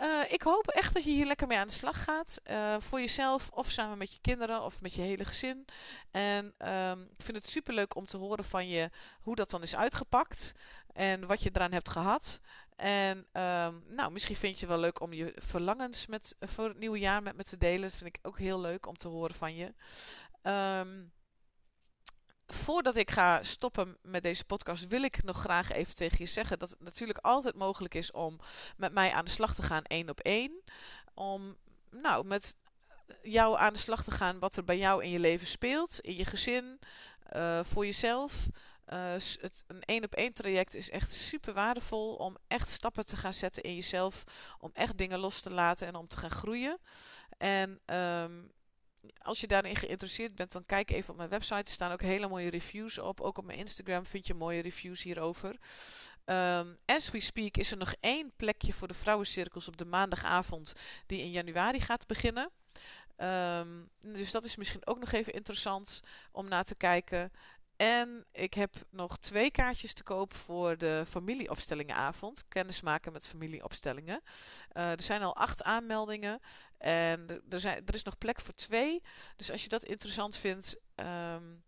Uh, 0.00 0.20
ik 0.28 0.42
hoop 0.42 0.68
echt 0.68 0.94
dat 0.94 1.04
je 1.04 1.10
hier 1.10 1.26
lekker 1.26 1.46
mee 1.46 1.58
aan 1.58 1.66
de 1.66 1.72
slag 1.72 2.04
gaat. 2.04 2.40
Uh, 2.50 2.76
voor 2.78 3.00
jezelf 3.00 3.50
of 3.50 3.70
samen 3.70 3.98
met 3.98 4.12
je 4.12 4.20
kinderen 4.20 4.62
of 4.62 4.80
met 4.80 4.94
je 4.94 5.02
hele 5.02 5.24
gezin. 5.24 5.64
En 6.10 6.54
um, 6.72 7.02
ik 7.02 7.24
vind 7.24 7.36
het 7.36 7.48
super 7.48 7.74
leuk 7.74 7.96
om 7.96 8.06
te 8.06 8.16
horen 8.16 8.44
van 8.44 8.68
je 8.68 8.90
hoe 9.20 9.34
dat 9.34 9.50
dan 9.50 9.62
is 9.62 9.76
uitgepakt. 9.76 10.52
En 10.92 11.26
wat 11.26 11.42
je 11.42 11.50
eraan 11.52 11.72
hebt 11.72 11.88
gehad. 11.88 12.40
En 12.76 13.18
um, 13.18 13.84
nou, 13.88 14.10
misschien 14.10 14.36
vind 14.36 14.60
je 14.60 14.66
wel 14.66 14.78
leuk 14.78 15.00
om 15.00 15.12
je 15.12 15.32
verlangens 15.36 16.06
met, 16.06 16.36
voor 16.40 16.68
het 16.68 16.78
nieuwe 16.78 16.98
jaar 16.98 17.22
met 17.22 17.36
me 17.36 17.44
te 17.44 17.58
delen. 17.58 17.80
Dat 17.80 17.98
vind 17.98 18.16
ik 18.16 18.26
ook 18.26 18.38
heel 18.38 18.60
leuk 18.60 18.86
om 18.86 18.96
te 18.96 19.08
horen 19.08 19.34
van 19.34 19.54
je. 19.54 19.74
Um, 20.42 21.12
voordat 22.46 22.96
ik 22.96 23.10
ga 23.10 23.42
stoppen 23.42 23.98
met 24.02 24.22
deze 24.22 24.44
podcast, 24.44 24.86
wil 24.86 25.02
ik 25.02 25.22
nog 25.22 25.38
graag 25.38 25.72
even 25.72 25.94
tegen 25.94 26.18
je 26.18 26.26
zeggen 26.26 26.58
dat 26.58 26.70
het 26.70 26.80
natuurlijk 26.80 27.18
altijd 27.18 27.54
mogelijk 27.54 27.94
is 27.94 28.10
om 28.10 28.40
met 28.76 28.92
mij 28.92 29.12
aan 29.12 29.24
de 29.24 29.30
slag 29.30 29.54
te 29.54 29.62
gaan, 29.62 29.84
één 29.84 30.08
op 30.08 30.20
één. 30.20 30.62
Om 31.14 31.56
nou, 31.90 32.26
met 32.26 32.56
jou 33.22 33.58
aan 33.58 33.72
de 33.72 33.78
slag 33.78 34.04
te 34.04 34.10
gaan 34.10 34.38
wat 34.38 34.56
er 34.56 34.64
bij 34.64 34.78
jou 34.78 35.04
in 35.04 35.10
je 35.10 35.18
leven 35.18 35.46
speelt, 35.46 36.00
in 36.00 36.16
je 36.16 36.24
gezin, 36.24 36.78
uh, 37.36 37.60
voor 37.64 37.84
jezelf. 37.84 38.46
Uh, 38.92 39.12
het, 39.12 39.64
een 39.66 39.82
één 39.82 40.04
op 40.04 40.14
één 40.14 40.32
traject 40.32 40.74
is 40.74 40.90
echt 40.90 41.12
super 41.12 41.54
waardevol 41.54 42.14
om 42.14 42.36
echt 42.48 42.70
stappen 42.70 43.04
te 43.04 43.16
gaan 43.16 43.32
zetten 43.32 43.62
in 43.62 43.74
jezelf, 43.74 44.24
om 44.58 44.70
echt 44.72 44.98
dingen 44.98 45.18
los 45.18 45.40
te 45.40 45.50
laten 45.50 45.86
en 45.86 45.94
om 45.94 46.06
te 46.06 46.16
gaan 46.16 46.30
groeien. 46.30 46.78
En 47.38 47.80
um, 47.86 48.52
als 49.18 49.40
je 49.40 49.46
daarin 49.46 49.76
geïnteresseerd 49.76 50.34
bent, 50.34 50.52
dan 50.52 50.66
kijk 50.66 50.90
even 50.90 51.10
op 51.10 51.16
mijn 51.16 51.28
website. 51.28 51.54
Er 51.54 51.66
staan 51.66 51.92
ook 51.92 52.02
hele 52.02 52.28
mooie 52.28 52.50
reviews 52.50 52.98
op. 52.98 53.20
Ook 53.20 53.38
op 53.38 53.44
mijn 53.44 53.58
Instagram 53.58 54.06
vind 54.06 54.26
je 54.26 54.34
mooie 54.34 54.62
reviews 54.62 55.02
hierover. 55.02 55.56
Um, 56.24 56.76
as 56.86 57.10
we 57.10 57.20
speak 57.20 57.56
is 57.56 57.70
er 57.70 57.76
nog 57.76 57.94
één 58.00 58.32
plekje 58.36 58.72
voor 58.72 58.88
de 58.88 58.94
vrouwencirkels 58.94 59.68
op 59.68 59.76
de 59.76 59.84
maandagavond 59.84 60.72
die 61.06 61.20
in 61.20 61.30
januari 61.30 61.80
gaat 61.80 62.06
beginnen. 62.06 62.50
Um, 63.16 63.90
dus 64.00 64.30
dat 64.30 64.44
is 64.44 64.56
misschien 64.56 64.86
ook 64.86 64.98
nog 64.98 65.12
even 65.12 65.32
interessant 65.32 66.00
om 66.32 66.48
na 66.48 66.62
te 66.62 66.74
kijken. 66.74 67.32
En 67.76 68.26
ik 68.32 68.54
heb 68.54 68.74
nog 68.90 69.18
twee 69.18 69.50
kaartjes 69.50 69.92
te 69.92 70.02
koop 70.02 70.34
voor 70.34 70.76
de 70.76 71.04
familieopstellingenavond. 71.08 72.48
Kennismaken 72.48 73.12
met 73.12 73.26
familieopstellingen. 73.26 74.22
Uh, 74.72 74.90
er 74.90 75.02
zijn 75.02 75.22
al 75.22 75.36
acht 75.36 75.62
aanmeldingen. 75.62 76.40
En 76.78 77.42
er, 77.48 77.60
zijn, 77.60 77.86
er 77.86 77.94
is 77.94 78.02
nog 78.02 78.18
plek 78.18 78.40
voor 78.40 78.54
twee. 78.54 79.02
Dus 79.36 79.50
als 79.50 79.62
je 79.62 79.68
dat 79.68 79.84
interessant 79.84 80.36
vindt, 80.36 80.76
um, 80.94 81.62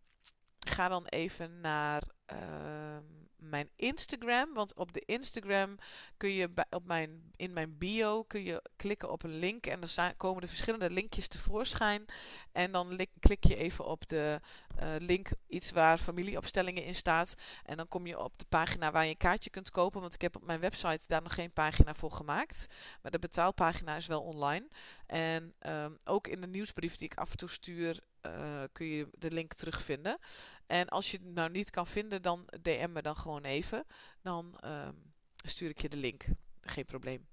ga 0.59 0.89
dan 0.89 1.07
even 1.07 1.61
naar 1.61 2.03
um, 2.27 3.26
mijn 3.37 3.69
Instagram. 3.77 4.55
Want 4.55 4.75
op 4.75 4.93
de 4.93 5.03
Instagram 5.07 5.79
kun 6.17 6.31
je 6.31 6.49
op 6.71 6.85
mijn, 6.85 7.33
in 7.37 7.53
mijn 7.53 7.79
bio 7.79 8.23
kun 8.23 8.43
je 8.43 8.63
klikken 8.77 9.11
op 9.11 9.23
een 9.23 9.39
link. 9.39 9.67
En 9.67 9.81
dan 9.81 10.17
komen 10.17 10.43
er 10.43 10.49
verschillende 10.49 10.91
linkjes 10.91 11.29
tevoorschijn. 11.29 12.05
En 12.53 12.73
dan 12.73 13.07
klik 13.21 13.45
je 13.45 13.57
even 13.57 13.85
op 13.85 14.09
de 14.09 14.41
uh, 14.83 14.89
link 14.99 15.29
iets 15.49 15.71
waar 15.71 15.99
familieopstellingen 15.99 16.85
in 16.85 16.95
staat. 16.95 17.35
En 17.65 17.77
dan 17.77 17.89
kom 17.89 18.07
je 18.07 18.19
op 18.19 18.39
de 18.39 18.47
pagina 18.49 18.91
waar 18.91 19.05
je 19.05 19.11
een 19.11 19.17
kaartje 19.17 19.51
kunt 19.51 19.71
kopen. 19.71 20.01
Want 20.01 20.15
ik 20.15 20.23
heb 20.23 20.37
op 20.37 20.45
mijn 20.45 20.61
website 20.61 21.05
daar 21.07 21.23
nog 21.23 21.35
geen 21.35 21.53
pagina 21.53 21.95
voor 21.95 22.13
gemaakt. 22.13 22.67
Maar 23.03 23.11
de 23.11 23.19
betaalpagina 23.19 23.97
is 23.97 24.07
wel 24.07 24.23
online. 24.23 24.69
En 25.07 25.55
um, 25.67 25.99
ook 26.05 26.27
in 26.27 26.41
de 26.41 26.47
nieuwsbrief 26.47 26.97
die 26.97 27.09
ik 27.09 27.19
af 27.19 27.31
en 27.31 27.37
toe 27.37 27.49
stuur, 27.49 28.01
uh, 28.39 28.63
kun 28.73 28.87
je 28.87 29.09
de 29.13 29.31
link 29.31 29.55
terugvinden. 29.55 30.19
En 30.67 30.89
als 30.89 31.11
je 31.11 31.17
het 31.17 31.27
nou 31.27 31.51
niet 31.51 31.71
kan 31.71 31.87
vinden, 31.87 32.23
dan 32.23 32.49
DM 32.63 32.89
me 32.93 33.03
dan 33.03 33.17
gewoon 33.17 33.45
even. 33.45 33.87
Dan 34.23 34.59
um, 34.65 35.13
stuur 35.37 35.71
ik 35.71 35.81
je 35.81 35.89
de 35.89 35.97
link. 35.97 36.25
Geen 36.61 36.85
probleem. 36.85 37.27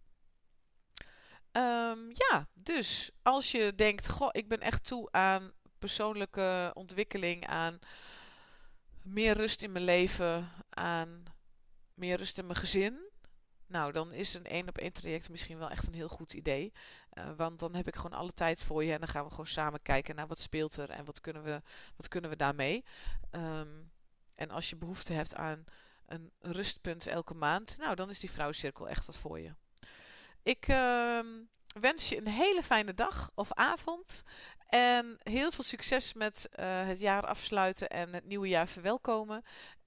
Um, 1.52 2.10
ja, 2.14 2.48
dus 2.54 3.12
als 3.22 3.52
je 3.52 3.76
denkt, 3.76 4.10
goh, 4.10 4.30
ik 4.32 4.48
ben 4.48 4.60
echt 4.60 4.86
toe 4.86 5.12
aan 5.12 5.52
persoonlijke 5.80 6.72
ontwikkeling, 6.74 7.48
aan 7.48 7.80
meer 9.02 9.34
rust 9.38 9.62
in 9.62 9.72
mijn 9.72 9.86
leven, 9.86 10.50
aan 10.70 11.24
meer 11.94 12.18
rust 12.18 12.38
in 12.38 12.46
mijn 12.46 12.60
gezin. 12.60 13.12
Nou, 13.68 13.92
dan 13.92 14.14
is 14.14 14.34
een 14.34 14.46
één 14.46 14.68
op 14.68 14.78
één 14.78 14.94
traject 14.94 15.30
misschien 15.30 15.58
wel 15.58 15.70
echt 15.70 15.88
een 15.88 15.94
heel 15.94 16.08
goed 16.08 16.34
idee. 16.34 16.74
Uh, 17.18 17.30
want 17.38 17.60
dan 17.60 17.76
heb 17.76 17.88
ik 17.88 17.96
gewoon 17.96 18.20
alle 18.20 18.32
tijd 18.32 18.64
voor 18.64 18.84
je 18.84 18.94
en 18.94 19.00
dan 19.00 19.08
gaan 19.08 19.24
we 19.24 19.30
gewoon 19.30 19.48
samen 19.48 19.82
kijken 19.82 20.16
naar 20.16 20.28
wat 20.28 20.40
speelt 20.40 20.78
er 20.78 20.90
en 20.90 21.06
wat 21.06 21.22
kunnen 21.22 21.44
we, 21.44 21.62
wat 21.96 22.08
kunnen 22.08 22.30
we 22.30 22.36
daarmee. 22.36 22.84
Um, 23.32 23.92
en 24.36 24.52
als 24.52 24.70
je 24.70 24.76
behoefte 24.76 25.14
hebt 25.14 25.36
aan 25.36 25.66
een 26.06 26.32
rustpunt 26.40 27.08
elke 27.08 27.34
maand, 27.34 27.78
nou 27.78 27.96
dan 27.96 28.10
is 28.10 28.20
die 28.20 28.32
vrouwcirkel 28.32 28.90
echt 28.90 29.06
wat 29.06 29.18
voor 29.18 29.40
je. 29.40 29.54
Ik 30.44 30.68
uh, 30.68 31.20
wens 31.80 32.10
je 32.10 32.18
een 32.18 32.28
hele 32.28 32.64
fijne 32.64 32.94
dag 32.94 33.32
of 33.36 33.54
avond. 33.54 34.24
En 34.68 35.18
heel 35.24 35.52
veel 35.52 35.64
succes 35.64 36.14
met 36.14 36.50
uh, 36.60 36.66
het 36.88 37.00
jaar 37.00 37.26
afsluiten 37.26 37.90
en 37.90 38.14
het 38.14 38.26
nieuwe 38.26 38.48
jaar 38.48 38.68
verwelkomen. 38.68 39.44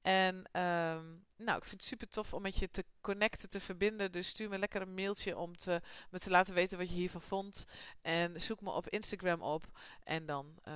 En 0.07 0.37
um, 0.37 1.25
nou, 1.37 1.59
ik 1.59 1.65
vind 1.65 1.71
het 1.71 1.83
super 1.83 2.09
tof 2.09 2.35
om 2.35 2.43
met 2.43 2.59
je 2.59 2.71
te 2.71 2.85
connecten, 3.01 3.49
te 3.49 3.61
verbinden. 3.61 4.13
Dus 4.13 4.29
stuur 4.29 4.49
me 4.49 4.59
lekker 4.59 4.83
een 4.83 4.95
mailtje 4.95 5.37
om 5.37 5.57
te, 5.57 5.81
me 6.11 6.19
te 6.19 6.31
laten 6.31 6.55
weten 6.55 6.79
wat 6.79 6.89
je 6.89 6.95
hiervan 6.95 7.23
vond. 7.23 7.65
En 8.03 8.41
zoek 8.41 8.61
me 8.61 8.71
op 8.71 8.89
Instagram 8.89 9.43
op. 9.43 9.65
En 10.03 10.27
dan 10.27 10.59
uh, 10.69 10.75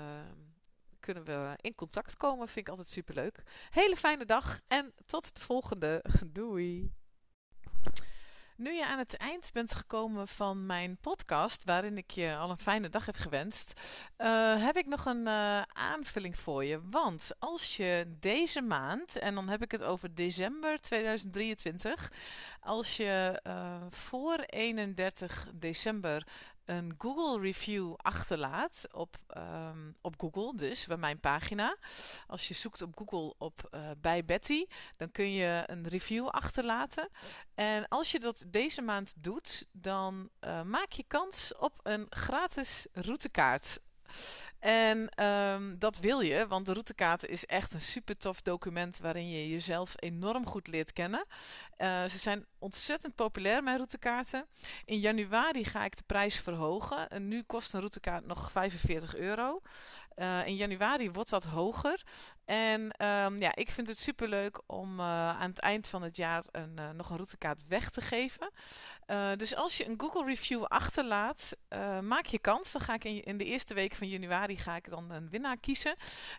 kunnen 1.00 1.24
we 1.24 1.54
in 1.60 1.74
contact 1.74 2.16
komen. 2.16 2.48
Vind 2.48 2.66
ik 2.66 2.68
altijd 2.68 2.88
super 2.88 3.14
leuk. 3.14 3.42
Hele 3.70 3.96
fijne 3.96 4.24
dag 4.24 4.60
en 4.68 4.92
tot 5.06 5.34
de 5.34 5.40
volgende. 5.40 6.04
Doei! 6.26 6.92
Nu 8.60 8.72
je 8.72 8.86
aan 8.86 8.98
het 8.98 9.16
eind 9.16 9.50
bent 9.52 9.74
gekomen 9.74 10.28
van 10.28 10.66
mijn 10.66 10.96
podcast, 10.96 11.64
waarin 11.64 11.96
ik 11.96 12.10
je 12.10 12.36
al 12.36 12.50
een 12.50 12.58
fijne 12.58 12.88
dag 12.88 13.06
heb 13.06 13.16
gewenst, 13.16 13.80
uh, 14.18 14.64
heb 14.64 14.76
ik 14.76 14.86
nog 14.86 15.06
een 15.06 15.26
uh, 15.26 15.62
aanvulling 15.62 16.38
voor 16.38 16.64
je. 16.64 16.80
Want 16.90 17.30
als 17.38 17.76
je 17.76 18.16
deze 18.20 18.60
maand, 18.60 19.18
en 19.18 19.34
dan 19.34 19.48
heb 19.48 19.62
ik 19.62 19.72
het 19.72 19.82
over 19.82 20.14
december 20.14 20.80
2023, 20.80 22.12
als 22.60 22.96
je 22.96 23.40
uh, 23.46 23.76
voor 23.90 24.38
31 24.38 25.46
december 25.54 26.26
een 26.70 26.94
Google 26.98 27.40
review 27.40 27.94
achterlaat 27.96 28.86
op, 28.92 29.16
um, 29.36 29.96
op 30.00 30.14
Google, 30.20 30.56
dus 30.56 30.86
bij 30.86 30.96
mijn 30.96 31.20
pagina. 31.20 31.76
Als 32.26 32.48
je 32.48 32.54
zoekt 32.54 32.82
op 32.82 32.98
Google 32.98 33.34
op 33.38 33.68
uh, 33.70 33.90
bij 33.98 34.24
Betty, 34.24 34.66
dan 34.96 35.10
kun 35.10 35.32
je 35.32 35.62
een 35.66 35.88
review 35.88 36.26
achterlaten. 36.26 37.08
En 37.54 37.88
als 37.88 38.10
je 38.10 38.20
dat 38.20 38.44
deze 38.48 38.82
maand 38.82 39.14
doet, 39.16 39.68
dan 39.72 40.30
uh, 40.40 40.62
maak 40.62 40.92
je 40.92 41.04
kans 41.06 41.56
op 41.56 41.80
een 41.82 42.06
gratis 42.10 42.86
routekaart. 42.92 43.80
En 44.60 45.24
um, 45.24 45.78
dat 45.78 45.98
wil 45.98 46.20
je, 46.20 46.46
want 46.46 46.66
de 46.66 46.72
routekaart 46.72 47.26
is 47.26 47.46
echt 47.46 47.74
een 47.74 47.80
super 47.80 48.16
tof 48.16 48.42
document 48.42 48.98
waarin 48.98 49.30
je 49.30 49.48
jezelf 49.48 49.94
enorm 49.96 50.46
goed 50.46 50.68
leert 50.68 50.92
kennen. 50.92 51.24
Uh, 51.78 52.04
ze 52.04 52.18
zijn 52.18 52.46
ontzettend 52.58 53.14
populair, 53.14 53.62
mijn 53.62 53.76
routekaarten. 53.76 54.46
In 54.84 54.98
januari 54.98 55.64
ga 55.64 55.84
ik 55.84 55.96
de 55.96 56.02
prijs 56.06 56.36
verhogen. 56.36 57.08
En 57.08 57.28
nu 57.28 57.42
kost 57.42 57.72
een 57.72 57.80
routekaart 57.80 58.26
nog 58.26 58.50
45 58.50 59.16
euro. 59.16 59.60
Uh, 60.16 60.46
in 60.46 60.56
januari 60.56 61.10
wordt 61.10 61.30
dat 61.30 61.44
hoger. 61.44 62.02
En 62.44 62.80
um, 62.80 63.40
ja, 63.40 63.54
ik 63.54 63.70
vind 63.70 63.88
het 63.88 63.98
super 63.98 64.28
leuk 64.28 64.60
om 64.66 64.98
uh, 64.98 65.04
aan 65.40 65.50
het 65.50 65.58
eind 65.58 65.88
van 65.88 66.02
het 66.02 66.16
jaar 66.16 66.44
een, 66.50 66.76
uh, 66.78 66.90
nog 66.90 67.10
een 67.10 67.16
routekaart 67.16 67.66
weg 67.68 67.90
te 67.90 68.00
geven. 68.00 68.50
dus 69.36 69.54
als 69.54 69.76
je 69.76 69.86
een 69.86 70.00
Google 70.00 70.24
review 70.24 70.64
achterlaat, 70.64 71.56
maak 72.02 72.26
je 72.26 72.38
kans. 72.38 72.72
Dan 72.72 72.80
ga 72.80 72.94
ik 72.94 73.04
in, 73.04 73.22
in, 73.22 73.38
de 73.38 73.44
eerste 73.44 73.74
week 73.74 73.94
van 73.94 74.08
januari 74.08 74.58
ga 74.58 74.76
ik 74.76 74.90
dan 74.90 75.10
een 75.10 75.28
winnaar 75.30 75.56
kiezen. 75.56 75.96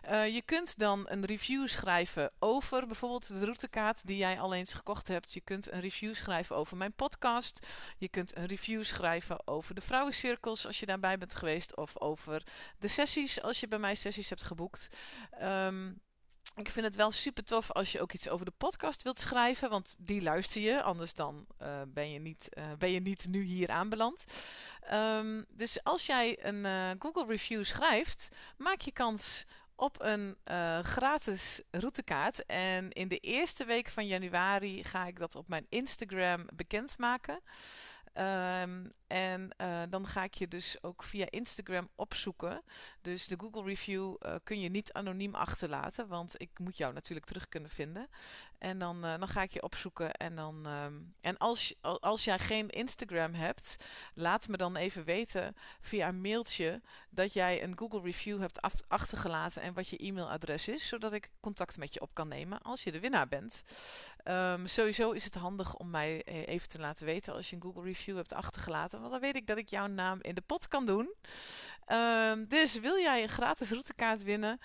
je 0.08 0.42
kunt 0.44 0.78
dan 0.78 1.04
een 1.08 1.24
review 1.24 1.68
schrijven 1.68 2.30
over 2.38 2.86
bijvoorbeeld 2.86 3.28
de 3.28 3.44
routekaart 3.44 4.06
die 4.06 4.16
jij 4.16 4.40
al 4.40 4.54
eens 4.54 4.74
gekocht 4.74 5.08
hebt. 5.08 5.32
Je 5.32 5.40
kunt 5.40 5.72
een 5.72 5.80
review 5.80 6.14
schrijven 6.14 6.56
over 6.56 6.76
mijn 6.76 6.92
podcast. 6.92 7.66
Je 7.98 8.08
kunt 8.08 8.36
een 8.36 8.46
review 8.46 8.84
schrijven 8.84 9.46
over 9.46 9.74
de 9.74 9.80
vrouwencirkels 9.80 10.66
als 10.66 10.80
je 10.80 10.86
daarbij 10.86 11.18
bent 11.18 11.34
geweest. 11.34 11.76
Of 11.76 12.00
over 12.00 12.42
de 12.78 12.88
sessies 12.88 13.42
als 13.42 13.60
je 13.60 13.61
bij 13.68 13.78
mij 13.78 13.94
sessies 13.94 14.28
hebt 14.28 14.42
geboekt. 14.42 14.88
Um, 15.42 16.00
ik 16.54 16.70
vind 16.70 16.86
het 16.86 16.96
wel 16.96 17.10
super 17.10 17.44
tof 17.44 17.70
als 17.70 17.92
je 17.92 18.00
ook 18.00 18.12
iets 18.12 18.28
over 18.28 18.44
de 18.44 18.52
podcast 18.56 19.02
wilt 19.02 19.18
schrijven, 19.18 19.70
want 19.70 19.96
die 19.98 20.22
luister 20.22 20.60
je, 20.60 20.82
anders 20.82 21.14
dan 21.14 21.46
uh, 21.62 21.80
ben, 21.88 22.10
je 22.10 22.18
niet, 22.18 22.48
uh, 22.58 22.64
ben 22.78 22.90
je 22.90 23.00
niet 23.00 23.26
nu 23.28 23.42
hier 23.42 23.68
aanbeland. 23.68 24.24
Um, 24.92 25.44
dus 25.48 25.84
als 25.84 26.06
jij 26.06 26.44
een 26.44 26.64
uh, 26.64 26.90
Google 26.98 27.26
review 27.26 27.64
schrijft, 27.64 28.28
maak 28.56 28.80
je 28.80 28.92
kans 28.92 29.44
op 29.76 30.00
een 30.00 30.36
gratis 30.82 31.62
routekaart. 31.70 32.46
En 32.46 32.90
in 32.90 33.08
de 33.08 33.18
eerste 33.18 33.64
week 33.64 33.88
van 33.88 34.06
januari 34.06 34.84
ga 34.84 35.06
ik 35.06 35.18
dat 35.18 35.36
op 35.36 35.48
mijn 35.48 35.66
Instagram 35.68 36.46
bekendmaken. 36.54 37.40
Um, 38.14 38.90
en 39.06 39.50
uh, 39.60 39.82
dan 39.88 40.06
ga 40.06 40.24
ik 40.24 40.34
je 40.34 40.48
dus 40.48 40.82
ook 40.82 41.02
via 41.02 41.26
Instagram 41.30 41.88
opzoeken. 41.94 42.62
Dus 43.00 43.26
de 43.26 43.38
Google 43.38 43.62
review 43.62 44.14
uh, 44.20 44.34
kun 44.44 44.60
je 44.60 44.68
niet 44.68 44.92
anoniem 44.92 45.34
achterlaten, 45.34 46.08
want 46.08 46.34
ik 46.40 46.58
moet 46.58 46.76
jou 46.76 46.92
natuurlijk 46.92 47.26
terug 47.26 47.48
kunnen 47.48 47.70
vinden. 47.70 48.08
En 48.62 48.78
dan, 48.78 49.04
uh, 49.04 49.18
dan 49.18 49.28
ga 49.28 49.42
ik 49.42 49.52
je 49.52 49.62
opzoeken. 49.62 50.12
En, 50.12 50.34
dan, 50.34 50.66
um, 50.66 51.14
en 51.20 51.38
als, 51.38 51.74
als 51.80 52.24
jij 52.24 52.38
geen 52.38 52.68
Instagram 52.68 53.34
hebt, 53.34 53.76
laat 54.14 54.48
me 54.48 54.56
dan 54.56 54.76
even 54.76 55.04
weten 55.04 55.56
via 55.80 56.08
een 56.08 56.20
mailtje 56.20 56.80
dat 57.10 57.32
jij 57.32 57.62
een 57.62 57.78
Google 57.78 58.00
review 58.00 58.40
hebt 58.40 58.60
achtergelaten 58.88 59.62
en 59.62 59.74
wat 59.74 59.88
je 59.88 59.96
e-mailadres 59.96 60.68
is, 60.68 60.88
zodat 60.88 61.12
ik 61.12 61.30
contact 61.40 61.76
met 61.76 61.94
je 61.94 62.00
op 62.00 62.14
kan 62.14 62.28
nemen 62.28 62.62
als 62.62 62.84
je 62.84 62.92
de 62.92 63.00
winnaar 63.00 63.28
bent. 63.28 63.62
Um, 64.24 64.66
sowieso 64.66 65.10
is 65.10 65.24
het 65.24 65.34
handig 65.34 65.74
om 65.74 65.90
mij 65.90 66.22
even 66.24 66.68
te 66.68 66.78
laten 66.78 67.06
weten 67.06 67.34
als 67.34 67.50
je 67.50 67.56
een 67.56 67.62
Google 67.62 67.82
review 67.82 68.16
hebt 68.16 68.32
achtergelaten, 68.32 69.00
want 69.00 69.12
dan 69.12 69.20
weet 69.20 69.36
ik 69.36 69.46
dat 69.46 69.58
ik 69.58 69.68
jouw 69.68 69.86
naam 69.86 70.18
in 70.20 70.34
de 70.34 70.40
pot 70.40 70.68
kan 70.68 70.86
doen. 70.86 71.14
Um, 71.92 72.48
dus 72.48 72.80
wil 72.80 72.98
jij 72.98 73.22
een 73.22 73.28
gratis 73.28 73.70
routekaart 73.70 74.22
winnen? 74.22 74.60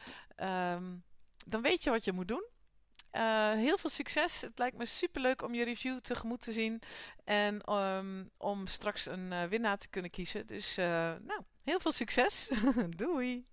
Dan 1.45 1.61
weet 1.61 1.83
je 1.83 1.89
wat 1.89 2.03
je 2.03 2.11
moet 2.11 2.27
doen. 2.27 2.55
Heel 3.55 3.77
veel 3.77 3.89
succes. 3.89 4.41
Het 4.41 4.57
lijkt 4.59 4.77
me 4.77 4.85
super 4.85 5.21
leuk 5.21 5.41
om 5.41 5.53
je 5.53 5.63
review 5.63 5.99
tegemoet 5.99 6.41
te 6.41 6.51
zien. 6.51 6.81
En 7.23 7.61
ehm, 7.61 8.23
om 8.37 8.67
straks 8.67 9.05
een 9.05 9.49
winnaar 9.49 9.77
te 9.77 9.87
kunnen 9.89 10.11
kiezen. 10.11 10.47
Dus 10.47 10.75
nou, 10.75 11.41
heel 11.63 11.79
veel 11.79 11.91
succes. 11.91 12.49
Doei! 12.89 13.45